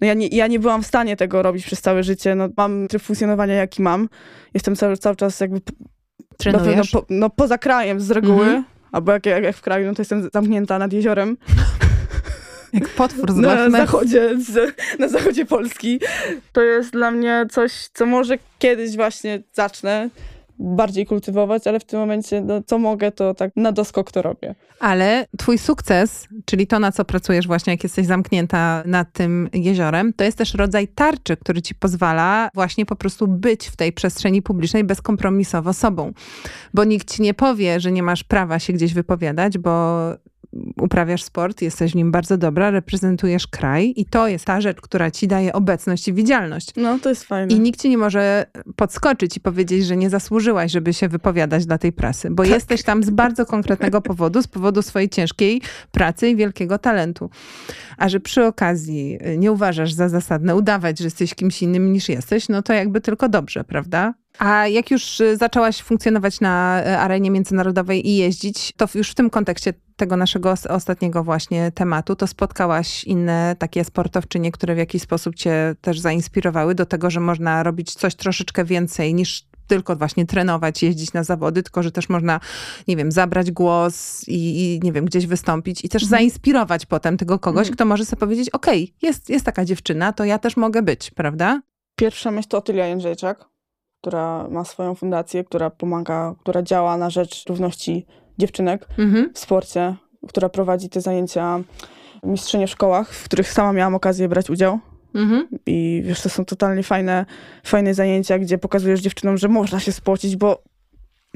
No 0.00 0.06
ja 0.06 0.14
nie, 0.14 0.26
ja 0.26 0.46
nie 0.46 0.58
byłam 0.58 0.82
w 0.82 0.86
stanie 0.86 1.16
tego 1.16 1.42
robić 1.42 1.66
przez 1.66 1.80
całe 1.80 2.02
życie. 2.02 2.34
No, 2.34 2.48
mam 2.56 2.88
tryb 2.88 3.02
funkcjonowania, 3.02 3.54
jaki 3.54 3.82
mam. 3.82 4.08
Jestem 4.54 4.76
cały, 4.76 4.96
cały 4.96 5.16
czas 5.16 5.40
jakby... 5.40 5.60
Trenujesz? 6.36 6.92
No, 6.92 7.00
po, 7.00 7.06
no 7.10 7.30
poza 7.30 7.58
krajem 7.58 8.00
z 8.00 8.10
reguły. 8.10 8.44
Mhm. 8.44 8.64
Albo 8.92 9.12
jak, 9.12 9.26
jak, 9.26 9.44
jak 9.44 9.56
w 9.56 9.60
kraju, 9.60 9.86
no 9.86 9.94
to 9.94 10.02
jestem 10.02 10.30
zamknięta 10.32 10.78
nad 10.78 10.92
jeziorem. 10.92 11.36
Jak 12.72 12.88
potwór 12.88 13.32
z 13.32 13.36
na 13.36 13.70
zachodzie, 13.70 14.30
z, 14.40 14.74
na 14.98 15.08
zachodzie 15.08 15.46
Polski. 15.46 16.00
To 16.52 16.62
jest 16.62 16.90
dla 16.92 17.10
mnie 17.10 17.46
coś, 17.50 17.88
co 17.94 18.06
może 18.06 18.38
kiedyś 18.58 18.96
właśnie 18.96 19.42
zacznę 19.52 20.10
bardziej 20.58 21.06
kultywować, 21.06 21.66
ale 21.66 21.80
w 21.80 21.84
tym 21.84 22.00
momencie 22.00 22.40
no, 22.40 22.62
co 22.66 22.78
mogę, 22.78 23.12
to 23.12 23.34
tak 23.34 23.50
na 23.56 23.72
doskok 23.72 24.12
to 24.12 24.22
robię. 24.22 24.54
Ale 24.80 25.26
twój 25.38 25.58
sukces, 25.58 26.28
czyli 26.44 26.66
to, 26.66 26.78
na 26.78 26.92
co 26.92 27.04
pracujesz 27.04 27.46
właśnie, 27.46 27.72
jak 27.72 27.82
jesteś 27.82 28.06
zamknięta 28.06 28.82
nad 28.86 29.12
tym 29.12 29.48
jeziorem, 29.52 30.12
to 30.12 30.24
jest 30.24 30.38
też 30.38 30.54
rodzaj 30.54 30.88
tarczy, 30.88 31.36
który 31.36 31.62
ci 31.62 31.74
pozwala 31.74 32.50
właśnie 32.54 32.86
po 32.86 32.96
prostu 32.96 33.28
być 33.28 33.66
w 33.66 33.76
tej 33.76 33.92
przestrzeni 33.92 34.42
publicznej 34.42 34.84
bezkompromisowo 34.84 35.72
sobą. 35.72 36.12
Bo 36.74 36.84
nikt 36.84 37.14
ci 37.14 37.22
nie 37.22 37.34
powie, 37.34 37.80
że 37.80 37.92
nie 37.92 38.02
masz 38.02 38.24
prawa 38.24 38.58
się 38.58 38.72
gdzieś 38.72 38.94
wypowiadać, 38.94 39.58
bo 39.58 40.00
uprawiasz 40.80 41.22
sport, 41.22 41.62
jesteś 41.62 41.92
w 41.92 41.94
nim 41.94 42.12
bardzo 42.12 42.36
dobra, 42.36 42.70
reprezentujesz 42.70 43.46
kraj 43.46 43.92
i 43.96 44.04
to 44.04 44.28
jest 44.28 44.44
ta 44.44 44.60
rzecz, 44.60 44.80
która 44.80 45.10
ci 45.10 45.28
daje 45.28 45.52
obecność 45.52 46.08
i 46.08 46.12
widzialność. 46.12 46.70
No, 46.76 46.98
to 46.98 47.08
jest 47.08 47.24
fajne. 47.24 47.54
I 47.54 47.60
nikt 47.60 47.80
ci 47.80 47.88
nie 47.88 47.98
może 47.98 48.46
podskoczyć 48.76 49.36
i 49.36 49.40
powiedzieć, 49.40 49.86
że 49.86 49.96
nie 49.96 50.10
zasłużyłaś, 50.10 50.72
żeby 50.72 50.94
się 50.94 51.08
wypowiadać 51.08 51.66
dla 51.66 51.78
tej 51.78 51.92
prasy, 51.92 52.30
bo 52.30 52.42
tak. 52.42 52.52
jesteś 52.52 52.82
tam 52.82 53.02
z 53.02 53.10
bardzo 53.10 53.46
konkretnego 53.46 54.00
powodu, 54.10 54.42
z 54.42 54.46
powodu 54.46 54.82
swojej 54.82 55.08
ciężkiej 55.08 55.62
pracy 55.90 56.28
i 56.28 56.36
wielkiego 56.36 56.78
talentu. 56.78 57.30
A 57.96 58.08
że 58.08 58.20
przy 58.20 58.44
okazji 58.44 59.18
nie 59.38 59.52
uważasz 59.52 59.92
za 59.92 60.08
zasadne 60.08 60.56
udawać, 60.56 60.98
że 60.98 61.04
jesteś 61.04 61.34
kimś 61.34 61.62
innym 61.62 61.92
niż 61.92 62.08
jesteś, 62.08 62.48
no 62.48 62.62
to 62.62 62.72
jakby 62.72 63.00
tylko 63.00 63.28
dobrze, 63.28 63.64
prawda? 63.64 64.14
A 64.38 64.66
jak 64.66 64.90
już 64.90 65.20
y, 65.20 65.36
zaczęłaś 65.36 65.82
funkcjonować 65.82 66.40
na 66.40 66.82
y, 66.86 66.98
arenie 66.98 67.30
międzynarodowej 67.30 68.08
i 68.08 68.16
jeździć, 68.16 68.72
to 68.76 68.88
już 68.94 69.10
w 69.10 69.14
tym 69.14 69.30
kontekście 69.30 69.72
tego 69.96 70.16
naszego 70.16 70.54
ostatniego 70.68 71.24
właśnie 71.24 71.72
tematu, 71.72 72.16
to 72.16 72.26
spotkałaś 72.26 73.04
inne 73.04 73.56
takie 73.58 73.84
sportowczynie, 73.84 74.52
które 74.52 74.74
w 74.74 74.78
jakiś 74.78 75.02
sposób 75.02 75.34
cię 75.34 75.74
też 75.80 76.00
zainspirowały 76.00 76.74
do 76.74 76.86
tego, 76.86 77.10
że 77.10 77.20
można 77.20 77.62
robić 77.62 77.94
coś 77.94 78.14
troszeczkę 78.14 78.64
więcej 78.64 79.14
niż 79.14 79.46
tylko 79.66 79.96
właśnie 79.96 80.26
trenować, 80.26 80.82
jeździć 80.82 81.12
na 81.12 81.24
zawody, 81.24 81.62
tylko 81.62 81.82
że 81.82 81.90
też 81.90 82.08
można, 82.08 82.40
nie 82.88 82.96
wiem, 82.96 83.12
zabrać 83.12 83.50
głos 83.50 84.24
i, 84.28 84.34
i 84.34 84.80
nie 84.82 84.92
wiem, 84.92 85.04
gdzieś 85.04 85.26
wystąpić 85.26 85.84
i 85.84 85.88
też 85.88 86.02
mhm. 86.02 86.20
zainspirować 86.20 86.86
potem 86.86 87.16
tego 87.16 87.38
kogoś, 87.38 87.60
mhm. 87.60 87.74
kto 87.74 87.84
może 87.84 88.04
sobie 88.04 88.20
powiedzieć, 88.20 88.50
okej, 88.50 88.84
okay, 88.84 89.08
jest, 89.08 89.30
jest 89.30 89.46
taka 89.46 89.64
dziewczyna, 89.64 90.12
to 90.12 90.24
ja 90.24 90.38
też 90.38 90.56
mogę 90.56 90.82
być, 90.82 91.10
prawda? 91.10 91.62
Pierwsza 91.96 92.30
myśl 92.30 92.48
to 92.48 92.58
Otylia 92.58 92.86
Jędrzejczak 92.86 93.55
która 94.06 94.48
ma 94.50 94.64
swoją 94.64 94.94
fundację, 94.94 95.44
która 95.44 95.70
pomaga, 95.70 96.34
która 96.40 96.62
działa 96.62 96.96
na 96.96 97.10
rzecz 97.10 97.44
równości 97.48 98.06
dziewczynek 98.38 98.88
mhm. 98.98 99.30
w 99.34 99.38
sporcie, 99.38 99.94
która 100.28 100.48
prowadzi 100.48 100.88
te 100.88 101.00
zajęcia 101.00 101.60
mistrzynie 102.22 102.66
w 102.66 102.70
szkołach, 102.70 103.12
w 103.12 103.24
których 103.24 103.52
sama 103.52 103.72
miałam 103.72 103.94
okazję 103.94 104.28
brać 104.28 104.50
udział. 104.50 104.78
Mhm. 105.14 105.48
I 105.66 106.02
wiesz, 106.04 106.20
to 106.20 106.28
są 106.28 106.44
totalnie 106.44 106.82
fajne, 106.82 107.26
fajne 107.64 107.94
zajęcia, 107.94 108.38
gdzie 108.38 108.58
pokazujesz 108.58 109.00
dziewczynom, 109.00 109.38
że 109.38 109.48
można 109.48 109.80
się 109.80 109.92
spocić, 109.92 110.36
bo 110.36 110.62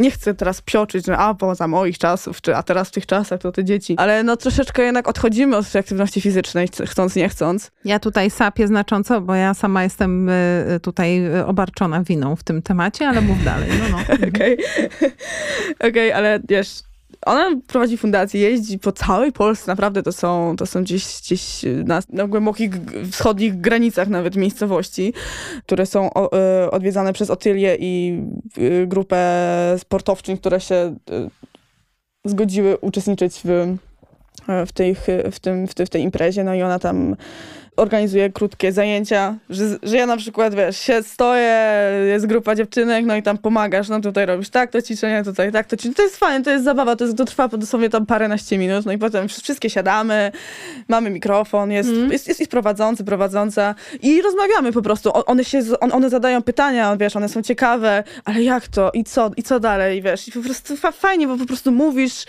nie 0.00 0.10
chcę 0.10 0.34
teraz 0.34 0.62
psioczyć, 0.62 1.06
że 1.06 1.18
a, 1.18 1.34
bo 1.34 1.54
za 1.54 1.68
moich 1.68 1.98
czasów, 1.98 2.40
czy 2.40 2.56
a 2.56 2.62
teraz 2.62 2.88
w 2.88 2.90
tych 2.90 3.06
czasach 3.06 3.40
to 3.40 3.52
te 3.52 3.64
dzieci. 3.64 3.94
Ale 3.98 4.22
no 4.22 4.36
troszeczkę 4.36 4.82
jednak 4.82 5.08
odchodzimy 5.08 5.56
od 5.56 5.70
tej 5.70 5.80
aktywności 5.80 6.20
fizycznej, 6.20 6.68
chcąc, 6.86 7.16
nie 7.16 7.28
chcąc. 7.28 7.70
Ja 7.84 7.98
tutaj 7.98 8.30
sapię 8.30 8.66
znacząco, 8.66 9.20
bo 9.20 9.34
ja 9.34 9.54
sama 9.54 9.84
jestem 9.84 10.28
y, 10.28 10.80
tutaj 10.82 11.22
obarczona 11.46 12.02
winą 12.02 12.36
w 12.36 12.44
tym 12.44 12.62
temacie, 12.62 13.08
ale 13.08 13.20
mów 13.20 13.44
dalej. 13.44 13.68
No, 13.78 13.98
no. 13.98 14.14
Okej, 14.28 14.58
okay. 15.78 15.90
okay, 15.90 16.14
ale 16.14 16.40
wiesz, 16.48 16.82
ona 17.26 17.50
prowadzi 17.66 17.96
fundację, 17.96 18.40
jeździ 18.40 18.78
po 18.78 18.92
całej 18.92 19.32
Polsce, 19.32 19.70
naprawdę 19.72 20.02
to 20.02 20.12
są, 20.12 20.56
to 20.56 20.66
są 20.66 20.82
gdzieś, 20.82 21.04
gdzieś 21.20 21.64
na, 21.84 22.00
na 22.08 22.26
głębokich 22.26 22.70
wschodnich 23.12 23.60
granicach 23.60 24.08
nawet 24.08 24.36
miejscowości, 24.36 25.12
które 25.66 25.86
są 25.86 26.14
o, 26.14 26.30
y, 26.66 26.70
odwiedzane 26.70 27.12
przez 27.12 27.30
Otylię 27.30 27.76
i 27.80 28.22
y, 28.58 28.86
grupę 28.86 29.76
sportowczyń, 29.78 30.38
które 30.38 30.60
się 30.60 30.96
y, 31.10 31.30
zgodziły 32.24 32.78
uczestniczyć 32.78 33.40
w, 33.44 33.76
w, 34.66 34.72
tej, 34.72 34.96
w, 35.30 35.40
tym, 35.40 35.66
w, 35.66 35.74
tej, 35.74 35.86
w 35.86 35.90
tej 35.90 36.02
imprezie. 36.02 36.44
No 36.44 36.54
i 36.54 36.62
ona 36.62 36.78
tam 36.78 37.16
organizuję 37.80 38.30
krótkie 38.30 38.72
zajęcia, 38.72 39.36
że, 39.50 39.64
że 39.82 39.96
ja 39.96 40.06
na 40.06 40.16
przykład, 40.16 40.54
wiesz, 40.54 40.78
się 40.78 41.02
stoję, 41.02 41.64
jest 42.08 42.26
grupa 42.26 42.54
dziewczynek, 42.54 43.04
no 43.06 43.16
i 43.16 43.22
tam 43.22 43.38
pomagasz, 43.38 43.88
no 43.88 44.00
tutaj 44.00 44.26
robisz 44.26 44.50
tak 44.50 44.70
to 44.70 44.82
ćwiczenie, 44.82 45.24
tutaj 45.24 45.52
tak 45.52 45.66
to 45.66 45.76
ćwiczenie. 45.76 45.94
To 45.94 46.02
jest 46.02 46.16
fajne, 46.16 46.44
to 46.44 46.50
jest 46.50 46.64
zabawa, 46.64 46.96
to, 46.96 47.04
jest, 47.04 47.16
to 47.16 47.24
trwa 47.24 47.48
dosłownie 47.48 47.90
tam 47.90 48.06
paręnaście 48.06 48.58
minut, 48.58 48.86
no 48.86 48.92
i 48.92 48.98
potem 48.98 49.28
wszystkie 49.28 49.70
siadamy, 49.70 50.32
mamy 50.88 51.10
mikrofon, 51.10 51.70
jest, 51.70 51.88
mm. 51.88 52.12
jest, 52.12 52.28
jest, 52.28 52.40
jest 52.40 52.50
prowadzący, 52.50 53.04
prowadząca 53.04 53.74
i 54.02 54.22
rozmawiamy 54.22 54.72
po 54.72 54.82
prostu. 54.82 55.10
One 55.26 55.44
się, 55.44 55.60
one 55.80 56.10
zadają 56.10 56.42
pytania, 56.42 56.96
wiesz, 56.96 57.16
one 57.16 57.28
są 57.28 57.42
ciekawe, 57.42 58.04
ale 58.24 58.42
jak 58.42 58.68
to 58.68 58.90
i 58.94 59.04
co, 59.04 59.30
i 59.36 59.42
co 59.42 59.60
dalej, 59.60 60.02
wiesz, 60.02 60.28
i 60.28 60.32
po 60.32 60.40
prostu 60.40 60.76
fajnie, 60.76 61.26
bo 61.26 61.36
po 61.36 61.46
prostu 61.46 61.72
mówisz, 61.72 62.24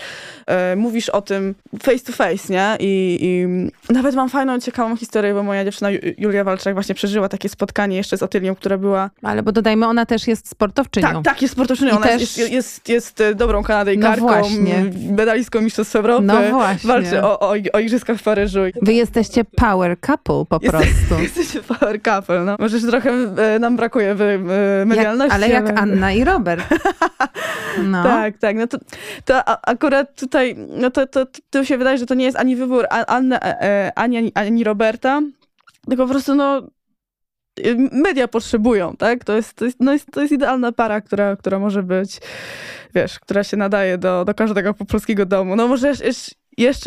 e, 0.48 0.76
mówisz 0.76 1.10
o 1.10 1.22
tym 1.22 1.56
face 1.84 2.00
to 2.00 2.12
face, 2.12 2.54
nie? 2.54 2.78
I, 2.80 3.18
I 3.22 3.48
nawet 3.94 4.16
mam 4.16 4.30
fajną, 4.30 4.60
ciekawą 4.60 4.96
historię, 4.96 5.34
bo 5.34 5.41
moja 5.44 5.66
dziewczyna 5.66 5.90
Julia 6.18 6.44
Walczak 6.44 6.74
właśnie 6.74 6.96
przeżyła 6.96 7.30
takie 7.30 7.50
spotkanie 7.50 7.98
jeszcze 7.98 8.18
z 8.18 8.24
Otylią, 8.24 8.56
która 8.56 8.78
była... 8.78 9.10
Ale 9.24 9.44
bo 9.44 9.52
dodajmy, 9.52 9.88
ona 9.88 10.06
też 10.06 10.28
jest 10.28 10.50
sportowczynią. 10.50 11.08
Tak, 11.08 11.24
tak, 11.24 11.42
jest 11.42 11.52
sportowczynią. 11.52 11.92
I 11.92 11.96
ona 11.96 12.06
też... 12.06 12.22
jest, 12.22 12.52
jest, 12.52 12.90
jest, 12.90 13.24
dobrą 13.36 13.64
Kanadyjkarką, 13.64 14.26
no 14.26 14.28
właśnie. 14.28 14.86
medalistką 15.12 15.62
Mistrzostw 15.62 15.96
Europy. 15.96 16.24
No 16.24 16.42
właśnie. 16.50 16.88
Walczy 16.88 17.24
o, 17.24 17.40
o, 17.40 17.54
o 17.74 17.80
Igrzyskach 17.80 18.18
w 18.18 18.24
Paryżu. 18.24 18.60
Wy 18.82 18.94
jesteście 18.94 19.44
power 19.46 20.00
couple 20.00 20.46
po 20.50 20.60
prostu. 20.60 21.20
Jesteście 21.22 21.62
power 21.62 22.02
couple, 22.02 22.44
no. 22.46 22.56
Może 22.60 22.80
trochę 22.80 23.12
e, 23.38 23.60
nam 23.60 23.76
brakuje 23.76 24.16
w 24.16 24.22
e, 24.22 24.86
medialności. 24.86 25.42
Jak, 25.42 25.44
ale 25.44 25.50
jak 25.50 25.80
Anna 25.80 26.12
i 26.12 26.24
Robert. 26.24 26.64
No. 27.84 28.04
Tak, 28.04 28.38
tak. 28.38 28.56
No 28.56 28.68
to, 28.68 28.78
to 29.26 29.50
akurat 29.68 30.16
tutaj, 30.16 30.56
no 30.70 30.92
to, 30.92 31.08
to, 31.08 31.26
to 31.50 31.66
się 31.66 31.78
wydaje, 31.78 31.98
że 31.98 32.06
to 32.06 32.14
nie 32.14 32.26
jest 32.26 32.38
ani 32.38 32.56
wybór 32.56 32.88
Anny, 33.08 33.42
e, 33.42 33.92
ani, 33.96 34.18
ani, 34.18 34.32
ani 34.36 34.64
Roberta, 34.64 35.22
tylko 35.90 36.04
po 36.04 36.12
prostu 36.12 36.36
no 36.36 36.68
media 37.92 38.28
potrzebują, 38.28 38.98
tak? 38.98 39.24
To 39.24 39.36
jest, 39.36 39.54
to 39.54 39.66
jest, 39.66 39.78
no 39.80 39.94
jest, 39.94 40.12
to 40.12 40.22
jest 40.22 40.34
idealna 40.34 40.72
para, 40.72 41.02
która, 41.02 41.36
która 41.36 41.60
może 41.60 41.84
być, 41.84 42.20
wiesz, 42.96 43.20
która 43.20 43.44
się 43.44 43.58
nadaje 43.58 43.98
do, 43.98 44.26
do 44.26 44.34
każdego 44.34 44.74
polskiego 44.74 45.26
domu. 45.26 45.56
No 45.56 45.68
może 45.68 45.88
jeszcze 45.88 46.32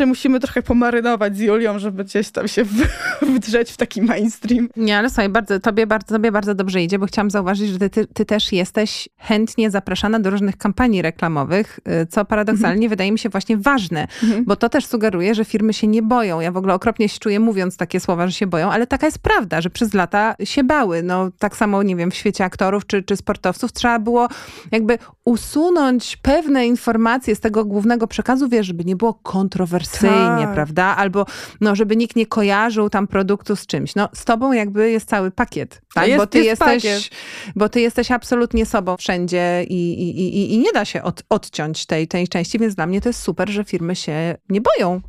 musimy 0.05 0.39
trochę 0.39 0.61
pomarynować 0.61 1.37
z 1.37 1.39
Julią, 1.39 1.79
żeby 1.79 2.03
gdzieś 2.03 2.31
tam 2.31 2.47
się 2.47 2.63
wdrzeć 3.35 3.71
w 3.71 3.77
taki 3.77 4.01
mainstream. 4.01 4.69
Nie, 4.75 4.97
ale 4.97 5.09
słuchaj, 5.09 5.29
bardzo, 5.29 5.59
tobie, 5.59 5.87
bardzo, 5.87 6.15
tobie 6.15 6.31
bardzo 6.31 6.55
dobrze 6.55 6.83
idzie, 6.83 6.99
bo 6.99 7.05
chciałam 7.05 7.31
zauważyć, 7.31 7.69
że 7.69 7.79
ty, 7.79 7.89
ty, 7.89 8.07
ty 8.07 8.25
też 8.25 8.51
jesteś 8.51 9.09
chętnie 9.17 9.71
zapraszana 9.71 10.19
do 10.19 10.29
różnych 10.29 10.57
kampanii 10.57 11.01
reklamowych, 11.01 11.79
y, 12.03 12.07
co 12.07 12.25
paradoksalnie 12.25 12.73
mhm. 12.75 12.89
wydaje 12.89 13.11
mi 13.11 13.19
się 13.19 13.29
właśnie 13.29 13.57
ważne, 13.57 14.07
mhm. 14.23 14.45
bo 14.45 14.55
to 14.55 14.69
też 14.69 14.85
sugeruje, 14.85 15.35
że 15.35 15.45
firmy 15.45 15.73
się 15.73 15.87
nie 15.87 16.01
boją. 16.01 16.39
Ja 16.39 16.51
w 16.51 16.57
ogóle 16.57 16.73
okropnie 16.73 17.09
się 17.09 17.19
czuję 17.19 17.39
mówiąc 17.39 17.77
takie 17.77 17.99
słowa, 17.99 18.27
że 18.27 18.33
się 18.33 18.47
boją, 18.47 18.71
ale 18.71 18.87
taka 18.87 19.05
jest 19.05 19.19
prawda, 19.19 19.61
że 19.61 19.69
przez 19.69 19.93
lata 19.93 20.35
się 20.43 20.63
bały. 20.63 21.03
No 21.03 21.29
tak 21.39 21.57
samo, 21.57 21.83
nie 21.83 21.95
wiem, 21.95 22.11
w 22.11 22.15
świecie 22.15 22.43
aktorów 22.43 22.85
czy, 22.87 23.03
czy 23.03 23.15
sportowców 23.15 23.73
trzeba 23.73 23.99
było 23.99 24.27
jakby 24.71 24.97
usunąć 25.25 26.17
pewne 26.17 26.67
informacje 26.67 27.35
z 27.35 27.39
tego 27.39 27.65
głównego 27.65 28.07
przekazu, 28.07 28.49
wiesz, 28.49 28.67
żeby 28.67 28.85
nie 28.85 28.95
było 28.95 29.13
kontrowersyjnie, 29.13 30.43
tak. 30.43 30.53
prawda? 30.53 30.83
Albo 30.83 31.25
no, 31.61 31.75
żeby 31.75 31.95
nikt 31.95 32.15
nie 32.15 32.25
kojarzył 32.25 32.89
tam 32.89 33.07
produktu 33.07 33.55
z 33.55 33.65
czymś. 33.65 33.95
No 33.95 34.09
z 34.13 34.25
tobą 34.25 34.51
jakby 34.51 34.91
jest 34.91 35.09
cały 35.09 35.31
pakiet, 35.31 35.81
tak? 35.93 36.07
Jest, 36.07 36.17
bo, 36.17 36.27
ty 36.27 36.37
jest 36.37 36.47
jesteś, 36.47 36.83
pakiet. 36.83 37.09
bo 37.55 37.69
ty 37.69 37.81
jesteś 37.81 38.11
absolutnie 38.11 38.65
sobą 38.65 38.97
wszędzie 38.97 39.63
i, 39.69 39.93
i, 39.93 40.19
i, 40.21 40.53
i 40.53 40.57
nie 40.57 40.71
da 40.71 40.85
się 40.85 41.03
od, 41.03 41.23
odciąć 41.29 41.85
tej, 41.85 42.07
tej 42.07 42.27
części, 42.27 42.59
więc 42.59 42.75
dla 42.75 42.87
mnie 42.87 43.01
to 43.01 43.09
jest 43.09 43.21
super, 43.21 43.49
że 43.49 43.63
firmy 43.63 43.95
się 43.95 44.35
nie 44.49 44.61
boją 44.61 45.01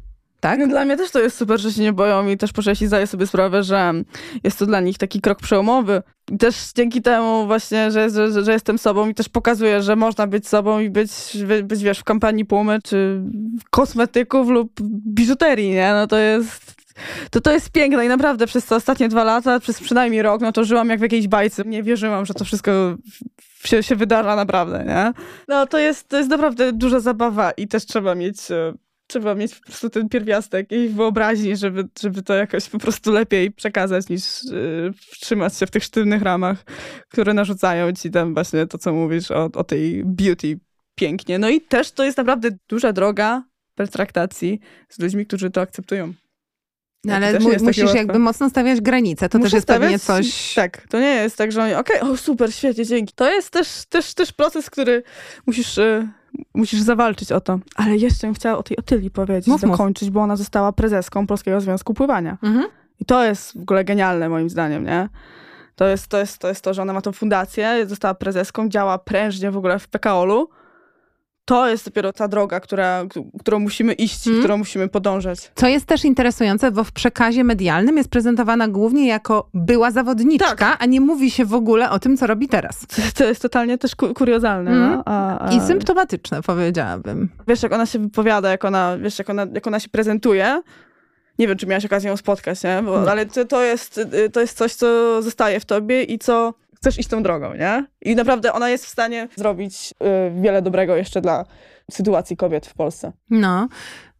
tak? 0.46 0.58
No, 0.58 0.66
dla 0.66 0.84
mnie 0.84 0.96
też 0.96 1.10
to 1.10 1.20
jest 1.20 1.36
super, 1.36 1.60
że 1.60 1.72
się 1.72 1.82
nie 1.82 1.92
boją 1.92 2.28
i 2.28 2.36
też 2.36 2.52
po 2.52 2.62
części 2.62 2.86
zdaję 2.86 3.06
sobie 3.06 3.26
sprawę, 3.26 3.62
że 3.62 3.92
jest 4.44 4.58
to 4.58 4.66
dla 4.66 4.80
nich 4.80 4.98
taki 4.98 5.20
krok 5.20 5.38
przełomowy. 5.38 6.02
I 6.32 6.38
też 6.38 6.72
dzięki 6.76 7.02
temu 7.02 7.46
właśnie, 7.46 7.90
że, 7.90 8.10
że, 8.10 8.44
że 8.44 8.52
jestem 8.52 8.78
sobą 8.78 9.08
i 9.08 9.14
też 9.14 9.28
pokazuję, 9.28 9.82
że 9.82 9.96
można 9.96 10.26
być 10.26 10.48
sobą 10.48 10.80
i 10.80 10.90
być, 10.90 11.10
być 11.64 11.82
wiesz, 11.82 11.98
w 11.98 12.04
kampanii 12.04 12.44
Pumy, 12.44 12.78
czy 12.84 13.22
kosmetyków 13.70 14.48
lub 14.48 14.72
biżuterii, 15.06 15.70
nie? 15.70 15.92
No 15.92 16.06
to 16.06 16.18
jest 16.18 16.76
to 17.30 17.40
to 17.40 17.52
jest 17.52 17.70
piękne 17.70 18.06
i 18.06 18.08
naprawdę 18.08 18.46
przez 18.46 18.64
te 18.66 18.76
ostatnie 18.76 19.08
dwa 19.08 19.24
lata, 19.24 19.60
przez 19.60 19.80
przynajmniej 19.80 20.22
rok, 20.22 20.40
no 20.40 20.52
to 20.52 20.64
żyłam 20.64 20.88
jak 20.88 20.98
w 20.98 21.02
jakiejś 21.02 21.28
bajce. 21.28 21.62
Nie 21.66 21.82
wierzyłam, 21.82 22.26
że 22.26 22.34
to 22.34 22.44
wszystko 22.44 22.72
się, 23.64 23.82
się 23.82 23.96
wydarza 23.96 24.36
naprawdę, 24.36 24.84
nie? 24.84 25.12
No 25.48 25.66
to 25.66 25.78
jest, 25.78 26.08
to 26.08 26.16
jest 26.16 26.30
naprawdę 26.30 26.72
duża 26.72 27.00
zabawa 27.00 27.50
i 27.50 27.68
też 27.68 27.86
trzeba 27.86 28.14
mieć 28.14 28.50
e, 28.50 28.74
trzeba 29.06 29.34
mieć 29.34 29.54
po 29.54 29.66
prostu 29.66 29.90
ten 29.90 30.08
pierwiastek 30.08 30.72
i 30.72 30.88
wyobraźni, 30.88 31.56
żeby, 31.56 31.88
żeby 32.00 32.22
to 32.22 32.34
jakoś 32.34 32.68
po 32.68 32.78
prostu 32.78 33.12
lepiej 33.12 33.52
przekazać, 33.52 34.08
niż 34.08 34.44
yy, 34.44 34.92
trzymać 35.20 35.56
się 35.56 35.66
w 35.66 35.70
tych 35.70 35.84
sztywnych 35.84 36.22
ramach, 36.22 36.64
które 37.08 37.34
narzucają 37.34 37.92
ci 37.92 38.10
tam 38.10 38.34
właśnie 38.34 38.66
to, 38.66 38.78
co 38.78 38.92
mówisz 38.92 39.30
o, 39.30 39.44
o 39.54 39.64
tej 39.64 40.04
beauty 40.04 40.60
pięknie. 40.94 41.38
No 41.38 41.48
i 41.48 41.60
też 41.60 41.92
to 41.92 42.04
jest 42.04 42.18
naprawdę 42.18 42.48
duża 42.68 42.92
droga 42.92 43.42
pertraktacji 43.74 44.60
z 44.88 44.98
ludźmi, 44.98 45.26
którzy 45.26 45.50
to 45.50 45.60
akceptują. 45.60 46.12
No, 47.04 47.14
ale 47.14 47.38
musisz 47.60 47.94
jakby 47.94 48.18
mocno 48.18 48.50
stawiać 48.50 48.80
granice. 48.80 49.28
To 49.28 49.38
Muszę 49.38 49.46
też 49.46 49.52
jest 49.52 49.66
stawiać, 49.66 49.82
pewnie 49.82 49.98
coś... 49.98 50.54
Tak, 50.54 50.86
to 50.88 51.00
nie 51.00 51.14
jest 51.14 51.36
tak, 51.36 51.52
że 51.52 51.62
oni, 51.62 51.74
okej, 51.74 52.00
okay, 52.00 52.10
o 52.10 52.16
super, 52.16 52.54
świetnie, 52.54 52.86
dzięki. 52.86 53.14
To 53.14 53.32
jest 53.32 53.50
też, 53.50 53.86
też, 53.88 54.14
też 54.14 54.32
proces, 54.32 54.70
który 54.70 55.02
musisz, 55.46 55.78
y, 55.78 56.08
musisz 56.54 56.80
zawalczyć 56.80 57.32
o 57.32 57.40
to. 57.40 57.58
Ale 57.76 57.96
jeszcze 57.96 58.26
bym 58.26 58.34
chciała 58.34 58.58
o 58.58 58.62
tej 58.62 58.76
Otyli 58.76 59.10
powiedzieć, 59.10 59.46
mów, 59.46 59.60
dokończyć, 59.60 60.08
mów. 60.08 60.14
bo 60.14 60.20
ona 60.20 60.36
została 60.36 60.72
prezeską 60.72 61.26
Polskiego 61.26 61.60
Związku 61.60 61.94
Pływania. 61.94 62.38
Mhm. 62.42 62.66
I 63.00 63.04
to 63.04 63.24
jest 63.24 63.58
w 63.58 63.62
ogóle 63.62 63.84
genialne 63.84 64.28
moim 64.28 64.50
zdaniem, 64.50 64.84
nie? 64.84 65.08
To 65.76 65.86
jest, 65.86 66.08
to, 66.08 66.18
jest, 66.18 66.38
to 66.38 66.48
jest 66.48 66.64
to, 66.64 66.74
że 66.74 66.82
ona 66.82 66.92
ma 66.92 67.00
tą 67.00 67.12
fundację, 67.12 67.86
została 67.86 68.14
prezeską, 68.14 68.68
działa 68.68 68.98
prężnie 68.98 69.50
w 69.50 69.56
ogóle 69.56 69.78
w 69.78 69.88
PKOL-u 69.88 70.48
to 71.46 71.68
jest 71.68 71.84
dopiero 71.84 72.12
ta 72.12 72.28
droga, 72.28 72.60
która, 72.60 73.04
którą 73.40 73.58
musimy 73.58 73.92
iść, 73.92 74.24
hmm. 74.24 74.42
którą 74.42 74.58
musimy 74.58 74.88
podążać. 74.88 75.52
Co 75.54 75.68
jest 75.68 75.86
też 75.86 76.04
interesujące, 76.04 76.70
bo 76.70 76.84
w 76.84 76.92
przekazie 76.92 77.44
medialnym 77.44 77.96
jest 77.96 78.08
prezentowana 78.08 78.68
głównie 78.68 79.06
jako 79.06 79.48
była 79.54 79.90
zawodniczka, 79.90 80.56
tak. 80.56 80.76
a 80.82 80.86
nie 80.86 81.00
mówi 81.00 81.30
się 81.30 81.44
w 81.44 81.54
ogóle 81.54 81.90
o 81.90 81.98
tym, 81.98 82.16
co 82.16 82.26
robi 82.26 82.48
teraz. 82.48 82.86
To 83.14 83.24
jest 83.24 83.42
totalnie 83.42 83.78
też 83.78 83.94
kuriozalne. 83.94 84.70
Hmm. 84.70 84.90
No? 84.90 85.02
A, 85.06 85.48
a... 85.48 85.52
I 85.52 85.60
symptomatyczne, 85.60 86.42
powiedziałabym. 86.42 87.28
Wiesz, 87.48 87.62
jak 87.62 87.72
ona 87.72 87.86
się 87.86 87.98
wypowiada, 87.98 88.50
jak 88.50 88.64
ona, 88.64 88.98
wiesz, 88.98 89.18
jak 89.18 89.30
ona, 89.30 89.46
jak 89.54 89.66
ona 89.66 89.80
się 89.80 89.88
prezentuje, 89.88 90.62
nie 91.38 91.48
wiem, 91.48 91.58
czy 91.58 91.66
miałaś 91.66 91.84
okazję 91.84 92.10
ją 92.10 92.16
spotkać, 92.16 92.62
nie? 92.62 92.82
Bo, 92.84 93.10
ale 93.10 93.26
to, 93.26 93.44
to, 93.44 93.62
jest, 93.62 94.00
to 94.32 94.40
jest 94.40 94.58
coś, 94.58 94.74
co 94.74 95.22
zostaje 95.22 95.60
w 95.60 95.64
tobie 95.64 96.02
i 96.02 96.18
co 96.18 96.54
chcesz 96.76 96.98
iść 96.98 97.08
tą 97.08 97.22
drogą, 97.22 97.54
nie? 97.54 97.86
I 98.02 98.14
naprawdę 98.14 98.52
ona 98.52 98.70
jest 98.70 98.86
w 98.86 98.88
stanie 98.88 99.28
zrobić 99.36 99.94
y, 100.36 100.40
wiele 100.40 100.62
dobrego 100.62 100.96
jeszcze 100.96 101.20
dla 101.20 101.44
sytuacji 101.90 102.36
kobiet 102.36 102.66
w 102.66 102.74
Polsce. 102.74 103.12
No. 103.30 103.68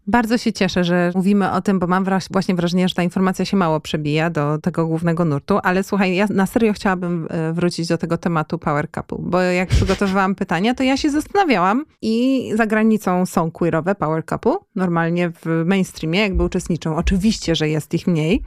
Bardzo 0.09 0.39
się 0.39 0.53
cieszę, 0.53 0.85
że 0.85 1.13
mówimy 1.15 1.53
o 1.53 1.63
tym, 1.63 1.79
bo 1.79 1.87
mam 1.87 2.07
właśnie 2.31 2.55
wrażenie, 2.55 2.89
że 2.89 2.95
ta 2.95 3.03
informacja 3.03 3.45
się 3.45 3.57
mało 3.57 3.81
przebija 3.81 4.31
do 4.31 4.59
tego 4.59 4.87
głównego 4.87 5.25
nurtu, 5.25 5.59
ale 5.63 5.83
słuchaj, 5.83 6.15
ja 6.15 6.27
na 6.31 6.47
serio 6.47 6.73
chciałabym 6.73 7.29
y, 7.51 7.53
wrócić 7.53 7.89
do 7.89 7.99
tego 7.99 8.19
tematu 8.19 8.59
Power 8.59 8.91
Couple, 8.91 9.19
bo 9.21 9.41
jak 9.41 9.69
przygotowywałam 9.69 10.35
pytania, 10.45 10.75
to 10.75 10.83
ja 10.83 10.97
się 10.97 11.11
zastanawiałam 11.11 11.85
i 12.03 12.51
za 12.55 12.67
granicą 12.67 13.27
są 13.27 13.51
queerowe 13.51 13.95
Power 13.95 14.25
Couple, 14.25 14.57
normalnie 14.75 15.31
w 15.31 15.63
mainstreamie 15.65 16.21
jakby 16.21 16.45
uczestniczą. 16.45 16.97
Oczywiście, 16.97 17.55
że 17.55 17.69
jest 17.69 17.95
ich 17.95 18.07
mniej, 18.07 18.43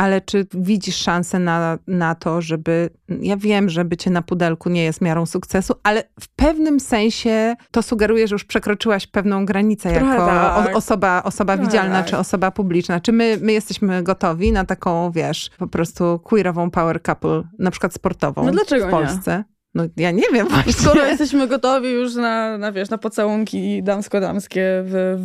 ale 0.00 0.20
czy 0.20 0.46
widzisz 0.54 0.96
szansę 0.96 1.38
na, 1.38 1.78
na 1.86 2.14
to, 2.14 2.42
żeby. 2.42 2.90
Ja 3.08 3.36
wiem, 3.36 3.68
że 3.68 3.84
bycie 3.84 4.10
na 4.10 4.22
pudelku 4.22 4.68
nie 4.68 4.84
jest 4.84 5.00
miarą 5.00 5.26
sukcesu, 5.26 5.74
ale 5.82 6.02
w 6.20 6.28
pewnym 6.28 6.80
sensie 6.80 7.56
to 7.70 7.82
sugeruje, 7.82 8.28
że 8.28 8.34
już 8.34 8.44
przekroczyłaś 8.44 9.06
pewną 9.06 9.46
granicę 9.46 9.92
Trochę 9.92 10.06
jako 10.06 10.26
tak. 10.26 10.76
osoba, 10.76 11.22
osoba 11.22 11.56
widzialna 11.56 11.98
tak. 11.98 12.06
czy 12.06 12.18
osoba 12.18 12.50
publiczna. 12.50 13.00
Czy 13.00 13.12
my, 13.12 13.38
my 13.42 13.52
jesteśmy 13.52 14.02
gotowi 14.02 14.52
na 14.52 14.64
taką, 14.64 15.10
wiesz, 15.10 15.50
po 15.58 15.66
prostu 15.66 16.18
queerową 16.18 16.70
power 16.70 17.02
couple, 17.02 17.42
na 17.58 17.70
przykład 17.70 17.94
sportową 17.94 18.44
no 18.44 18.52
dlaczego 18.52 18.86
w 18.86 18.90
Polsce? 18.90 19.30
Nie? 19.36 19.59
No 19.74 19.84
ja 19.96 20.10
nie 20.10 20.22
wiem 20.32 20.48
właśnie. 20.48 20.72
Skoro 20.72 21.06
jesteśmy 21.06 21.48
gotowi 21.48 21.88
już 21.88 22.14
na, 22.14 22.58
na 22.58 22.72
wiesz, 22.72 22.90
na 22.90 22.98
pocałunki 22.98 23.82
damsko-damskie 23.82 24.62
w, 24.84 25.16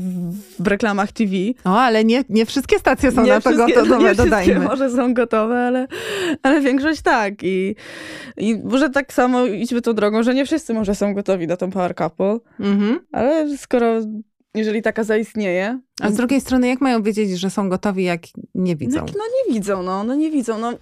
w, 0.59 0.67
reklamach 0.67 1.11
TV. 1.11 1.31
O, 1.63 1.79
ale 1.79 2.05
nie, 2.05 2.23
nie 2.29 2.45
wszystkie 2.45 2.79
stacje 2.79 3.11
są 3.11 3.23
nie 3.23 3.29
na 3.29 3.41
to 3.41 3.53
gotowe, 3.53 3.97
nie 3.97 4.15
dodajmy. 4.15 4.59
może 4.59 4.89
są 4.89 5.13
gotowe, 5.13 5.59
ale, 5.59 5.87
ale 6.43 6.61
większość 6.61 7.01
tak. 7.01 7.33
I, 7.43 7.75
I 8.37 8.55
może 8.63 8.89
tak 8.89 9.13
samo 9.13 9.45
idźmy 9.45 9.81
tą 9.81 9.93
drogą, 9.93 10.23
że 10.23 10.33
nie 10.33 10.45
wszyscy 10.45 10.73
może 10.73 10.95
są 10.95 11.13
gotowi 11.13 11.47
na 11.47 11.57
tą 11.57 11.71
power 11.71 11.95
couple. 11.95 12.39
Mhm. 12.59 12.99
Ale 13.11 13.57
skoro 13.57 14.01
jeżeli 14.55 14.81
taka 14.81 15.03
zaistnieje. 15.03 15.79
A 16.01 16.09
z 16.09 16.15
drugiej 16.15 16.41
strony, 16.41 16.67
jak 16.67 16.81
mają 16.81 17.03
wiedzieć, 17.03 17.39
że 17.39 17.49
są 17.49 17.69
gotowi, 17.69 18.03
jak 18.03 18.21
nie 18.55 18.75
widzą? 18.75 18.99
No, 18.99 19.05
no 19.05 19.23
nie 19.47 19.53
widzą, 19.53 19.83
no, 19.83 20.03
no 20.03 20.15
nie 20.15 20.31
widzą. 20.31 20.59
No 20.59 20.73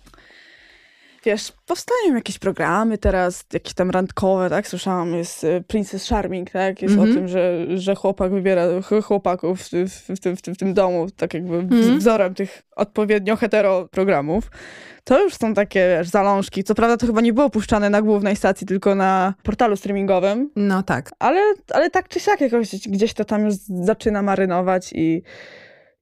wiesz, 1.25 1.51
powstają 1.65 2.15
jakieś 2.15 2.39
programy 2.39 2.97
teraz, 2.97 3.45
jakieś 3.53 3.73
tam 3.73 3.91
randkowe, 3.91 4.49
tak? 4.49 4.67
Słyszałam, 4.67 5.13
jest 5.15 5.43
y, 5.43 5.63
Princess 5.67 6.09
Charming, 6.09 6.49
tak? 6.49 6.81
Jest 6.81 6.95
mm 6.95 7.07
-hmm. 7.07 7.11
o 7.11 7.15
tym, 7.15 7.27
że, 7.27 7.65
że 7.77 7.95
chłopak 7.95 8.31
wybiera 8.31 8.65
chłopaków 9.03 9.61
w, 9.61 9.69
w, 9.69 9.89
w, 9.89 10.37
w, 10.37 10.53
w 10.53 10.57
tym 10.57 10.73
domu, 10.73 11.07
tak 11.17 11.33
jakby 11.33 11.55
mm 11.55 11.69
-hmm. 11.69 11.97
wzorem 11.97 12.33
tych 12.33 12.63
odpowiednio 12.75 13.35
hetero 13.35 13.87
programów. 13.91 14.51
To 15.03 15.23
już 15.23 15.33
są 15.33 15.53
takie 15.53 15.95
wiesz, 15.97 16.07
zalążki. 16.07 16.63
Co 16.63 16.75
prawda 16.75 16.97
to 16.97 17.05
chyba 17.05 17.21
nie 17.21 17.33
było 17.33 17.49
puszczane 17.49 17.89
na 17.89 18.01
głównej 18.01 18.35
stacji, 18.35 18.67
tylko 18.67 18.95
na 18.95 19.33
portalu 19.43 19.75
streamingowym. 19.75 20.49
No 20.55 20.83
tak. 20.83 21.11
Ale, 21.19 21.41
ale 21.73 21.89
tak 21.89 22.07
czy 22.07 22.19
siak 22.19 22.41
jakoś 22.41 22.87
gdzieś 22.87 23.13
to 23.13 23.25
tam 23.25 23.45
już 23.45 23.53
zaczyna 23.83 24.21
marynować 24.21 24.93
i, 24.93 25.23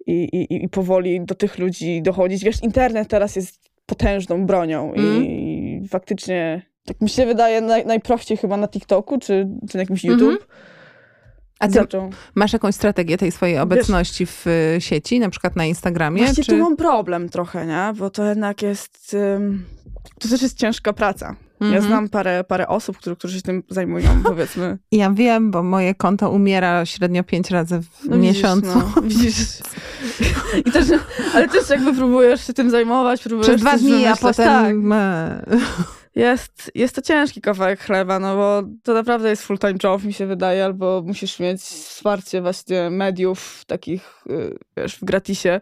i, 0.08 0.14
i, 0.14 0.64
i 0.64 0.70
powoli 0.70 1.26
do 1.26 1.36
tych 1.36 1.58
ludzi 1.58 2.02
dochodzić. 2.02 2.44
Wiesz, 2.44 2.64
internet 2.64 3.08
teraz 3.08 3.36
jest 3.36 3.71
potężną 3.92 4.46
bronią 4.46 4.94
mm. 4.94 5.24
i 5.24 5.88
faktycznie, 5.89 6.62
tak 6.86 7.02
mi 7.02 7.10
się 7.10 7.26
wydaje, 7.26 7.62
naj, 7.62 7.86
najprościej 7.86 8.38
chyba 8.38 8.58
na 8.58 8.68
TikToku 8.68 9.20
czy, 9.20 9.48
czy 9.70 9.78
na 9.78 9.82
jakimś 9.82 10.04
YouTube. 10.04 10.30
Mm 10.30 10.38
-hmm. 10.38 10.46
A 11.60 11.68
ty 11.68 11.74
zaczął. 11.74 12.10
masz 12.36 12.54
jakąś 12.54 12.76
strategię 12.76 13.18
tej 13.18 13.32
swojej 13.32 13.60
obecności 13.60 14.26
Wiesz, 14.26 14.36
w 14.36 14.48
y, 14.48 14.82
sieci, 14.82 15.20
na 15.20 15.30
przykład 15.30 15.56
na 15.56 15.66
Instagramie? 15.66 16.24
Właśnie 16.24 16.44
czy... 16.44 16.52
tu 16.52 16.58
mam 16.58 16.76
problem 16.76 17.30
trochę, 17.30 17.66
nie? 17.66 17.94
Bo 18.00 18.10
to 18.10 18.26
jednak 18.26 18.62
jest... 18.62 19.16
Um, 19.34 19.66
to 20.20 20.30
też 20.30 20.42
jest 20.42 20.58
ciężka 20.58 20.94
praca. 20.94 21.36
Ja 21.62 21.68
mhm. 21.68 21.84
znam 21.84 22.09
parę, 22.09 22.43
parę 22.43 22.68
osób, 22.68 22.97
które, 22.97 23.16
którzy 23.16 23.36
się 23.36 23.41
tym 23.41 23.64
zajmują, 23.70 24.09
powiedzmy. 24.24 24.78
Ja 24.91 25.12
wiem, 25.12 25.51
bo 25.51 25.64
moje 25.64 25.95
konto 25.95 26.30
umiera 26.30 26.86
średnio 26.86 27.24
pięć 27.24 27.51
razy 27.51 27.82
w 27.82 28.09
no, 28.09 28.18
miesiącu. 28.18 28.68
Widzisz, 28.68 28.95
no, 28.95 29.01
widzisz. 29.01 29.38
I 30.66 30.72
też, 30.72 30.86
ale 31.34 31.47
też 31.47 31.70
jakby 31.70 31.93
próbujesz 31.93 32.47
się 32.47 32.53
tym 32.53 32.70
zajmować, 32.70 33.24
próbujesz 33.24 33.47
Przez 33.47 33.62
dwa 33.62 33.78
dni, 33.78 34.05
a 34.05 34.16
potem... 34.16 34.89
Tak. 34.89 35.55
Jest, 36.16 36.72
jest 36.76 36.95
to 36.95 37.01
ciężki 37.01 37.41
kawałek 37.41 37.80
chleba, 37.80 38.20
no 38.20 38.36
bo 38.36 38.64
to 38.84 38.93
naprawdę 38.93 39.30
jest 39.30 39.43
full-time 39.43 39.78
job, 39.84 40.03
mi 40.03 40.14
się 40.14 40.26
wydaje, 40.26 40.66
albo 40.66 41.03
musisz 41.05 41.39
mieć 41.39 41.62
wsparcie 41.62 42.41
właśnie 42.41 42.89
mediów 42.89 43.64
takich, 43.68 44.24
y, 44.30 44.57
wiesz, 44.78 44.95
w 44.95 45.03
gratisie 45.05 45.62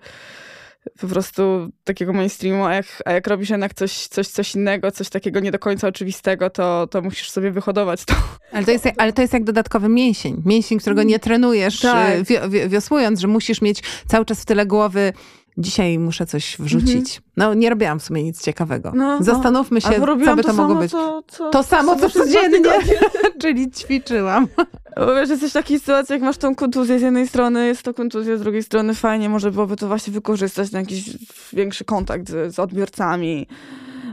po 1.01 1.07
prostu 1.07 1.69
takiego 1.83 2.13
mainstreamu, 2.13 2.65
a 2.65 2.73
jak, 2.73 2.85
a 3.05 3.11
jak 3.11 3.27
robisz 3.27 3.49
jednak 3.49 3.73
coś, 3.73 4.07
coś, 4.07 4.27
coś 4.27 4.55
innego, 4.55 4.91
coś 4.91 5.09
takiego 5.09 5.39
nie 5.39 5.51
do 5.51 5.59
końca 5.59 5.87
oczywistego, 5.87 6.49
to, 6.49 6.87
to 6.87 7.01
musisz 7.01 7.29
sobie 7.29 7.51
wyhodować 7.51 8.05
to. 8.05 8.15
Ale 8.51 8.65
to, 8.65 8.71
jest, 8.71 8.85
ale 8.97 9.13
to 9.13 9.21
jest 9.21 9.33
jak 9.33 9.43
dodatkowy 9.43 9.89
mięsień. 9.89 10.41
Mięsień, 10.45 10.79
którego 10.79 11.03
nie 11.03 11.19
trenujesz 11.19 11.79
tak. 11.79 12.23
Wiosłując, 12.67 13.19
że 13.19 13.27
musisz 13.27 13.61
mieć 13.61 13.83
cały 14.07 14.25
czas 14.25 14.41
w 14.41 14.45
tyle 14.45 14.65
głowy 14.65 15.13
dzisiaj 15.59 15.99
muszę 15.99 16.25
coś 16.25 16.57
wrzucić. 16.59 17.17
Mhm. 17.17 17.21
No 17.37 17.53
nie 17.53 17.69
robiłam 17.69 17.99
w 17.99 18.03
sumie 18.03 18.23
nic 18.23 18.41
ciekawego. 18.41 18.91
No, 18.95 19.17
no. 19.19 19.23
Zastanówmy 19.23 19.81
się, 19.81 19.89
co 19.89 20.35
by 20.35 20.43
to, 20.43 20.47
to 20.47 20.53
mogło 20.53 20.75
być. 20.75 20.91
Co, 20.91 21.23
co, 21.27 21.49
to 21.49 21.63
samo, 21.63 21.95
co 21.95 22.09
codziennie, 22.09 22.59
czyli 23.41 23.71
ćwiczyłam. 23.71 24.47
Bo 24.95 25.15
wiesz, 25.15 25.29
jesteś 25.29 25.49
w 25.49 25.53
takiej 25.53 25.79
sytuacji, 25.79 26.13
jak 26.13 26.21
masz 26.21 26.37
tą 26.37 26.55
kontuzję 26.55 26.99
z 26.99 27.01
jednej 27.01 27.27
strony, 27.27 27.67
jest 27.67 27.83
to 27.83 27.93
kontuzja 27.93 28.37
z 28.37 28.41
drugiej 28.41 28.63
strony, 28.63 28.93
fajnie, 28.93 29.29
może 29.29 29.51
byłoby 29.51 29.75
to 29.75 29.87
właśnie 29.87 30.13
wykorzystać 30.13 30.71
na 30.71 30.79
jakiś 30.79 31.17
większy 31.53 31.85
kontakt 31.85 32.29
z, 32.29 32.55
z 32.55 32.59
odbiorcami. 32.59 33.47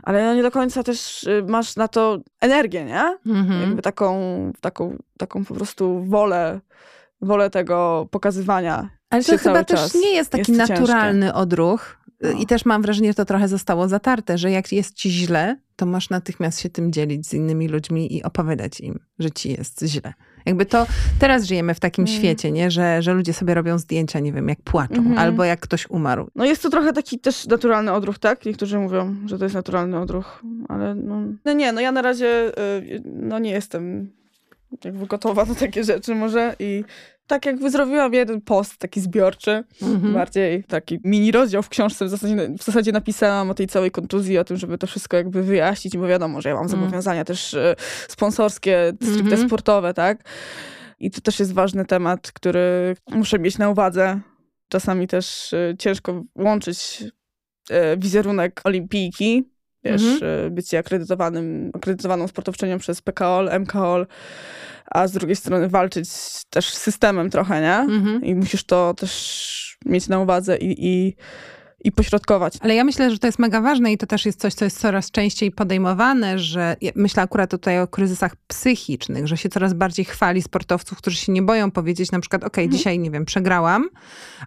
Ale 0.02 0.24
no 0.24 0.34
nie 0.34 0.42
do 0.42 0.50
końca 0.50 0.82
też 0.82 1.24
y, 1.24 1.44
masz 1.48 1.76
na 1.76 1.88
to 1.88 2.18
energię, 2.40 2.84
nie? 2.84 3.16
Mhm. 3.26 3.60
Jakby 3.60 3.82
taką, 3.82 4.16
taką, 4.60 4.96
taką 5.18 5.44
po 5.44 5.54
prostu 5.54 6.04
wolę, 6.04 6.60
wolę 7.20 7.50
tego 7.50 8.08
pokazywania 8.10 8.95
ale 9.10 9.24
to 9.24 9.38
chyba 9.38 9.64
też 9.64 9.94
nie 9.94 10.14
jest 10.14 10.30
taki 10.30 10.52
jest 10.52 10.70
naturalny 10.70 11.26
ciężkie. 11.26 11.38
odruch. 11.38 11.96
No. 12.20 12.30
I 12.30 12.46
też 12.46 12.64
mam 12.64 12.82
wrażenie, 12.82 13.08
że 13.08 13.14
to 13.14 13.24
trochę 13.24 13.48
zostało 13.48 13.88
zatarte, 13.88 14.38
że 14.38 14.50
jak 14.50 14.72
jest 14.72 14.94
ci 14.94 15.10
źle, 15.10 15.56
to 15.76 15.86
masz 15.86 16.10
natychmiast 16.10 16.60
się 16.60 16.70
tym 16.70 16.92
dzielić 16.92 17.26
z 17.26 17.34
innymi 17.34 17.68
ludźmi 17.68 18.16
i 18.16 18.22
opowiadać 18.22 18.80
im, 18.80 18.98
że 19.18 19.30
ci 19.30 19.50
jest 19.50 19.84
źle. 19.86 20.12
Jakby 20.46 20.66
to 20.66 20.86
teraz 21.18 21.44
żyjemy 21.44 21.74
w 21.74 21.80
takim 21.80 22.04
mm. 22.04 22.18
świecie, 22.18 22.52
nie? 22.52 22.70
Że, 22.70 23.02
że 23.02 23.14
ludzie 23.14 23.32
sobie 23.32 23.54
robią 23.54 23.78
zdjęcia, 23.78 24.20
nie 24.20 24.32
wiem, 24.32 24.48
jak 24.48 24.62
płaczą, 24.62 24.94
mm 24.94 25.14
-hmm. 25.14 25.18
albo 25.18 25.44
jak 25.44 25.60
ktoś 25.60 25.90
umarł. 25.90 26.30
No 26.34 26.44
jest 26.44 26.62
to 26.62 26.70
trochę 26.70 26.92
taki 26.92 27.18
też 27.18 27.46
naturalny 27.46 27.92
odruch, 27.92 28.18
tak? 28.18 28.46
Niektórzy 28.46 28.78
mówią, 28.78 29.16
że 29.26 29.38
to 29.38 29.44
jest 29.44 29.54
naturalny 29.54 29.98
odruch, 29.98 30.42
ale 30.68 30.94
no, 30.94 31.22
no 31.44 31.52
nie, 31.52 31.72
no 31.72 31.80
ja 31.80 31.92
na 31.92 32.02
razie 32.02 32.52
y, 32.78 33.02
no 33.04 33.38
nie 33.38 33.50
jestem 33.50 34.10
jakby 34.84 35.06
gotowa 35.06 35.44
na 35.44 35.54
takie 35.54 35.84
rzeczy 35.84 36.14
może 36.14 36.56
i 36.58 36.84
tak 37.26 37.46
jakby 37.46 37.70
zrobiłam 37.70 38.14
jeden 38.14 38.40
post 38.40 38.78
taki 38.78 39.00
zbiorczy, 39.00 39.64
mm-hmm. 39.82 40.12
bardziej 40.12 40.64
taki 40.64 41.00
mini 41.04 41.32
rozdział 41.32 41.62
w 41.62 41.68
książce, 41.68 42.04
w 42.04 42.08
zasadzie, 42.08 42.48
w 42.58 42.64
zasadzie 42.64 42.92
napisałam 42.92 43.50
o 43.50 43.54
tej 43.54 43.66
całej 43.66 43.90
kontuzji, 43.90 44.38
o 44.38 44.44
tym, 44.44 44.56
żeby 44.56 44.78
to 44.78 44.86
wszystko 44.86 45.16
jakby 45.16 45.42
wyjaśnić, 45.42 45.96
bo 45.96 46.06
wiadomo, 46.06 46.40
że 46.40 46.48
ja 46.48 46.54
mam 46.54 46.66
mm. 46.66 46.78
zobowiązania 46.78 47.24
też 47.24 47.54
e, 47.54 47.76
sponsorskie, 48.08 48.92
stricte 49.02 49.36
mm-hmm. 49.36 49.46
sportowe, 49.46 49.94
tak? 49.94 50.24
I 50.98 51.10
to 51.10 51.20
też 51.20 51.40
jest 51.40 51.52
ważny 51.52 51.84
temat, 51.84 52.32
który 52.32 52.96
muszę 53.10 53.38
mieć 53.38 53.58
na 53.58 53.70
uwadze. 53.70 54.20
Czasami 54.68 55.06
też 55.06 55.52
e, 55.52 55.74
ciężko 55.78 56.24
łączyć 56.34 57.04
e, 57.70 57.96
wizerunek 57.96 58.60
olimpijki, 58.64 59.55
wiesz, 59.92 60.02
mm-hmm. 60.02 60.50
bycie 60.50 60.78
akredytowanym, 60.78 61.70
akredytowaną 61.74 62.28
sportowczynią 62.28 62.78
przez 62.78 63.02
PKOL, 63.02 63.50
MKOL, 63.60 64.06
a 64.86 65.08
z 65.08 65.12
drugiej 65.12 65.36
strony 65.36 65.68
walczyć 65.68 66.08
też 66.50 66.74
z 66.74 66.78
systemem 66.78 67.30
trochę, 67.30 67.60
nie? 67.60 67.94
Mhm. 67.94 68.24
I 68.24 68.34
musisz 68.34 68.64
to 68.64 68.94
też 68.94 69.78
mieć 69.86 70.08
na 70.08 70.20
uwadze 70.20 70.56
i, 70.56 70.86
i 70.86 71.16
i 71.84 71.92
pośrodkować. 71.92 72.54
Ale 72.60 72.74
ja 72.74 72.84
myślę, 72.84 73.10
że 73.10 73.18
to 73.18 73.26
jest 73.26 73.38
mega 73.38 73.60
ważne 73.60 73.92
i 73.92 73.98
to 73.98 74.06
też 74.06 74.26
jest 74.26 74.40
coś, 74.40 74.54
co 74.54 74.64
jest 74.64 74.78
coraz 74.78 75.10
częściej 75.10 75.50
podejmowane, 75.52 76.38
że 76.38 76.76
myślę 76.94 77.22
akurat 77.22 77.50
tutaj 77.50 77.80
o 77.80 77.86
kryzysach 77.86 78.36
psychicznych, 78.46 79.26
że 79.26 79.36
się 79.36 79.48
coraz 79.48 79.74
bardziej 79.74 80.04
chwali 80.04 80.42
sportowców, 80.42 80.98
którzy 80.98 81.16
się 81.16 81.32
nie 81.32 81.42
boją 81.42 81.70
powiedzieć 81.70 82.12
na 82.12 82.20
przykład, 82.20 82.44
ok, 82.44 82.58
mhm. 82.58 82.70
dzisiaj, 82.70 82.98
nie 82.98 83.10
wiem, 83.10 83.24
przegrałam, 83.24 83.88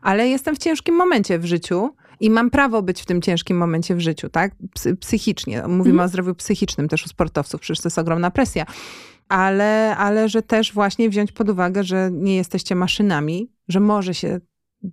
ale 0.01 0.27
jestem 0.27 0.55
w 0.55 0.59
ciężkim 0.59 0.95
momencie 0.95 1.39
w 1.39 1.45
życiu 1.45 1.95
i 2.19 2.29
mam 2.29 2.49
prawo 2.49 2.81
być 2.81 3.01
w 3.01 3.05
tym 3.05 3.21
ciężkim 3.21 3.57
momencie 3.57 3.95
w 3.95 3.99
życiu, 3.99 4.29
tak? 4.29 4.55
Psychicznie. 4.99 5.61
Mówimy 5.67 5.89
mhm. 5.89 6.05
o 6.05 6.07
zdrowiu 6.07 6.35
psychicznym 6.35 6.87
też 6.87 7.05
u 7.05 7.09
sportowców, 7.09 7.61
przecież 7.61 7.81
to 7.81 7.87
jest 7.87 7.99
ogromna 7.99 8.31
presja. 8.31 8.65
Ale, 9.29 9.97
ale 9.97 10.29
że 10.29 10.41
też 10.41 10.73
właśnie 10.73 11.09
wziąć 11.09 11.31
pod 11.31 11.49
uwagę, 11.49 11.83
że 11.83 12.09
nie 12.13 12.35
jesteście 12.35 12.75
maszynami, 12.75 13.51
że 13.67 13.79
może 13.79 14.13
się 14.13 14.39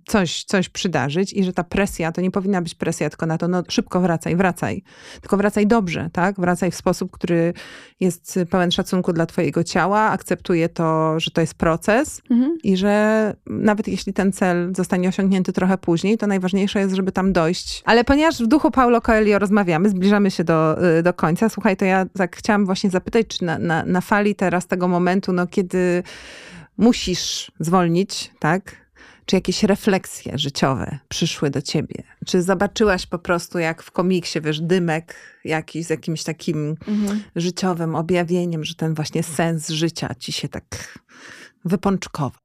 coś, 0.07 0.43
coś 0.43 0.69
przydarzyć 0.69 1.33
i 1.33 1.43
że 1.43 1.53
ta 1.53 1.63
presja 1.63 2.11
to 2.11 2.21
nie 2.21 2.31
powinna 2.31 2.61
być 2.61 2.75
presja 2.75 3.09
tylko 3.09 3.25
na 3.25 3.37
to, 3.37 3.47
no 3.47 3.63
szybko 3.69 4.01
wracaj, 4.01 4.35
wracaj. 4.35 4.83
Tylko 5.21 5.37
wracaj 5.37 5.67
dobrze, 5.67 6.09
tak? 6.13 6.39
Wracaj 6.39 6.71
w 6.71 6.75
sposób, 6.75 7.11
który 7.11 7.53
jest 7.99 8.39
pełen 8.49 8.71
szacunku 8.71 9.13
dla 9.13 9.25
twojego 9.25 9.63
ciała, 9.63 9.99
akceptuje 9.99 10.69
to, 10.69 11.19
że 11.19 11.31
to 11.31 11.41
jest 11.41 11.53
proces 11.53 12.21
mhm. 12.31 12.57
i 12.63 12.77
że 12.77 13.33
nawet 13.45 13.87
jeśli 13.87 14.13
ten 14.13 14.31
cel 14.31 14.73
zostanie 14.75 15.09
osiągnięty 15.09 15.53
trochę 15.53 15.77
później, 15.77 16.17
to 16.17 16.27
najważniejsze 16.27 16.79
jest, 16.79 16.95
żeby 16.95 17.11
tam 17.11 17.33
dojść. 17.33 17.83
Ale 17.85 18.03
ponieważ 18.03 18.43
w 18.43 18.47
duchu 18.47 18.71
Paulo 18.71 19.01
Coelho 19.01 19.39
rozmawiamy, 19.39 19.89
zbliżamy 19.89 20.31
się 20.31 20.43
do, 20.43 20.87
y, 20.99 21.03
do 21.03 21.13
końca, 21.13 21.49
słuchaj, 21.49 21.77
to 21.77 21.85
ja 21.85 22.05
tak 22.17 22.35
chciałam 22.35 22.65
właśnie 22.65 22.89
zapytać, 22.89 23.27
czy 23.27 23.45
na, 23.45 23.59
na, 23.59 23.85
na 23.85 24.01
fali 24.01 24.35
teraz 24.35 24.67
tego 24.67 24.87
momentu, 24.87 25.33
no 25.33 25.47
kiedy 25.47 26.03
musisz 26.77 27.51
zwolnić, 27.59 28.31
tak? 28.39 28.86
Czy 29.27 29.35
jakieś 29.35 29.63
refleksje 29.63 30.37
życiowe 30.37 30.99
przyszły 31.07 31.49
do 31.49 31.61
ciebie? 31.61 32.03
Czy 32.25 32.41
zobaczyłaś 32.41 33.05
po 33.05 33.19
prostu 33.19 33.59
jak 33.59 33.83
w 33.83 33.91
komiksie, 33.91 34.41
wiesz, 34.41 34.61
dymek 34.61 35.15
jakiś 35.45 35.85
z 35.85 35.89
jakimś 35.89 36.23
takim 36.23 36.75
mhm. 36.87 37.23
życiowym 37.35 37.95
objawieniem, 37.95 38.63
że 38.63 38.75
ten 38.75 38.93
właśnie 38.93 39.23
sens 39.23 39.69
życia 39.69 40.15
ci 40.19 40.31
się 40.31 40.49
tak 40.49 40.99
wypączkował? 41.65 42.41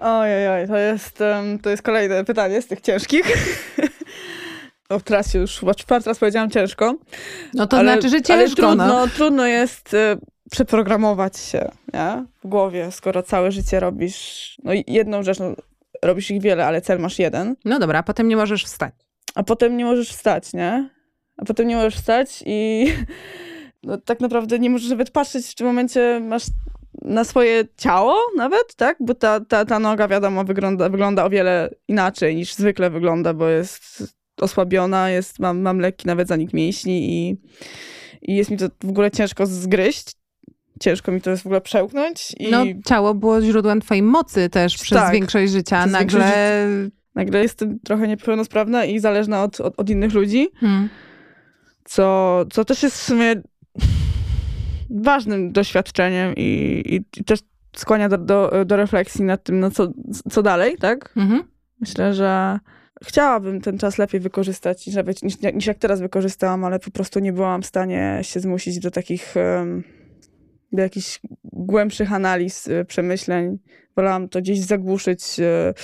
Ojej, 0.00 0.48
oj, 0.48 0.68
to 0.68 0.76
jest, 0.76 1.18
to 1.62 1.70
jest 1.70 1.82
kolejne 1.82 2.24
pytanie 2.24 2.62
z 2.62 2.66
tych 2.66 2.80
ciężkich. 2.80 3.26
No 4.90 5.00
teraz 5.00 5.34
już, 5.34 5.58
chyba 5.58 5.74
czwarty 5.74 6.10
raz 6.10 6.18
powiedziałam 6.18 6.50
ciężko. 6.50 6.96
No 7.54 7.66
to 7.66 7.78
ale, 7.78 7.92
znaczy, 7.92 8.08
że 8.08 8.22
ciężko. 8.22 8.34
Ale 8.34 8.76
trudno, 8.76 8.86
no. 8.86 9.08
trudno 9.08 9.46
jest 9.46 9.94
y, 9.94 10.18
przeprogramować 10.52 11.38
się 11.38 11.70
nie? 11.94 12.24
w 12.44 12.48
głowie, 12.48 12.90
skoro 12.90 13.22
całe 13.22 13.52
życie 13.52 13.80
robisz 13.80 14.56
no 14.64 14.72
jedną 14.86 15.22
rzecz, 15.22 15.38
no, 15.38 15.54
robisz 16.02 16.30
ich 16.30 16.42
wiele, 16.42 16.66
ale 16.66 16.80
cel 16.80 16.98
masz 16.98 17.18
jeden. 17.18 17.56
No 17.64 17.78
dobra, 17.78 17.98
a 17.98 18.02
potem 18.02 18.28
nie 18.28 18.36
możesz 18.36 18.64
wstać. 18.64 18.94
A 19.34 19.42
potem 19.42 19.76
nie 19.76 19.84
możesz 19.84 20.10
wstać, 20.10 20.52
nie? 20.52 20.90
A 21.36 21.44
potem 21.44 21.68
nie 21.68 21.76
możesz 21.76 21.96
wstać 21.96 22.42
i 22.46 22.86
no, 23.82 23.98
tak 23.98 24.20
naprawdę 24.20 24.58
nie 24.58 24.70
możesz 24.70 24.90
nawet 24.90 25.10
patrzeć, 25.10 25.46
w 25.46 25.54
czym 25.54 25.66
momencie 25.66 26.20
masz 26.20 26.42
na 27.02 27.24
swoje 27.24 27.64
ciało 27.76 28.16
nawet, 28.36 28.74
tak? 28.76 28.96
Bo 29.00 29.14
ta, 29.14 29.40
ta, 29.40 29.64
ta 29.64 29.78
noga, 29.78 30.08
wiadomo, 30.08 30.44
wygląda, 30.44 30.88
wygląda 30.88 31.24
o 31.24 31.30
wiele 31.30 31.70
inaczej 31.88 32.36
niż 32.36 32.54
zwykle 32.54 32.90
wygląda, 32.90 33.34
bo 33.34 33.48
jest 33.48 34.02
osłabiona, 34.40 35.10
jest, 35.10 35.38
mam, 35.38 35.60
mam 35.60 35.78
lekki 35.78 36.06
nawet 36.06 36.28
zanik 36.28 36.52
mięśni 36.52 37.12
i, 37.12 37.36
i 38.22 38.36
jest 38.36 38.50
mi 38.50 38.56
to 38.56 38.66
w 38.84 38.88
ogóle 38.88 39.10
ciężko 39.10 39.46
zgryźć 39.46 40.21
ciężko 40.82 41.12
mi 41.12 41.20
to 41.20 41.30
jest 41.30 41.42
w 41.42 41.46
ogóle 41.46 41.60
przełknąć. 41.60 42.34
I... 42.38 42.50
No, 42.50 42.64
ciało 42.86 43.14
było 43.14 43.42
źródłem 43.42 43.80
twojej 43.80 44.02
mocy 44.02 44.48
też 44.48 44.76
przez 44.76 44.98
tak, 44.98 45.12
większość 45.12 45.52
życia. 45.52 45.80
Przez 45.80 45.92
nagle... 45.92 46.18
Większość 46.18 47.02
nagle 47.14 47.42
jestem 47.42 47.78
trochę 47.80 48.08
niepełnosprawna 48.08 48.84
i 48.84 48.98
zależna 48.98 49.42
od, 49.42 49.60
od, 49.60 49.74
od 49.76 49.90
innych 49.90 50.12
ludzi, 50.12 50.48
hmm. 50.60 50.88
co, 51.84 52.44
co 52.52 52.64
też 52.64 52.82
jest 52.82 52.96
w 52.96 53.02
sumie 53.02 53.34
ważnym 54.90 55.52
doświadczeniem 55.52 56.34
i, 56.36 56.82
i, 56.86 57.20
i 57.20 57.24
też 57.24 57.40
skłania 57.76 58.08
do, 58.08 58.18
do, 58.18 58.64
do, 58.64 58.76
refleksji 58.76 59.24
nad 59.24 59.44
tym, 59.44 59.60
no 59.60 59.70
co, 59.70 59.92
co 60.30 60.42
dalej, 60.42 60.76
tak? 60.76 61.12
Mhm. 61.16 61.42
Myślę, 61.80 62.14
że 62.14 62.58
chciałabym 63.04 63.60
ten 63.60 63.78
czas 63.78 63.98
lepiej 63.98 64.20
wykorzystać 64.20 64.86
niż, 64.86 64.96
niż, 65.22 65.34
niż 65.54 65.66
jak 65.66 65.78
teraz 65.78 66.00
wykorzystałam, 66.00 66.64
ale 66.64 66.78
po 66.78 66.90
prostu 66.90 67.20
nie 67.20 67.32
byłam 67.32 67.62
w 67.62 67.66
stanie 67.66 68.18
się 68.22 68.40
zmusić 68.40 68.78
do 68.78 68.90
takich... 68.90 69.34
Um, 69.36 69.82
do 70.72 70.82
jakichś 70.82 71.20
głębszych 71.44 72.12
analiz, 72.12 72.66
y, 72.66 72.84
przemyśleń. 72.84 73.58
Wolałam 73.96 74.28
to 74.28 74.40
gdzieś 74.40 74.60
zagłuszyć 74.60 75.40
y, 75.40 75.74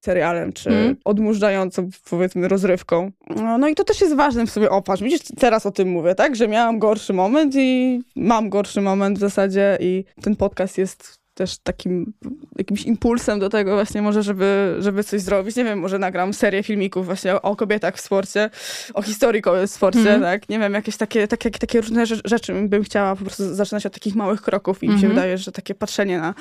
serialem, 0.00 0.52
czy 0.52 0.70
mm. 0.70 0.96
odmurzającą, 1.04 1.88
powiedzmy, 2.10 2.48
rozrywką. 2.48 3.10
No, 3.36 3.58
no, 3.58 3.68
i 3.68 3.74
to 3.74 3.84
też 3.84 4.00
jest 4.00 4.16
ważne 4.16 4.46
w 4.46 4.50
sobie. 4.50 4.70
Opatrz, 4.70 5.02
widzisz, 5.02 5.20
teraz 5.38 5.66
o 5.66 5.70
tym 5.70 5.88
mówię, 5.88 6.14
tak? 6.14 6.36
Że 6.36 6.48
miałam 6.48 6.78
gorszy 6.78 7.12
moment 7.12 7.54
i 7.56 8.00
mam 8.16 8.48
gorszy 8.48 8.80
moment 8.80 9.18
w 9.18 9.20
zasadzie 9.20 9.78
i 9.80 10.04
ten 10.22 10.36
podcast 10.36 10.78
jest 10.78 11.17
też 11.38 11.58
takim 11.58 12.12
jakimś 12.58 12.82
impulsem 12.82 13.38
do 13.38 13.48
tego 13.48 13.74
właśnie 13.74 14.02
może, 14.02 14.22
żeby, 14.22 14.76
żeby 14.78 15.04
coś 15.04 15.20
zrobić. 15.20 15.56
Nie 15.56 15.64
wiem, 15.64 15.78
może 15.78 15.98
nagram 15.98 16.34
serię 16.34 16.62
filmików 16.62 17.06
właśnie 17.06 17.42
o 17.42 17.56
kobietach 17.56 17.96
w 17.96 18.00
sporcie, 18.00 18.50
o 18.94 19.02
historii 19.02 19.42
kobiet 19.42 19.70
w 19.70 19.74
sporcie, 19.74 20.10
mm. 20.14 20.20
tak? 20.20 20.48
Nie 20.48 20.58
wiem, 20.58 20.74
jakieś 20.74 20.96
takie, 20.96 21.28
takie, 21.28 21.50
takie 21.50 21.80
różne 21.80 22.06
rzeczy 22.06 22.54
bym 22.54 22.82
chciała 22.82 23.16
po 23.16 23.24
prostu 23.24 23.54
zaczynać 23.54 23.86
od 23.86 23.92
takich 23.92 24.14
małych 24.14 24.42
kroków 24.42 24.82
i 24.82 24.86
mm 24.86 24.92
-hmm. 24.92 24.96
mi 24.96 25.00
się 25.00 25.06
mhm. 25.06 25.14
wydaje, 25.14 25.38
że 25.38 25.52
takie 25.52 25.74
patrzenie 25.74 26.18
na, 26.18 26.34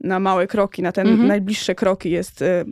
na 0.00 0.20
małe 0.20 0.46
kroki, 0.46 0.82
na 0.82 0.92
te 0.92 1.02
mm 1.02 1.16
-hmm. 1.16 1.26
najbliższe 1.26 1.74
kroki 1.74 2.10
jest 2.10 2.42
y, 2.42 2.64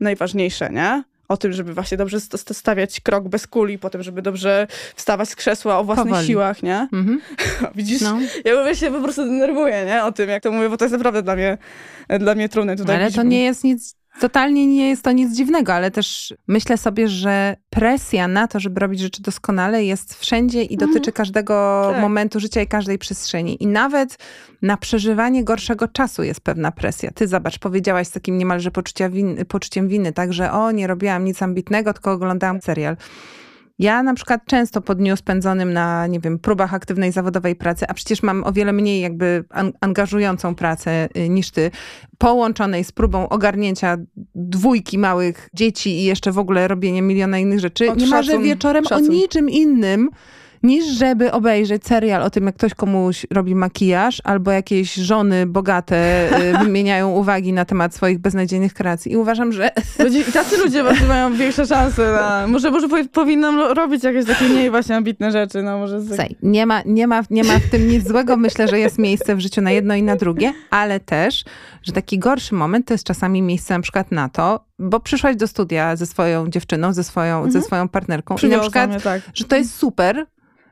najważniejsze, 0.00 0.70
nie? 0.70 1.04
O 1.30 1.36
tym, 1.36 1.52
żeby 1.52 1.74
właśnie 1.74 1.96
dobrze 1.96 2.20
stawiać 2.52 3.00
krok 3.00 3.28
bez 3.28 3.46
kuli, 3.46 3.78
potem, 3.78 4.02
żeby 4.02 4.22
dobrze 4.22 4.66
wstawać 4.96 5.28
z 5.28 5.36
krzesła 5.36 5.78
o 5.78 5.84
własnych 5.84 6.08
Powoli. 6.08 6.26
siłach, 6.26 6.62
nie? 6.62 6.88
Mhm. 6.92 7.20
Widzisz? 7.76 8.00
No. 8.00 8.18
Ja 8.44 8.60
mówię, 8.60 8.76
się 8.76 8.90
po 8.90 9.00
prostu 9.00 9.24
denerwuję, 9.24 9.84
nie? 9.86 10.04
O 10.04 10.12
tym, 10.12 10.28
jak 10.28 10.42
to 10.42 10.52
mówię, 10.52 10.68
bo 10.68 10.76
to 10.76 10.84
jest 10.84 10.92
naprawdę 10.92 11.22
dla 11.22 11.36
mnie, 11.36 11.58
dla 12.20 12.34
mnie 12.34 12.48
trudne 12.48 12.76
tutaj. 12.76 12.96
Ale 12.96 13.10
to 13.10 13.22
nie 13.22 13.44
jest 13.44 13.64
nic 13.64 13.99
Totalnie 14.20 14.66
nie 14.66 14.88
jest 14.88 15.02
to 15.02 15.12
nic 15.12 15.36
dziwnego, 15.36 15.74
ale 15.74 15.90
też 15.90 16.34
myślę 16.46 16.78
sobie, 16.78 17.08
że 17.08 17.56
presja 17.70 18.28
na 18.28 18.48
to, 18.48 18.60
żeby 18.60 18.80
robić 18.80 19.00
rzeczy 19.00 19.22
doskonale 19.22 19.84
jest 19.84 20.20
wszędzie 20.20 20.62
i 20.62 20.76
dotyczy 20.76 20.98
mhm. 20.98 21.12
każdego 21.12 21.86
tak. 21.92 22.00
momentu 22.00 22.40
życia 22.40 22.62
i 22.62 22.66
każdej 22.66 22.98
przestrzeni. 22.98 23.62
I 23.62 23.66
nawet 23.66 24.18
na 24.62 24.76
przeżywanie 24.76 25.44
gorszego 25.44 25.88
czasu 25.88 26.22
jest 26.22 26.40
pewna 26.40 26.72
presja. 26.72 27.10
Ty 27.14 27.28
zobacz, 27.28 27.58
powiedziałaś 27.58 28.06
z 28.06 28.10
takim 28.10 28.38
niemalże 28.38 28.70
win, 29.10 29.44
poczuciem 29.44 29.88
winy, 29.88 30.12
tak, 30.12 30.32
że 30.32 30.52
o, 30.52 30.70
nie 30.70 30.86
robiłam 30.86 31.24
nic 31.24 31.42
ambitnego, 31.42 31.92
tylko 31.92 32.12
oglądałam 32.12 32.60
serial. 32.60 32.96
Ja 33.80 34.02
na 34.02 34.14
przykład 34.14 34.40
często 34.46 34.80
po 34.80 34.94
dniu 34.94 35.16
spędzonym 35.16 35.72
na, 35.72 36.06
nie 36.06 36.20
wiem, 36.20 36.38
próbach 36.38 36.74
aktywnej 36.74 37.12
zawodowej 37.12 37.56
pracy, 37.56 37.86
a 37.88 37.94
przecież 37.94 38.22
mam 38.22 38.44
o 38.44 38.52
wiele 38.52 38.72
mniej 38.72 39.00
jakby 39.00 39.44
angażującą 39.80 40.54
pracę 40.54 41.08
y, 41.16 41.28
niż 41.28 41.50
ty, 41.50 41.70
połączonej 42.18 42.84
z 42.84 42.92
próbą 42.92 43.28
ogarnięcia 43.28 43.96
dwójki 44.34 44.98
małych 44.98 45.48
dzieci 45.54 45.90
i 45.90 46.04
jeszcze 46.04 46.32
w 46.32 46.38
ogóle 46.38 46.68
robienia 46.68 47.02
miliona 47.02 47.38
innych 47.38 47.60
rzeczy, 47.60 47.88
nie 47.96 48.06
marzę 48.06 48.38
wieczorem 48.38 48.84
szacun. 48.84 49.06
o 49.06 49.12
niczym 49.12 49.50
innym, 49.50 50.10
niż 50.62 50.84
żeby 50.84 51.32
obejrzeć 51.32 51.86
serial 51.86 52.22
o 52.22 52.30
tym, 52.30 52.46
jak 52.46 52.54
ktoś 52.54 52.74
komuś 52.74 53.26
robi 53.30 53.54
makijaż, 53.54 54.20
albo 54.24 54.50
jakieś 54.50 54.94
żony 54.94 55.46
bogate 55.46 56.28
y, 56.54 56.58
wymieniają 56.64 57.10
uwagi 57.10 57.52
na 57.52 57.64
temat 57.64 57.94
swoich 57.94 58.18
beznadziejnych 58.18 58.74
kreacji. 58.74 59.12
I 59.12 59.16
uważam, 59.16 59.52
że... 59.52 59.70
I 60.28 60.32
tacy 60.32 60.56
ludzie 60.56 60.82
właśnie 60.82 61.06
mają 61.06 61.36
większe 61.36 61.66
szanse 61.66 62.12
na... 62.12 62.46
Może, 62.46 62.70
może 62.70 62.88
powinnam 63.12 63.60
robić 63.60 64.04
jakieś 64.04 64.26
takie 64.26 64.44
mniej 64.44 64.70
właśnie 64.70 64.96
ambitne 64.96 65.32
rzeczy. 65.32 65.62
No, 65.62 65.78
może 65.78 66.00
z... 66.00 66.08
Słuchaj, 66.08 66.36
nie 66.42 66.66
ma, 66.66 66.82
nie, 66.86 67.06
ma, 67.06 67.22
nie 67.30 67.44
ma 67.44 67.58
w 67.58 67.70
tym 67.70 67.88
nic 67.88 68.08
złego. 68.08 68.36
Myślę, 68.36 68.68
że 68.68 68.78
jest 68.78 68.98
miejsce 68.98 69.36
w 69.36 69.40
życiu 69.40 69.60
na 69.60 69.70
jedno 69.70 69.94
i 69.94 70.02
na 70.02 70.16
drugie, 70.16 70.52
ale 70.70 71.00
też, 71.00 71.44
że 71.82 71.92
taki 71.92 72.18
gorszy 72.18 72.54
moment 72.54 72.86
to 72.86 72.94
jest 72.94 73.04
czasami 73.04 73.42
miejsce 73.42 73.74
na 73.74 73.80
przykład 73.80 74.12
na 74.12 74.28
to, 74.28 74.64
bo 74.78 75.00
przyszłaś 75.00 75.36
do 75.36 75.46
studia 75.46 75.96
ze 75.96 76.06
swoją 76.06 76.48
dziewczyną, 76.48 76.92
ze 76.92 77.04
swoją, 77.04 77.36
mhm. 77.36 77.52
ze 77.52 77.62
swoją 77.62 77.88
partnerką 77.88 78.36
i 78.42 78.46
na 78.46 78.58
przykład, 78.58 78.90
mnie, 78.90 79.00
tak. 79.00 79.22
że 79.34 79.44
to 79.44 79.56
jest 79.56 79.74
super, 79.74 80.26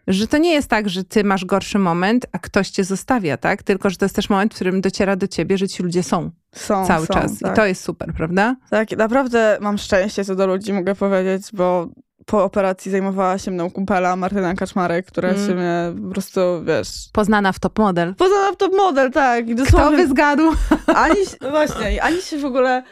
że 0.09 0.27
to 0.27 0.39
nie 0.39 0.53
jest 0.53 0.69
tak, 0.69 0.89
że 0.89 1.05
ty 1.05 1.25
masz 1.25 1.45
gorszy 1.45 1.79
moment, 1.79 2.27
a 2.33 2.39
ktoś 2.39 2.71
cię 2.71 2.85
zostawia, 2.85 3.37
tak? 3.37 3.63
Tylko, 3.63 3.91
że 3.91 3.97
to 3.97 4.05
jest 4.05 4.17
też 4.17 4.31
moment, 4.31 4.53
w 4.53 4.55
którym 4.55 4.81
dociera 4.81 5.17
do 5.17 5.29
ciebie, 5.29 5.59
że 5.59 5.69
ci 5.69 5.83
ludzie 5.83 6.03
są. 6.03 6.31
Są, 6.53 6.87
cały 6.87 7.07
są, 7.07 7.15
czas. 7.15 7.39
Tak. 7.39 7.53
I 7.53 7.57
to 7.57 7.67
jest 7.67 7.85
super, 7.85 8.15
prawda? 8.15 8.57
Tak, 8.71 8.91
naprawdę 8.91 9.59
mam 9.61 9.79
szczęście 9.79 10.25
co 10.25 10.35
do 10.35 10.47
ludzi, 10.47 10.73
mogę 10.73 10.95
powiedzieć, 10.95 11.43
bo 11.53 11.89
po 12.27 12.45
operacji 12.45 12.91
zajmowała 12.91 13.39
się 13.39 13.51
mną 13.51 13.71
kumpela 13.71 14.17
Martyna 14.17 14.55
Kaczmarek, 14.55 15.07
która 15.07 15.29
mm. 15.29 15.47
się 15.47 15.55
mnie 15.55 16.03
po 16.03 16.13
prostu, 16.13 16.41
wiesz... 16.65 16.89
Poznana 17.13 17.53
w 17.53 17.59
top 17.59 17.79
model. 17.79 18.15
Poznana 18.15 18.53
w 18.53 18.57
top 18.57 18.73
model, 18.77 19.11
tak. 19.11 19.49
I 19.49 19.55
dosłownie, 19.55 19.89
Kto 19.89 19.97
by 19.97 20.09
zgadł? 20.09 20.43
Ani, 20.87 21.17
właśnie, 21.51 22.03
ani 22.03 22.23
się 22.23 22.39
w 22.39 22.45
ogóle 22.45 22.83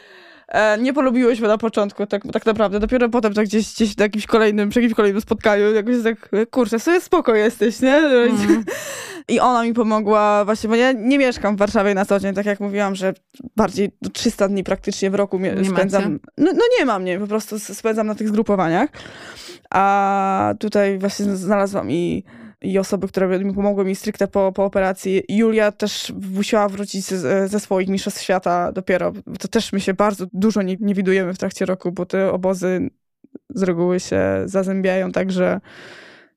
nie 0.79 0.93
polubiłyśmy 0.93 1.47
na 1.47 1.57
początku, 1.57 2.05
tak, 2.05 2.23
tak 2.33 2.45
naprawdę. 2.45 2.79
Dopiero 2.79 3.09
potem 3.09 3.33
tak 3.33 3.45
gdzieś, 3.45 3.73
gdzieś 3.73 3.97
na 3.97 4.05
jakimś 4.05 4.25
kolejnym, 4.25 4.69
przy 4.69 4.81
jakimś 4.81 4.95
kolejnym 4.95 5.21
spotkaniu 5.21 5.73
jakoś 5.73 5.95
tak, 6.03 6.29
kurczę, 6.49 6.79
sobie 6.79 7.01
spoko 7.01 7.35
jesteś, 7.35 7.81
nie? 7.81 7.95
Mm. 7.95 8.63
I 9.29 9.39
ona 9.39 9.63
mi 9.63 9.73
pomogła 9.73 10.45
właśnie, 10.45 10.69
bo 10.69 10.75
ja 10.75 10.91
nie 10.91 11.17
mieszkam 11.17 11.55
w 11.55 11.59
Warszawie 11.59 11.93
na 11.93 12.05
co 12.05 12.19
dzień, 12.19 12.33
tak 12.33 12.45
jak 12.45 12.59
mówiłam, 12.59 12.95
że 12.95 13.13
bardziej 13.55 13.91
300 14.13 14.47
dni 14.47 14.63
praktycznie 14.63 15.11
w 15.11 15.15
roku 15.15 15.39
nie 15.39 15.65
spędzam. 15.65 16.19
No, 16.37 16.51
no, 16.53 16.63
nie 16.79 16.85
mam, 16.85 17.03
nie, 17.03 17.19
po 17.19 17.27
prostu 17.27 17.59
spędzam 17.59 18.07
na 18.07 18.15
tych 18.15 18.27
zgrupowaniach. 18.27 18.89
A 19.69 20.53
tutaj 20.59 20.97
właśnie 20.97 21.25
znalazłam 21.25 21.91
i 21.91 22.23
i 22.61 22.79
osoby, 22.79 23.07
które 23.07 23.39
mi 23.39 23.53
pomogły 23.53 23.85
mi 23.85 23.95
stricte 23.95 24.27
po, 24.27 24.51
po 24.51 24.65
operacji. 24.65 25.23
Julia 25.29 25.71
też 25.71 26.13
musiała 26.35 26.69
wrócić 26.69 27.05
ze, 27.05 27.47
ze 27.47 27.59
swoich 27.59 27.87
mistrzostw 27.87 28.21
świata 28.21 28.71
dopiero. 28.71 29.13
To 29.39 29.47
też 29.47 29.73
my 29.73 29.79
się 29.79 29.93
bardzo 29.93 30.25
dużo 30.33 30.61
nie, 30.61 30.77
nie 30.79 30.95
widujemy 30.95 31.33
w 31.33 31.37
trakcie 31.37 31.65
roku, 31.65 31.91
bo 31.91 32.05
te 32.05 32.31
obozy 32.31 32.89
z 33.49 33.63
reguły 33.63 33.99
się 33.99 34.21
zazębiają, 34.45 35.11
także 35.11 35.59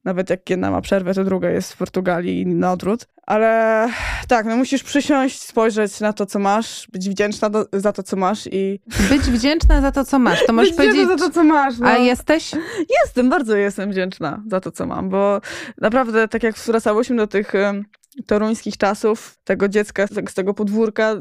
nawet 0.05 0.30
jak 0.30 0.51
jedna 0.51 0.70
ma 0.70 0.80
przerwę, 0.80 1.14
to 1.14 1.24
druga 1.24 1.51
jest 1.51 1.72
w 1.72 1.76
Portugalii 1.76 2.46
na 2.46 2.72
odwrót. 2.72 3.07
Ale 3.26 3.88
tak, 4.28 4.46
no 4.46 4.57
musisz 4.57 4.82
przysiąść, 4.82 5.42
spojrzeć 5.42 6.01
na 6.01 6.12
to, 6.12 6.26
co 6.26 6.38
masz, 6.38 6.88
być 6.92 7.11
wdzięczna 7.11 7.51
do, 7.51 7.66
za 7.72 7.92
to, 7.92 8.03
co 8.03 8.16
masz 8.16 8.48
i... 8.53 8.80
Być 9.11 9.22
wdzięczna 9.22 9.80
za 9.80 9.92
to, 9.92 10.05
co 10.05 10.18
masz, 10.18 10.46
to 10.46 10.53
możesz 10.53 10.70
być 10.70 10.76
powiedzieć... 10.76 11.09
za 11.09 11.16
to, 11.16 11.30
co 11.30 11.44
masz. 11.44 11.78
No. 11.78 11.88
A 11.88 11.96
jesteś? 11.96 12.53
Jestem, 13.03 13.30
bardzo 13.30 13.57
jestem 13.57 13.90
wdzięczna 13.90 14.42
za 14.46 14.61
to, 14.61 14.72
co 14.72 14.86
mam, 14.86 15.09
bo 15.09 15.40
naprawdę, 15.80 16.28
tak 16.28 16.42
jak 16.42 16.57
wracałyśmy 16.57 17.16
do 17.16 17.26
tych 17.26 17.55
um, 17.55 17.84
toruńskich 18.26 18.76
czasów, 18.76 19.36
tego 19.44 19.68
dziecka 19.68 20.07
z 20.07 20.34
tego 20.34 20.55
podwórka, 20.55 21.14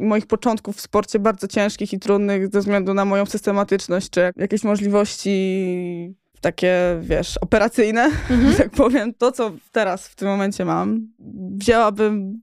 moich 0.00 0.26
początków 0.26 0.76
w 0.76 0.80
sporcie 0.80 1.18
bardzo 1.18 1.48
ciężkich 1.48 1.92
i 1.92 1.98
trudnych 1.98 2.52
ze 2.52 2.60
względu 2.60 2.94
na 2.94 3.04
moją 3.04 3.26
systematyczność, 3.26 4.10
czy 4.10 4.30
jakieś 4.36 4.64
możliwości 4.64 6.14
takie, 6.40 6.98
wiesz, 7.00 7.36
operacyjne, 7.36 8.04
mhm. 8.04 8.54
tak 8.62 8.70
powiem, 8.70 9.14
to 9.14 9.32
co 9.32 9.52
teraz 9.72 10.08
w 10.08 10.14
tym 10.14 10.28
momencie 10.28 10.64
mam, 10.64 11.08
wzięłabym, 11.58 12.42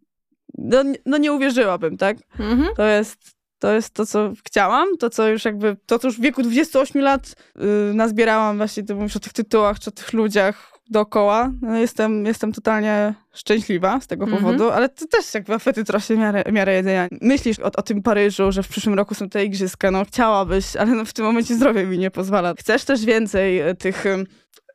no, 0.57 0.83
no 1.05 1.17
nie 1.17 1.33
uwierzyłabym, 1.33 1.97
tak? 1.97 2.17
Mhm. 2.39 2.75
To 2.75 2.85
jest 2.85 3.33
to 3.63 3.73
jest 3.73 3.93
to, 3.93 4.05
co 4.05 4.33
chciałam, 4.45 4.97
to, 4.97 5.09
co 5.09 5.27
już 5.27 5.45
jakby, 5.45 5.77
to, 5.85 5.99
co 5.99 6.07
już 6.07 6.17
w 6.17 6.21
wieku 6.21 6.43
28 6.43 7.01
lat 7.01 7.35
yy, 7.55 7.93
nazbierałam 7.93 8.57
właśnie, 8.57 8.83
to 8.83 8.95
mówisz 8.95 9.15
o 9.15 9.19
tych 9.19 9.33
tytułach, 9.33 9.79
czy 9.79 9.89
o 9.89 9.93
tych 9.93 10.13
ludziach, 10.13 10.72
dookoła. 10.89 11.51
No 11.61 11.77
jestem, 11.77 12.25
jestem 12.25 12.51
totalnie 12.51 13.13
szczęśliwa 13.33 14.01
z 14.01 14.07
tego 14.07 14.25
-hmm. 14.25 14.31
powodu, 14.31 14.69
ale 14.69 14.89
to 14.89 15.07
też 15.07 15.33
jakby 15.33 15.53
apetyt 15.53 15.89
rośnie 15.89 16.15
miarę, 16.15 16.43
miarę 16.51 16.73
jedzenia. 16.73 17.07
Myślisz 17.21 17.59
o, 17.59 17.71
o, 17.77 17.81
tym 17.81 18.01
Paryżu, 18.01 18.51
że 18.51 18.63
w 18.63 18.67
przyszłym 18.67 18.95
roku 18.95 19.15
są 19.15 19.29
te 19.29 19.45
igrzyska, 19.45 19.91
no 19.91 20.05
chciałabyś, 20.05 20.75
ale 20.75 20.91
no 20.91 21.05
w 21.05 21.13
tym 21.13 21.25
momencie 21.25 21.55
zdrowie 21.55 21.85
mi 21.85 21.97
nie 21.97 22.11
pozwala. 22.11 22.53
Chcesz 22.59 22.85
też 22.85 23.05
więcej 23.05 23.59
e, 23.59 23.75
tych 23.75 24.05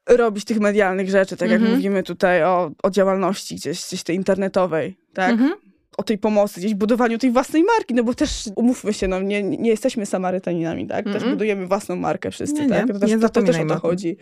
robić 0.06 0.44
tych 0.44 0.60
medialnych 0.60 1.10
rzeczy, 1.10 1.36
tak 1.36 1.48
mm 1.48 1.50
-hmm. 1.50 1.52
jak 1.52 1.60
mhm. 1.60 1.76
mówimy 1.76 2.02
tutaj 2.02 2.44
o, 2.44 2.70
o 2.82 2.90
działalności 2.90 3.54
gdzieś, 3.54 3.86
gdzieś 3.86 4.02
tej 4.02 4.16
internetowej, 4.16 4.98
tak? 5.14 5.30
Mm 5.30 5.48
-hmm 5.48 5.68
o 5.98 6.02
tej 6.02 6.18
pomocy, 6.18 6.60
gdzieś 6.60 6.74
budowaniu 6.74 7.18
tej 7.18 7.30
własnej 7.30 7.64
marki, 7.64 7.94
no 7.94 8.04
bo 8.04 8.14
też 8.14 8.44
umówmy 8.56 8.92
się, 8.92 9.08
no 9.08 9.20
nie, 9.20 9.42
nie 9.42 9.70
jesteśmy 9.70 10.06
Samarytaninami, 10.06 10.86
tak? 10.86 11.04
Też 11.04 11.22
-hmm. 11.22 11.30
budujemy 11.30 11.66
własną 11.66 11.96
markę 11.96 12.30
wszyscy, 12.30 12.62
nie, 12.62 12.68
tak? 12.68 12.86
Nie, 12.86 12.94
to, 12.94 13.00
też, 13.00 13.10
to, 13.20 13.28
to, 13.28 13.42
też 13.42 13.56
o 13.56 13.64
to 13.64 13.80
chodzi. 13.80 14.16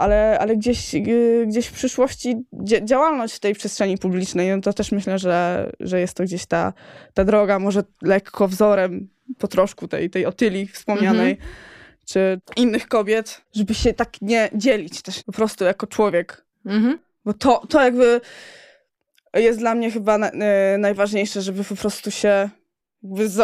Ale, 0.00 0.38
ale 0.38 0.56
gdzieś, 0.56 0.94
y, 0.94 1.44
gdzieś 1.48 1.66
w 1.66 1.72
przyszłości 1.72 2.36
działalność 2.82 3.34
w 3.34 3.40
tej 3.40 3.54
przestrzeni 3.54 3.98
publicznej, 3.98 4.50
no 4.50 4.60
to 4.60 4.72
też 4.72 4.92
myślę, 4.92 5.18
że, 5.18 5.70
że 5.80 6.00
jest 6.00 6.16
to 6.16 6.24
gdzieś 6.24 6.46
ta, 6.46 6.72
ta 7.14 7.24
droga, 7.24 7.58
może 7.58 7.82
lekko 8.02 8.48
wzorem 8.48 9.08
po 9.38 9.48
troszku 9.48 9.88
tej, 9.88 10.10
tej 10.10 10.26
otyli 10.26 10.66
wspomnianej, 10.66 11.30
mhm. 11.30 11.50
czy 12.06 12.40
innych 12.56 12.88
kobiet, 12.88 13.40
żeby 13.54 13.74
się 13.74 13.92
tak 13.92 14.22
nie 14.22 14.50
dzielić 14.54 15.02
też 15.02 15.22
po 15.22 15.32
prostu 15.32 15.64
jako 15.64 15.86
człowiek. 15.86 16.44
Mhm. 16.66 16.98
Bo 17.24 17.34
to, 17.34 17.66
to 17.68 17.82
jakby 17.82 18.20
jest 19.34 19.58
dla 19.58 19.74
mnie 19.74 19.90
chyba 19.90 20.18
na, 20.18 20.30
y, 20.30 20.78
najważniejsze, 20.78 21.42
żeby 21.42 21.64
po 21.64 21.76
prostu 21.76 22.10
się 22.10 22.50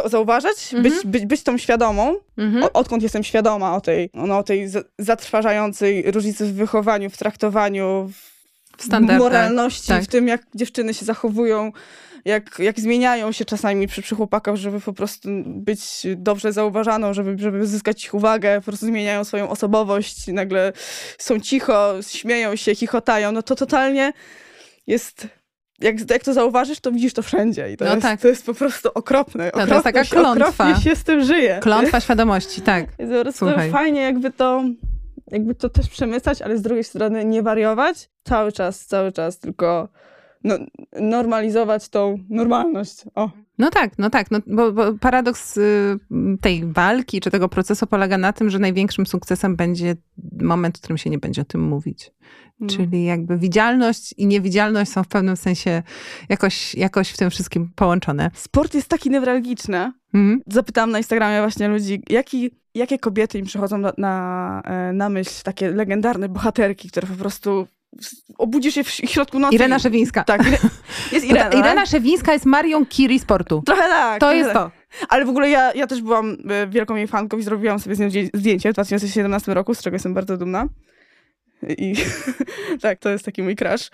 zauważać, 0.06 0.74
mhm. 0.74 0.82
być, 0.82 1.06
być, 1.06 1.26
być 1.26 1.42
tą 1.42 1.58
świadomą, 1.58 2.16
mhm. 2.38 2.64
o, 2.64 2.72
odkąd 2.72 3.02
jestem 3.02 3.24
świadoma 3.24 3.76
o 3.76 3.80
tej, 3.80 4.10
no, 4.14 4.38
o 4.38 4.42
tej 4.42 4.68
zatrważającej 4.98 6.10
różnicy 6.10 6.46
w 6.46 6.54
wychowaniu, 6.54 7.10
w 7.10 7.16
traktowaniu, 7.16 8.10
w 8.78 9.18
moralności, 9.18 9.88
tak. 9.88 10.04
w 10.04 10.06
tym, 10.06 10.28
jak 10.28 10.42
dziewczyny 10.54 10.94
się 10.94 11.04
zachowują, 11.04 11.72
jak, 12.24 12.58
jak 12.58 12.80
zmieniają 12.80 13.32
się 13.32 13.44
czasami 13.44 13.86
przy, 13.88 14.02
przy 14.02 14.14
chłopakach, 14.14 14.56
żeby 14.56 14.80
po 14.80 14.92
prostu 14.92 15.28
być 15.46 16.06
dobrze 16.16 16.52
zauważaną, 16.52 17.14
żeby, 17.14 17.36
żeby 17.38 17.66
zyskać 17.66 18.04
ich 18.04 18.14
uwagę, 18.14 18.60
po 18.60 18.64
prostu 18.64 18.86
zmieniają 18.86 19.24
swoją 19.24 19.48
osobowość, 19.48 20.26
nagle 20.26 20.72
są 21.18 21.40
cicho, 21.40 21.94
śmieją 22.02 22.56
się, 22.56 22.74
chichotają, 22.74 23.32
no 23.32 23.42
to 23.42 23.54
totalnie 23.54 24.12
jest 24.86 25.28
jak, 25.80 26.10
jak 26.10 26.24
to 26.24 26.32
zauważysz, 26.32 26.80
to 26.80 26.92
widzisz 26.92 27.12
to 27.12 27.22
wszędzie. 27.22 27.72
I 27.72 27.76
to, 27.76 27.84
no 27.84 27.90
jest, 27.90 28.02
tak. 28.02 28.20
to 28.20 28.28
jest 28.28 28.46
po 28.46 28.54
prostu 28.54 28.88
okropne. 28.94 29.50
No, 29.56 29.66
to 29.66 29.72
jest 29.72 29.84
taka 29.84 30.04
klątwa. 30.04 30.76
się 30.80 30.96
z 30.96 31.04
tym 31.04 31.24
żyje. 31.24 31.58
Klątwa 31.62 32.00
świadomości, 32.00 32.60
tak. 32.60 32.86
Jest 32.98 33.12
po 33.12 33.22
prostu 33.22 33.46
Słuchaj. 33.46 33.70
fajnie 33.70 34.00
jakby 34.00 34.30
to, 34.30 34.64
jakby 35.30 35.54
to 35.54 35.68
też 35.68 35.88
przemycać, 35.88 36.42
ale 36.42 36.58
z 36.58 36.62
drugiej 36.62 36.84
strony 36.84 37.24
nie 37.24 37.42
wariować. 37.42 38.10
Cały 38.24 38.52
czas, 38.52 38.86
cały 38.86 39.12
czas 39.12 39.38
tylko 39.38 39.88
no, 40.44 40.58
normalizować 40.92 41.88
tą 41.88 42.18
normalność. 42.28 43.04
O. 43.14 43.30
No 43.58 43.70
tak, 43.70 43.98
no 43.98 44.10
tak, 44.10 44.30
no, 44.30 44.38
bo, 44.46 44.72
bo 44.72 44.92
paradoks 44.92 45.56
y, 45.56 45.98
tej 46.40 46.72
walki 46.72 47.20
czy 47.20 47.30
tego 47.30 47.48
procesu 47.48 47.86
polega 47.86 48.18
na 48.18 48.32
tym, 48.32 48.50
że 48.50 48.58
największym 48.58 49.06
sukcesem 49.06 49.56
będzie 49.56 49.96
moment, 50.40 50.78
w 50.78 50.80
którym 50.80 50.98
się 50.98 51.10
nie 51.10 51.18
będzie 51.18 51.42
o 51.42 51.44
tym 51.44 51.60
mówić. 51.60 52.10
No. 52.60 52.68
Czyli 52.68 53.04
jakby 53.04 53.38
widzialność 53.38 54.14
i 54.16 54.26
niewidzialność 54.26 54.92
są 54.92 55.02
w 55.02 55.08
pewnym 55.08 55.36
sensie 55.36 55.82
jakoś, 56.28 56.74
jakoś 56.74 57.10
w 57.10 57.16
tym 57.16 57.30
wszystkim 57.30 57.72
połączone. 57.74 58.30
Sport 58.34 58.74
jest 58.74 58.88
taki 58.88 59.10
newralgiczny. 59.10 59.92
Mhm. 60.14 60.42
Zapytałam 60.46 60.90
na 60.90 60.98
Instagramie 60.98 61.40
właśnie 61.40 61.68
ludzi, 61.68 62.02
jaki, 62.10 62.50
jakie 62.74 62.98
kobiety 62.98 63.38
im 63.38 63.46
przychodzą 63.46 63.78
na, 63.78 63.92
na, 63.98 64.62
e, 64.64 64.92
na 64.92 65.08
myśl, 65.08 65.42
takie 65.44 65.70
legendarne 65.70 66.28
bohaterki, 66.28 66.88
które 66.88 67.06
po 67.06 67.14
prostu 67.14 67.66
obudzisz 68.38 68.74
się 68.74 68.84
w 68.84 68.90
środku 68.90 69.38
nocy. 69.38 69.54
Irena 69.54 69.78
Szewińska. 69.78 70.24
Tak, 70.24 70.42
jest 71.12 71.26
Irena. 71.26 71.50
Irena 71.50 71.74
tak? 71.74 71.86
Szewińska 71.86 72.32
jest 72.32 72.46
Marią 72.46 72.86
Curie 72.86 73.20
sportu. 73.20 73.62
Trochę 73.66 73.82
tak. 73.82 74.20
To 74.20 74.26
trochę 74.26 74.36
jest 74.36 74.52
tak. 74.52 74.72
to. 74.72 75.06
Ale 75.08 75.24
w 75.24 75.28
ogóle 75.28 75.50
ja, 75.50 75.72
ja 75.72 75.86
też 75.86 76.02
byłam 76.02 76.36
e, 76.50 76.66
wielką 76.66 76.96
jej 76.96 77.06
fanką 77.06 77.38
i 77.38 77.42
zrobiłam 77.42 77.78
sobie 77.78 77.96
z 77.96 77.98
nią 77.98 78.08
zdjęcie 78.34 78.70
w 78.70 78.72
2017 78.72 79.54
roku, 79.54 79.74
z 79.74 79.82
czego 79.82 79.94
jestem 79.94 80.14
bardzo 80.14 80.36
dumna. 80.36 80.68
I 81.62 81.94
tak, 82.82 82.98
to 82.98 83.08
jest 83.08 83.24
taki 83.24 83.42
mój 83.42 83.56
crash 83.56 83.90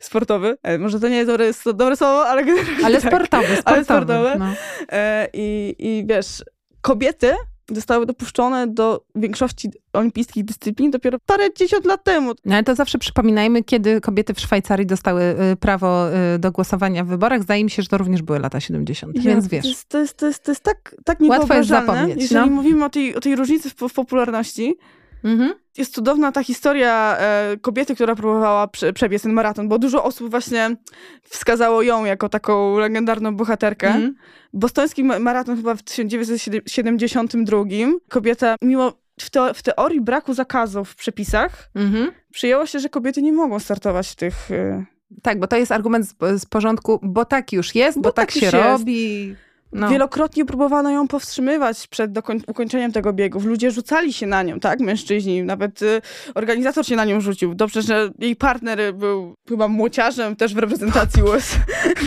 sportowy. 0.00 0.56
E, 0.62 0.78
może 0.78 1.00
to 1.00 1.08
nie 1.08 1.16
jest 1.16 1.28
dobre, 1.28 1.52
dobre 1.74 1.96
słowo, 1.96 2.26
ale 2.26 2.44
Ale 2.84 3.00
tak. 3.00 3.10
sportowy, 3.10 3.46
sportowy. 3.46 3.62
Ale 3.64 3.84
sportowe. 3.84 4.36
No. 4.38 4.54
E, 4.92 5.28
I, 5.32 5.74
I 5.78 6.04
wiesz, 6.06 6.44
kobiety 6.80 7.34
zostały 7.74 8.06
dopuszczone 8.06 8.66
do 8.66 9.04
większości 9.14 9.70
olimpijskich 9.92 10.44
dyscyplin 10.44 10.90
dopiero 10.90 11.18
parę 11.26 11.48
dziesiąt 11.58 11.84
lat 11.84 12.04
temu. 12.04 12.32
No 12.44 12.54
ale 12.54 12.64
to 12.64 12.74
zawsze 12.74 12.98
przypominajmy, 12.98 13.64
kiedy 13.64 14.00
kobiety 14.00 14.34
w 14.34 14.40
Szwajcarii 14.40 14.86
dostały 14.86 15.22
y, 15.52 15.56
prawo 15.56 16.08
y, 16.34 16.38
do 16.38 16.52
głosowania 16.52 17.04
w 17.04 17.06
wyborach. 17.06 17.42
Zdaje 17.42 17.64
mi 17.64 17.70
się, 17.70 17.82
że 17.82 17.88
to 17.88 17.98
również 17.98 18.22
były 18.22 18.38
lata 18.38 18.60
70., 18.60 19.16
ja, 19.16 19.22
więc 19.22 19.46
wiesz. 19.46 19.62
To 19.62 19.68
jest, 19.68 19.88
to 19.88 19.98
jest, 19.98 20.16
to 20.16 20.26
jest, 20.26 20.44
to 20.44 20.50
jest 20.50 20.62
tak, 20.62 20.94
tak 21.04 21.18
Łatwo 21.20 21.54
jest 21.54 21.68
zapomnieć. 21.68 22.20
Jeżeli 22.20 22.50
no. 22.50 22.56
mówimy 22.56 22.84
o 22.84 22.90
tej, 22.90 23.16
o 23.16 23.20
tej 23.20 23.36
różnicy 23.36 23.70
w, 23.70 23.74
w 23.74 23.92
popularności, 23.92 24.76
Mhm. 25.24 25.54
Jest 25.78 25.94
cudowna 25.94 26.32
ta 26.32 26.42
historia 26.42 27.16
e, 27.18 27.56
kobiety, 27.60 27.94
która 27.94 28.14
próbowała 28.14 28.68
prze, 28.68 28.92
przebiec 28.92 29.22
ten 29.22 29.32
maraton, 29.32 29.68
bo 29.68 29.78
dużo 29.78 30.04
osób 30.04 30.30
właśnie 30.30 30.76
wskazało 31.22 31.82
ją 31.82 32.04
jako 32.04 32.28
taką 32.28 32.78
legendarną 32.78 33.36
bohaterkę. 33.36 33.86
Mhm. 33.86 34.14
Bostoński 34.52 35.04
maraton 35.04 35.56
chyba 35.56 35.74
w 35.74 35.82
1972. 35.82 37.64
Kobieta, 38.08 38.56
mimo 38.62 38.92
w, 39.20 39.30
te, 39.30 39.54
w 39.54 39.62
teorii 39.62 40.00
braku 40.00 40.34
zakazów 40.34 40.90
w 40.90 40.96
przepisach, 40.96 41.70
mhm. 41.74 42.12
przyjęło 42.32 42.66
się, 42.66 42.78
że 42.78 42.88
kobiety 42.88 43.22
nie 43.22 43.32
mogą 43.32 43.58
startować 43.58 44.08
w 44.08 44.16
tych... 44.16 44.50
E... 44.50 44.84
Tak, 45.22 45.38
bo 45.38 45.46
to 45.46 45.56
jest 45.56 45.72
argument 45.72 46.06
z, 46.06 46.40
z 46.42 46.46
porządku, 46.46 47.00
bo 47.02 47.24
tak 47.24 47.52
już 47.52 47.74
jest, 47.74 47.98
bo, 47.98 48.02
bo 48.02 48.12
tak, 48.12 48.32
tak 48.32 48.40
się 48.40 48.50
robi. 48.50 49.28
Jest. 49.28 49.51
No. 49.72 49.88
Wielokrotnie 49.88 50.44
próbowano 50.44 50.90
ją 50.90 51.08
powstrzymywać 51.08 51.86
przed 51.86 52.10
ukończeniem 52.46 52.92
tego 52.92 53.12
biegu. 53.12 53.40
Ludzie 53.44 53.70
rzucali 53.70 54.12
się 54.12 54.26
na 54.26 54.42
nią, 54.42 54.60
tak? 54.60 54.80
Mężczyźni. 54.80 55.42
Nawet 55.42 55.82
y, 55.82 56.02
organizator 56.34 56.86
się 56.86 56.96
na 56.96 57.04
nią 57.04 57.20
rzucił. 57.20 57.54
Dobrze, 57.54 57.82
że 57.82 58.10
jej 58.18 58.36
partner 58.36 58.94
był 58.94 59.34
chyba 59.48 59.68
młociarzem 59.68 60.36
też 60.36 60.54
w 60.54 60.58
reprezentacji 60.58 61.22
USA, 61.22 61.58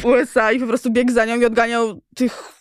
USA 0.03 0.51
i 0.51 0.59
po 0.59 0.67
prostu 0.67 0.91
biegł 0.91 1.11
za 1.11 1.25
nią 1.25 1.39
i 1.39 1.45
odganiał 1.45 2.01
tych 2.15 2.55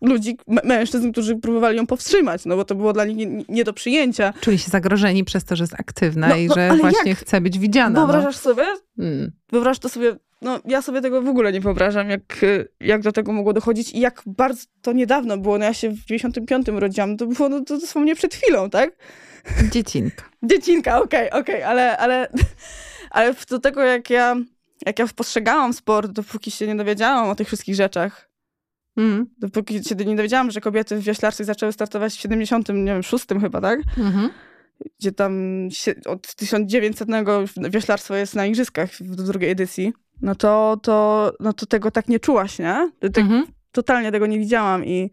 ludzi, 0.00 0.38
mężczyzn, 0.64 1.12
którzy 1.12 1.36
próbowali 1.36 1.76
ją 1.76 1.86
powstrzymać, 1.86 2.44
no 2.44 2.56
bo 2.56 2.64
to 2.64 2.74
było 2.74 2.92
dla 2.92 3.04
nich 3.04 3.16
nie, 3.16 3.44
nie 3.48 3.64
do 3.64 3.72
przyjęcia. 3.72 4.32
Czuli 4.40 4.58
się 4.58 4.70
zagrożeni 4.70 5.24
przez 5.24 5.44
to, 5.44 5.56
że 5.56 5.64
jest 5.64 5.74
aktywna 5.74 6.28
no, 6.28 6.36
i 6.36 6.46
no, 6.46 6.54
że 6.54 6.76
właśnie 6.80 7.10
jak? 7.10 7.18
chce 7.18 7.40
być 7.40 7.58
widziana. 7.58 8.00
No. 8.00 8.06
Wyobrażasz 8.06 8.44
no. 8.44 8.50
sobie? 8.50 8.64
Hmm. 8.96 9.32
Wyobrażasz 9.52 9.78
to 9.78 9.88
sobie 9.88 10.16
no 10.42 10.60
ja 10.64 10.82
sobie 10.82 11.00
tego 11.00 11.22
w 11.22 11.28
ogóle 11.28 11.52
nie 11.52 11.60
wyobrażam, 11.60 12.10
jak, 12.10 12.44
jak 12.80 13.02
do 13.02 13.12
tego 13.12 13.32
mogło 13.32 13.52
dochodzić 13.52 13.92
i 13.92 14.00
jak 14.00 14.22
bardzo 14.26 14.62
to 14.82 14.92
niedawno 14.92 15.38
było. 15.38 15.58
No 15.58 15.64
ja 15.64 15.74
się 15.74 15.90
w 15.90 16.04
95 16.04 16.68
rodziłam, 16.68 17.16
to 17.16 17.26
było 17.26 17.48
no, 17.48 17.60
to 17.60 17.78
dosłownie 17.78 18.14
przed 18.14 18.34
chwilą, 18.34 18.70
tak? 18.70 18.90
Dziecinka. 19.72 20.24
Dziecinka, 20.50 21.00
okej, 21.00 21.30
okay, 21.30 21.40
okej, 21.40 21.54
okay, 21.54 21.66
ale, 21.66 21.96
ale, 21.96 22.28
ale 23.10 23.34
do 23.50 23.58
tego 23.58 23.82
jak 23.82 24.10
ja 24.10 24.36
jak 24.86 24.98
ja 24.98 25.06
postrzegałam 25.16 25.72
sport, 25.72 26.10
dopóki 26.10 26.50
się 26.50 26.66
nie 26.66 26.76
dowiedziałam 26.76 27.28
o 27.28 27.34
tych 27.34 27.46
wszystkich 27.46 27.74
rzeczach. 27.74 28.30
Mm. 28.96 29.26
Dopóki 29.38 29.84
się 29.84 29.94
nie 29.94 30.16
dowiedziałam, 30.16 30.50
że 30.50 30.60
kobiety 30.60 30.96
w 30.96 31.02
wioślarstwie 31.02 31.44
zaczęły 31.44 31.72
startować 31.72 32.14
w 32.14 32.20
76 32.20 33.26
chyba, 33.40 33.60
tak? 33.60 33.80
Mm-hmm. 33.80 34.28
Gdzie 34.98 35.12
tam 35.12 35.68
od 36.06 36.34
1900 36.34 37.08
wioślarstwo 37.70 38.14
jest 38.14 38.34
na 38.34 38.46
igrzyskach 38.46 38.90
w 38.90 39.14
drugiej 39.14 39.50
edycji. 39.50 39.92
No 40.22 40.34
to, 40.34 40.76
to, 40.82 41.32
no 41.40 41.52
to 41.52 41.66
tego 41.66 41.90
tak 41.90 42.08
nie 42.08 42.20
czułaś, 42.20 42.58
nie? 42.58 42.90
mm-hmm. 43.02 43.42
Totalnie 43.72 44.12
tego 44.12 44.26
nie 44.26 44.38
widziałam 44.38 44.84
i 44.84 45.10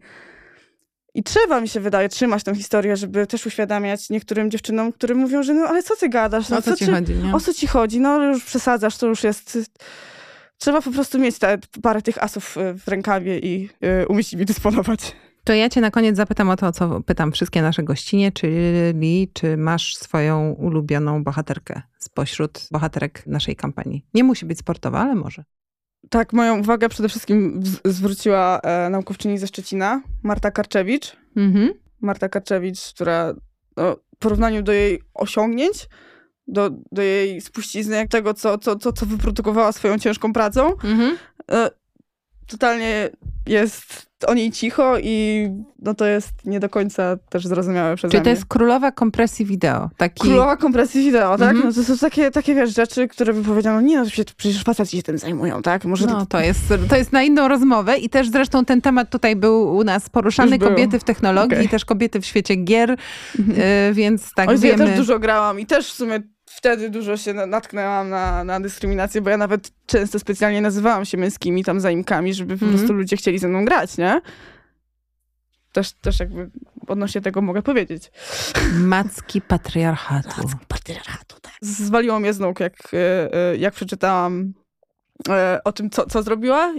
i 1.14 1.22
trzeba, 1.22 1.60
mi 1.60 1.68
się 1.68 1.80
wydaje, 1.80 2.08
trzymać 2.08 2.44
tą 2.44 2.54
historię, 2.54 2.96
żeby 2.96 3.26
też 3.26 3.46
uświadamiać 3.46 4.10
niektórym 4.10 4.50
dziewczynom, 4.50 4.92
które 4.92 5.14
mówią, 5.14 5.42
że 5.42 5.54
no 5.54 5.66
ale 5.66 5.82
co 5.82 5.96
ty 5.96 6.08
gadasz? 6.08 6.48
No, 6.48 6.58
o 6.58 6.62
co, 6.62 6.70
co 6.70 6.76
ci 6.76 6.86
chodzi? 6.90 7.14
Nie? 7.14 7.34
O 7.34 7.40
co 7.40 7.54
ci 7.54 7.66
chodzi? 7.66 8.00
No 8.00 8.22
już 8.22 8.44
przesadzasz, 8.44 8.96
to 8.96 9.06
już 9.06 9.24
jest... 9.24 9.58
Trzeba 10.58 10.82
po 10.82 10.90
prostu 10.90 11.18
mieć 11.18 11.38
te, 11.38 11.58
parę 11.82 12.02
tych 12.02 12.22
asów 12.22 12.56
y, 12.56 12.74
w 12.78 12.88
rękawie 12.88 13.38
i 13.38 13.68
y, 14.02 14.08
umieć 14.08 14.32
nimi 14.32 14.44
dysponować. 14.44 15.16
To 15.44 15.52
ja 15.52 15.68
cię 15.68 15.80
na 15.80 15.90
koniec 15.90 16.16
zapytam 16.16 16.50
o 16.50 16.56
to, 16.56 16.72
co 16.72 17.00
pytam 17.00 17.32
wszystkie 17.32 17.62
nasze 17.62 17.82
gościnie, 17.82 18.32
czyli 18.32 19.30
czy 19.32 19.56
masz 19.56 19.96
swoją 19.96 20.50
ulubioną 20.50 21.24
bohaterkę 21.24 21.82
spośród 21.98 22.68
bohaterek 22.70 23.26
naszej 23.26 23.56
kampanii? 23.56 24.06
Nie 24.14 24.24
musi 24.24 24.46
być 24.46 24.58
sportowa, 24.58 25.00
ale 25.00 25.14
może. 25.14 25.44
Tak, 26.10 26.32
moją 26.32 26.58
uwagę 26.60 26.88
przede 26.88 27.08
wszystkim 27.08 27.60
zwróciła 27.84 28.60
e, 28.60 28.90
naukowczyni 28.90 29.38
ze 29.38 29.46
Szczecina, 29.46 30.02
Marta 30.22 30.50
Karczewicz. 30.50 31.16
Mhm. 31.36 31.72
Marta 32.00 32.28
Karczewicz, 32.28 32.92
która 32.94 33.34
no, 33.76 33.96
w 34.14 34.18
porównaniu 34.18 34.62
do 34.62 34.72
jej 34.72 35.02
osiągnięć, 35.14 35.88
do, 36.46 36.70
do 36.92 37.02
jej 37.02 37.40
spuścizny, 37.40 37.96
jak 37.96 38.08
tego, 38.08 38.34
co, 38.34 38.58
co, 38.58 38.76
co, 38.76 38.92
co 38.92 39.06
wyprodukowała 39.06 39.72
swoją 39.72 39.98
ciężką 39.98 40.32
pracą, 40.32 40.72
mhm. 40.72 41.16
e, 41.50 41.70
totalnie 42.46 43.10
jest 43.46 44.06
o 44.26 44.34
niej 44.34 44.50
cicho 44.50 44.98
i 44.98 45.48
no 45.78 45.94
to 45.94 46.06
jest 46.06 46.30
nie 46.44 46.60
do 46.60 46.68
końca 46.68 47.16
też 47.28 47.46
zrozumiałe 47.46 47.96
przeze 47.96 48.10
Czyli 48.10 48.20
mnie. 48.20 48.24
to 48.24 48.30
jest 48.30 48.46
królowa 48.46 48.92
kompresji 48.92 49.46
wideo. 49.46 49.90
Taki... 49.96 50.20
Królowa 50.20 50.56
kompresji 50.56 51.04
wideo, 51.04 51.38
tak? 51.38 51.50
Mm 51.50 51.62
-hmm. 51.62 51.66
No 51.66 51.72
to 51.72 51.84
są 51.84 51.98
takie, 51.98 52.30
takie 52.30 52.54
wiesz, 52.54 52.74
rzeczy, 52.74 53.08
które 53.08 53.34
by 53.34 53.42
powiedziano, 53.42 53.80
nie 53.80 53.98
no, 53.98 54.06
przecież 54.36 54.64
faceci 54.64 54.96
się 54.96 55.02
tym 55.02 55.18
zajmują, 55.18 55.62
tak? 55.62 55.84
Może 55.84 56.06
no, 56.06 56.20
to... 56.20 56.26
to... 56.26 56.40
jest, 56.40 56.74
to 56.88 56.96
jest 56.96 57.12
na 57.12 57.22
inną 57.22 57.48
rozmowę 57.48 57.98
i 57.98 58.08
też 58.08 58.30
zresztą 58.30 58.64
ten 58.64 58.80
temat 58.80 59.10
tutaj 59.10 59.36
był 59.36 59.76
u 59.76 59.84
nas 59.84 60.10
poruszany, 60.10 60.58
kobiety 60.58 60.98
w 60.98 61.04
technologii 61.04 61.58
okay. 61.58 61.68
też 61.68 61.84
kobiety 61.84 62.20
w 62.20 62.26
świecie 62.26 62.56
gier, 62.56 62.90
mm 62.90 63.52
-hmm. 63.52 63.94
więc 63.94 64.32
tak 64.34 64.48
Oj, 64.48 64.58
wiemy... 64.58 64.84
Ja 64.84 64.90
też 64.90 64.98
dużo 64.98 65.18
grałam 65.18 65.60
i 65.60 65.66
też 65.66 65.92
w 65.92 65.92
sumie 65.92 66.33
wtedy 66.56 66.90
dużo 66.90 67.16
się 67.16 67.34
natknęłam 67.34 68.08
na, 68.08 68.44
na 68.44 68.60
dyskryminację, 68.60 69.20
bo 69.20 69.30
ja 69.30 69.36
nawet 69.36 69.70
często 69.86 70.18
specjalnie 70.18 70.60
nazywałam 70.60 71.04
się 71.04 71.18
męskimi 71.18 71.64
tam 71.64 71.80
zaimkami, 71.80 72.34
żeby 72.34 72.58
po 72.58 72.64
mm 72.64 72.74
-hmm. 72.74 72.78
prostu 72.78 72.94
ludzie 72.94 73.16
chcieli 73.16 73.38
ze 73.38 73.48
mną 73.48 73.64
grać, 73.64 73.98
nie? 73.98 74.20
Też, 75.72 75.92
też 75.92 76.20
jakby 76.20 76.50
odnośnie 76.86 77.20
tego 77.20 77.42
mogę 77.42 77.62
powiedzieć. 77.62 78.10
Macki 78.74 79.40
patriarchatu. 79.40 80.42
Macki 80.42 80.66
patriarchatu, 80.68 81.40
tak. 81.40 81.52
Zwaliło 81.60 82.20
mnie 82.20 82.32
z 82.32 82.38
nóg, 82.38 82.60
jak, 82.60 82.74
e, 82.94 83.34
e, 83.34 83.56
jak 83.56 83.74
przeczytałam 83.74 84.52
e, 85.28 85.60
o 85.64 85.72
tym, 85.72 85.90
co, 85.90 86.06
co 86.06 86.22
zrobiła, 86.22 86.74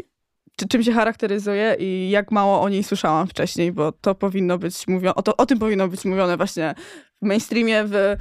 czy, 0.56 0.68
czym 0.68 0.84
się 0.84 0.92
charakteryzuje 0.92 1.76
i 1.80 2.10
jak 2.10 2.32
mało 2.32 2.62
o 2.62 2.70
niej 2.70 2.84
słyszałam 2.84 3.28
wcześniej, 3.28 3.72
bo 3.72 3.92
to 3.92 4.16
powinno 4.16 4.58
być 4.58 4.88
mówione, 4.88 5.16
o, 5.16 5.22
to, 5.22 5.38
o 5.38 5.46
tym 5.46 5.60
powinno 5.60 5.88
być 5.88 6.06
mówione 6.06 6.38
właśnie 6.38 6.76
w 7.22 7.26
mainstreamie, 7.26 7.84
w, 7.88 8.18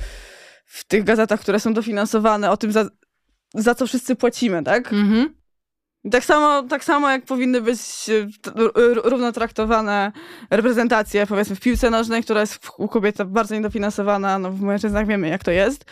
w 0.65 0.85
tych 0.85 1.05
gazetach, 1.05 1.41
które 1.41 1.61
są 1.61 1.75
dofinansowane, 1.75 2.51
o 2.51 2.57
tym, 2.57 2.73
za, 2.73 2.85
za 3.55 3.75
co 3.75 3.87
wszyscy 3.87 4.17
płacimy, 4.17 4.63
tak? 4.63 4.93
Mhm. 4.93 5.35
Tak 6.11 6.25
samo, 6.25 6.63
tak 6.69 6.85
samo 6.85 7.11
jak 7.11 7.25
powinny 7.25 7.61
być 7.61 7.81
e, 8.09 8.29
równo 8.95 9.33
traktowane 9.33 10.13
reprezentacje, 10.51 11.27
powiedzmy 11.27 11.57
w 11.57 11.61
piłce 11.61 11.91
nożnej, 11.91 12.23
która 12.23 12.41
jest 12.41 12.71
u 12.79 12.89
kobiet 12.89 13.23
bardzo 13.23 13.55
niedofinansowana, 13.55 14.39
no 14.39 14.51
w 14.51 14.61
mężczyznach 14.61 15.07
wiemy 15.07 15.29
jak 15.29 15.45
to 15.45 15.51
jest. 15.51 15.85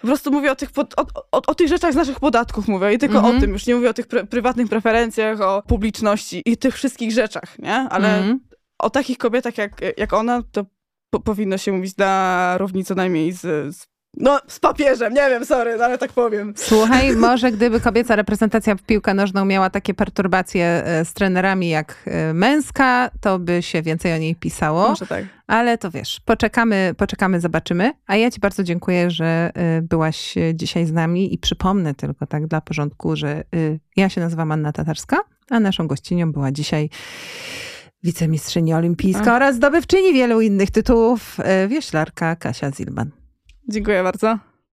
Po 0.00 0.06
prostu 0.06 0.32
mówię 0.32 0.52
o 0.52 0.56
tych, 0.56 0.68
o, 0.96 1.06
o, 1.32 1.42
o 1.46 1.54
tych 1.54 1.68
rzeczach 1.68 1.92
z 1.92 1.96
naszych 1.96 2.20
podatków 2.20 2.68
mówię 2.68 2.92
i 2.94 2.98
tylko 2.98 3.24
o 3.28 3.40
tym, 3.40 3.50
już 3.50 3.66
nie 3.66 3.74
mówię 3.74 3.90
o 3.90 3.94
tych 3.94 4.06
pr 4.06 4.28
prywatnych 4.28 4.68
preferencjach, 4.68 5.40
o 5.40 5.62
publiczności 5.62 6.42
i 6.44 6.56
tych 6.56 6.74
wszystkich 6.74 7.12
rzeczach, 7.12 7.58
nie? 7.58 7.74
Ale 7.74 8.08
-hmm. 8.08 8.36
o 8.78 8.90
takich 8.90 9.18
kobietach 9.18 9.58
jak, 9.58 9.80
jak 9.96 10.12
ona, 10.12 10.42
to 10.52 10.64
po 11.10 11.20
powinno 11.20 11.58
się 11.58 11.72
mówić 11.72 11.96
na 11.96 12.54
równi 12.58 12.84
co 12.84 12.94
najmniej 12.94 13.32
z, 13.32 13.40
z 13.76 13.86
no, 14.16 14.40
z 14.48 14.60
papieżem, 14.60 15.14
nie 15.14 15.28
wiem, 15.28 15.44
sorry, 15.44 15.76
no, 15.78 15.84
ale 15.84 15.98
tak 15.98 16.12
powiem. 16.12 16.54
Słuchaj, 16.56 17.16
może 17.16 17.52
gdyby 17.52 17.80
kobieca 17.80 18.16
reprezentacja 18.16 18.74
w 18.74 18.82
piłkę 18.82 19.14
nożną 19.14 19.44
miała 19.44 19.70
takie 19.70 19.94
perturbacje 19.94 20.64
e, 20.64 21.04
z 21.04 21.12
trenerami 21.12 21.68
jak 21.68 22.02
e, 22.06 22.34
męska, 22.34 23.10
to 23.20 23.38
by 23.38 23.62
się 23.62 23.82
więcej 23.82 24.12
o 24.12 24.18
niej 24.18 24.34
pisało. 24.34 24.88
Może 24.88 25.06
tak. 25.06 25.24
Ale 25.46 25.78
to 25.78 25.90
wiesz, 25.90 26.20
poczekamy, 26.24 26.94
poczekamy, 26.96 27.40
zobaczymy. 27.40 27.92
A 28.06 28.16
ja 28.16 28.30
ci 28.30 28.40
bardzo 28.40 28.62
dziękuję, 28.62 29.10
że 29.10 29.50
e, 29.54 29.82
byłaś 29.82 30.34
dzisiaj 30.54 30.86
z 30.86 30.92
nami 30.92 31.34
i 31.34 31.38
przypomnę 31.38 31.94
tylko 31.94 32.26
tak 32.26 32.46
dla 32.46 32.60
porządku, 32.60 33.16
że 33.16 33.44
ja 33.96 34.08
się 34.08 34.20
nazywam 34.20 34.52
Anna 34.52 34.72
Tatarska, 34.72 35.16
a 35.50 35.60
naszą 35.60 35.86
gościnią 35.86 36.32
była 36.32 36.52
dzisiaj 36.52 36.90
wicemistrzyni 38.02 38.74
olimpijska 38.74 39.36
oraz 39.36 39.56
zdobywczyni 39.56 40.12
wielu 40.12 40.40
innych 40.40 40.70
tytułów, 40.70 41.36
wieślarka 41.68 42.36
Kasia 42.36 42.70
Zilman. 42.70 43.25
Dziękuję 43.68 44.02
bardzo. 44.02 44.38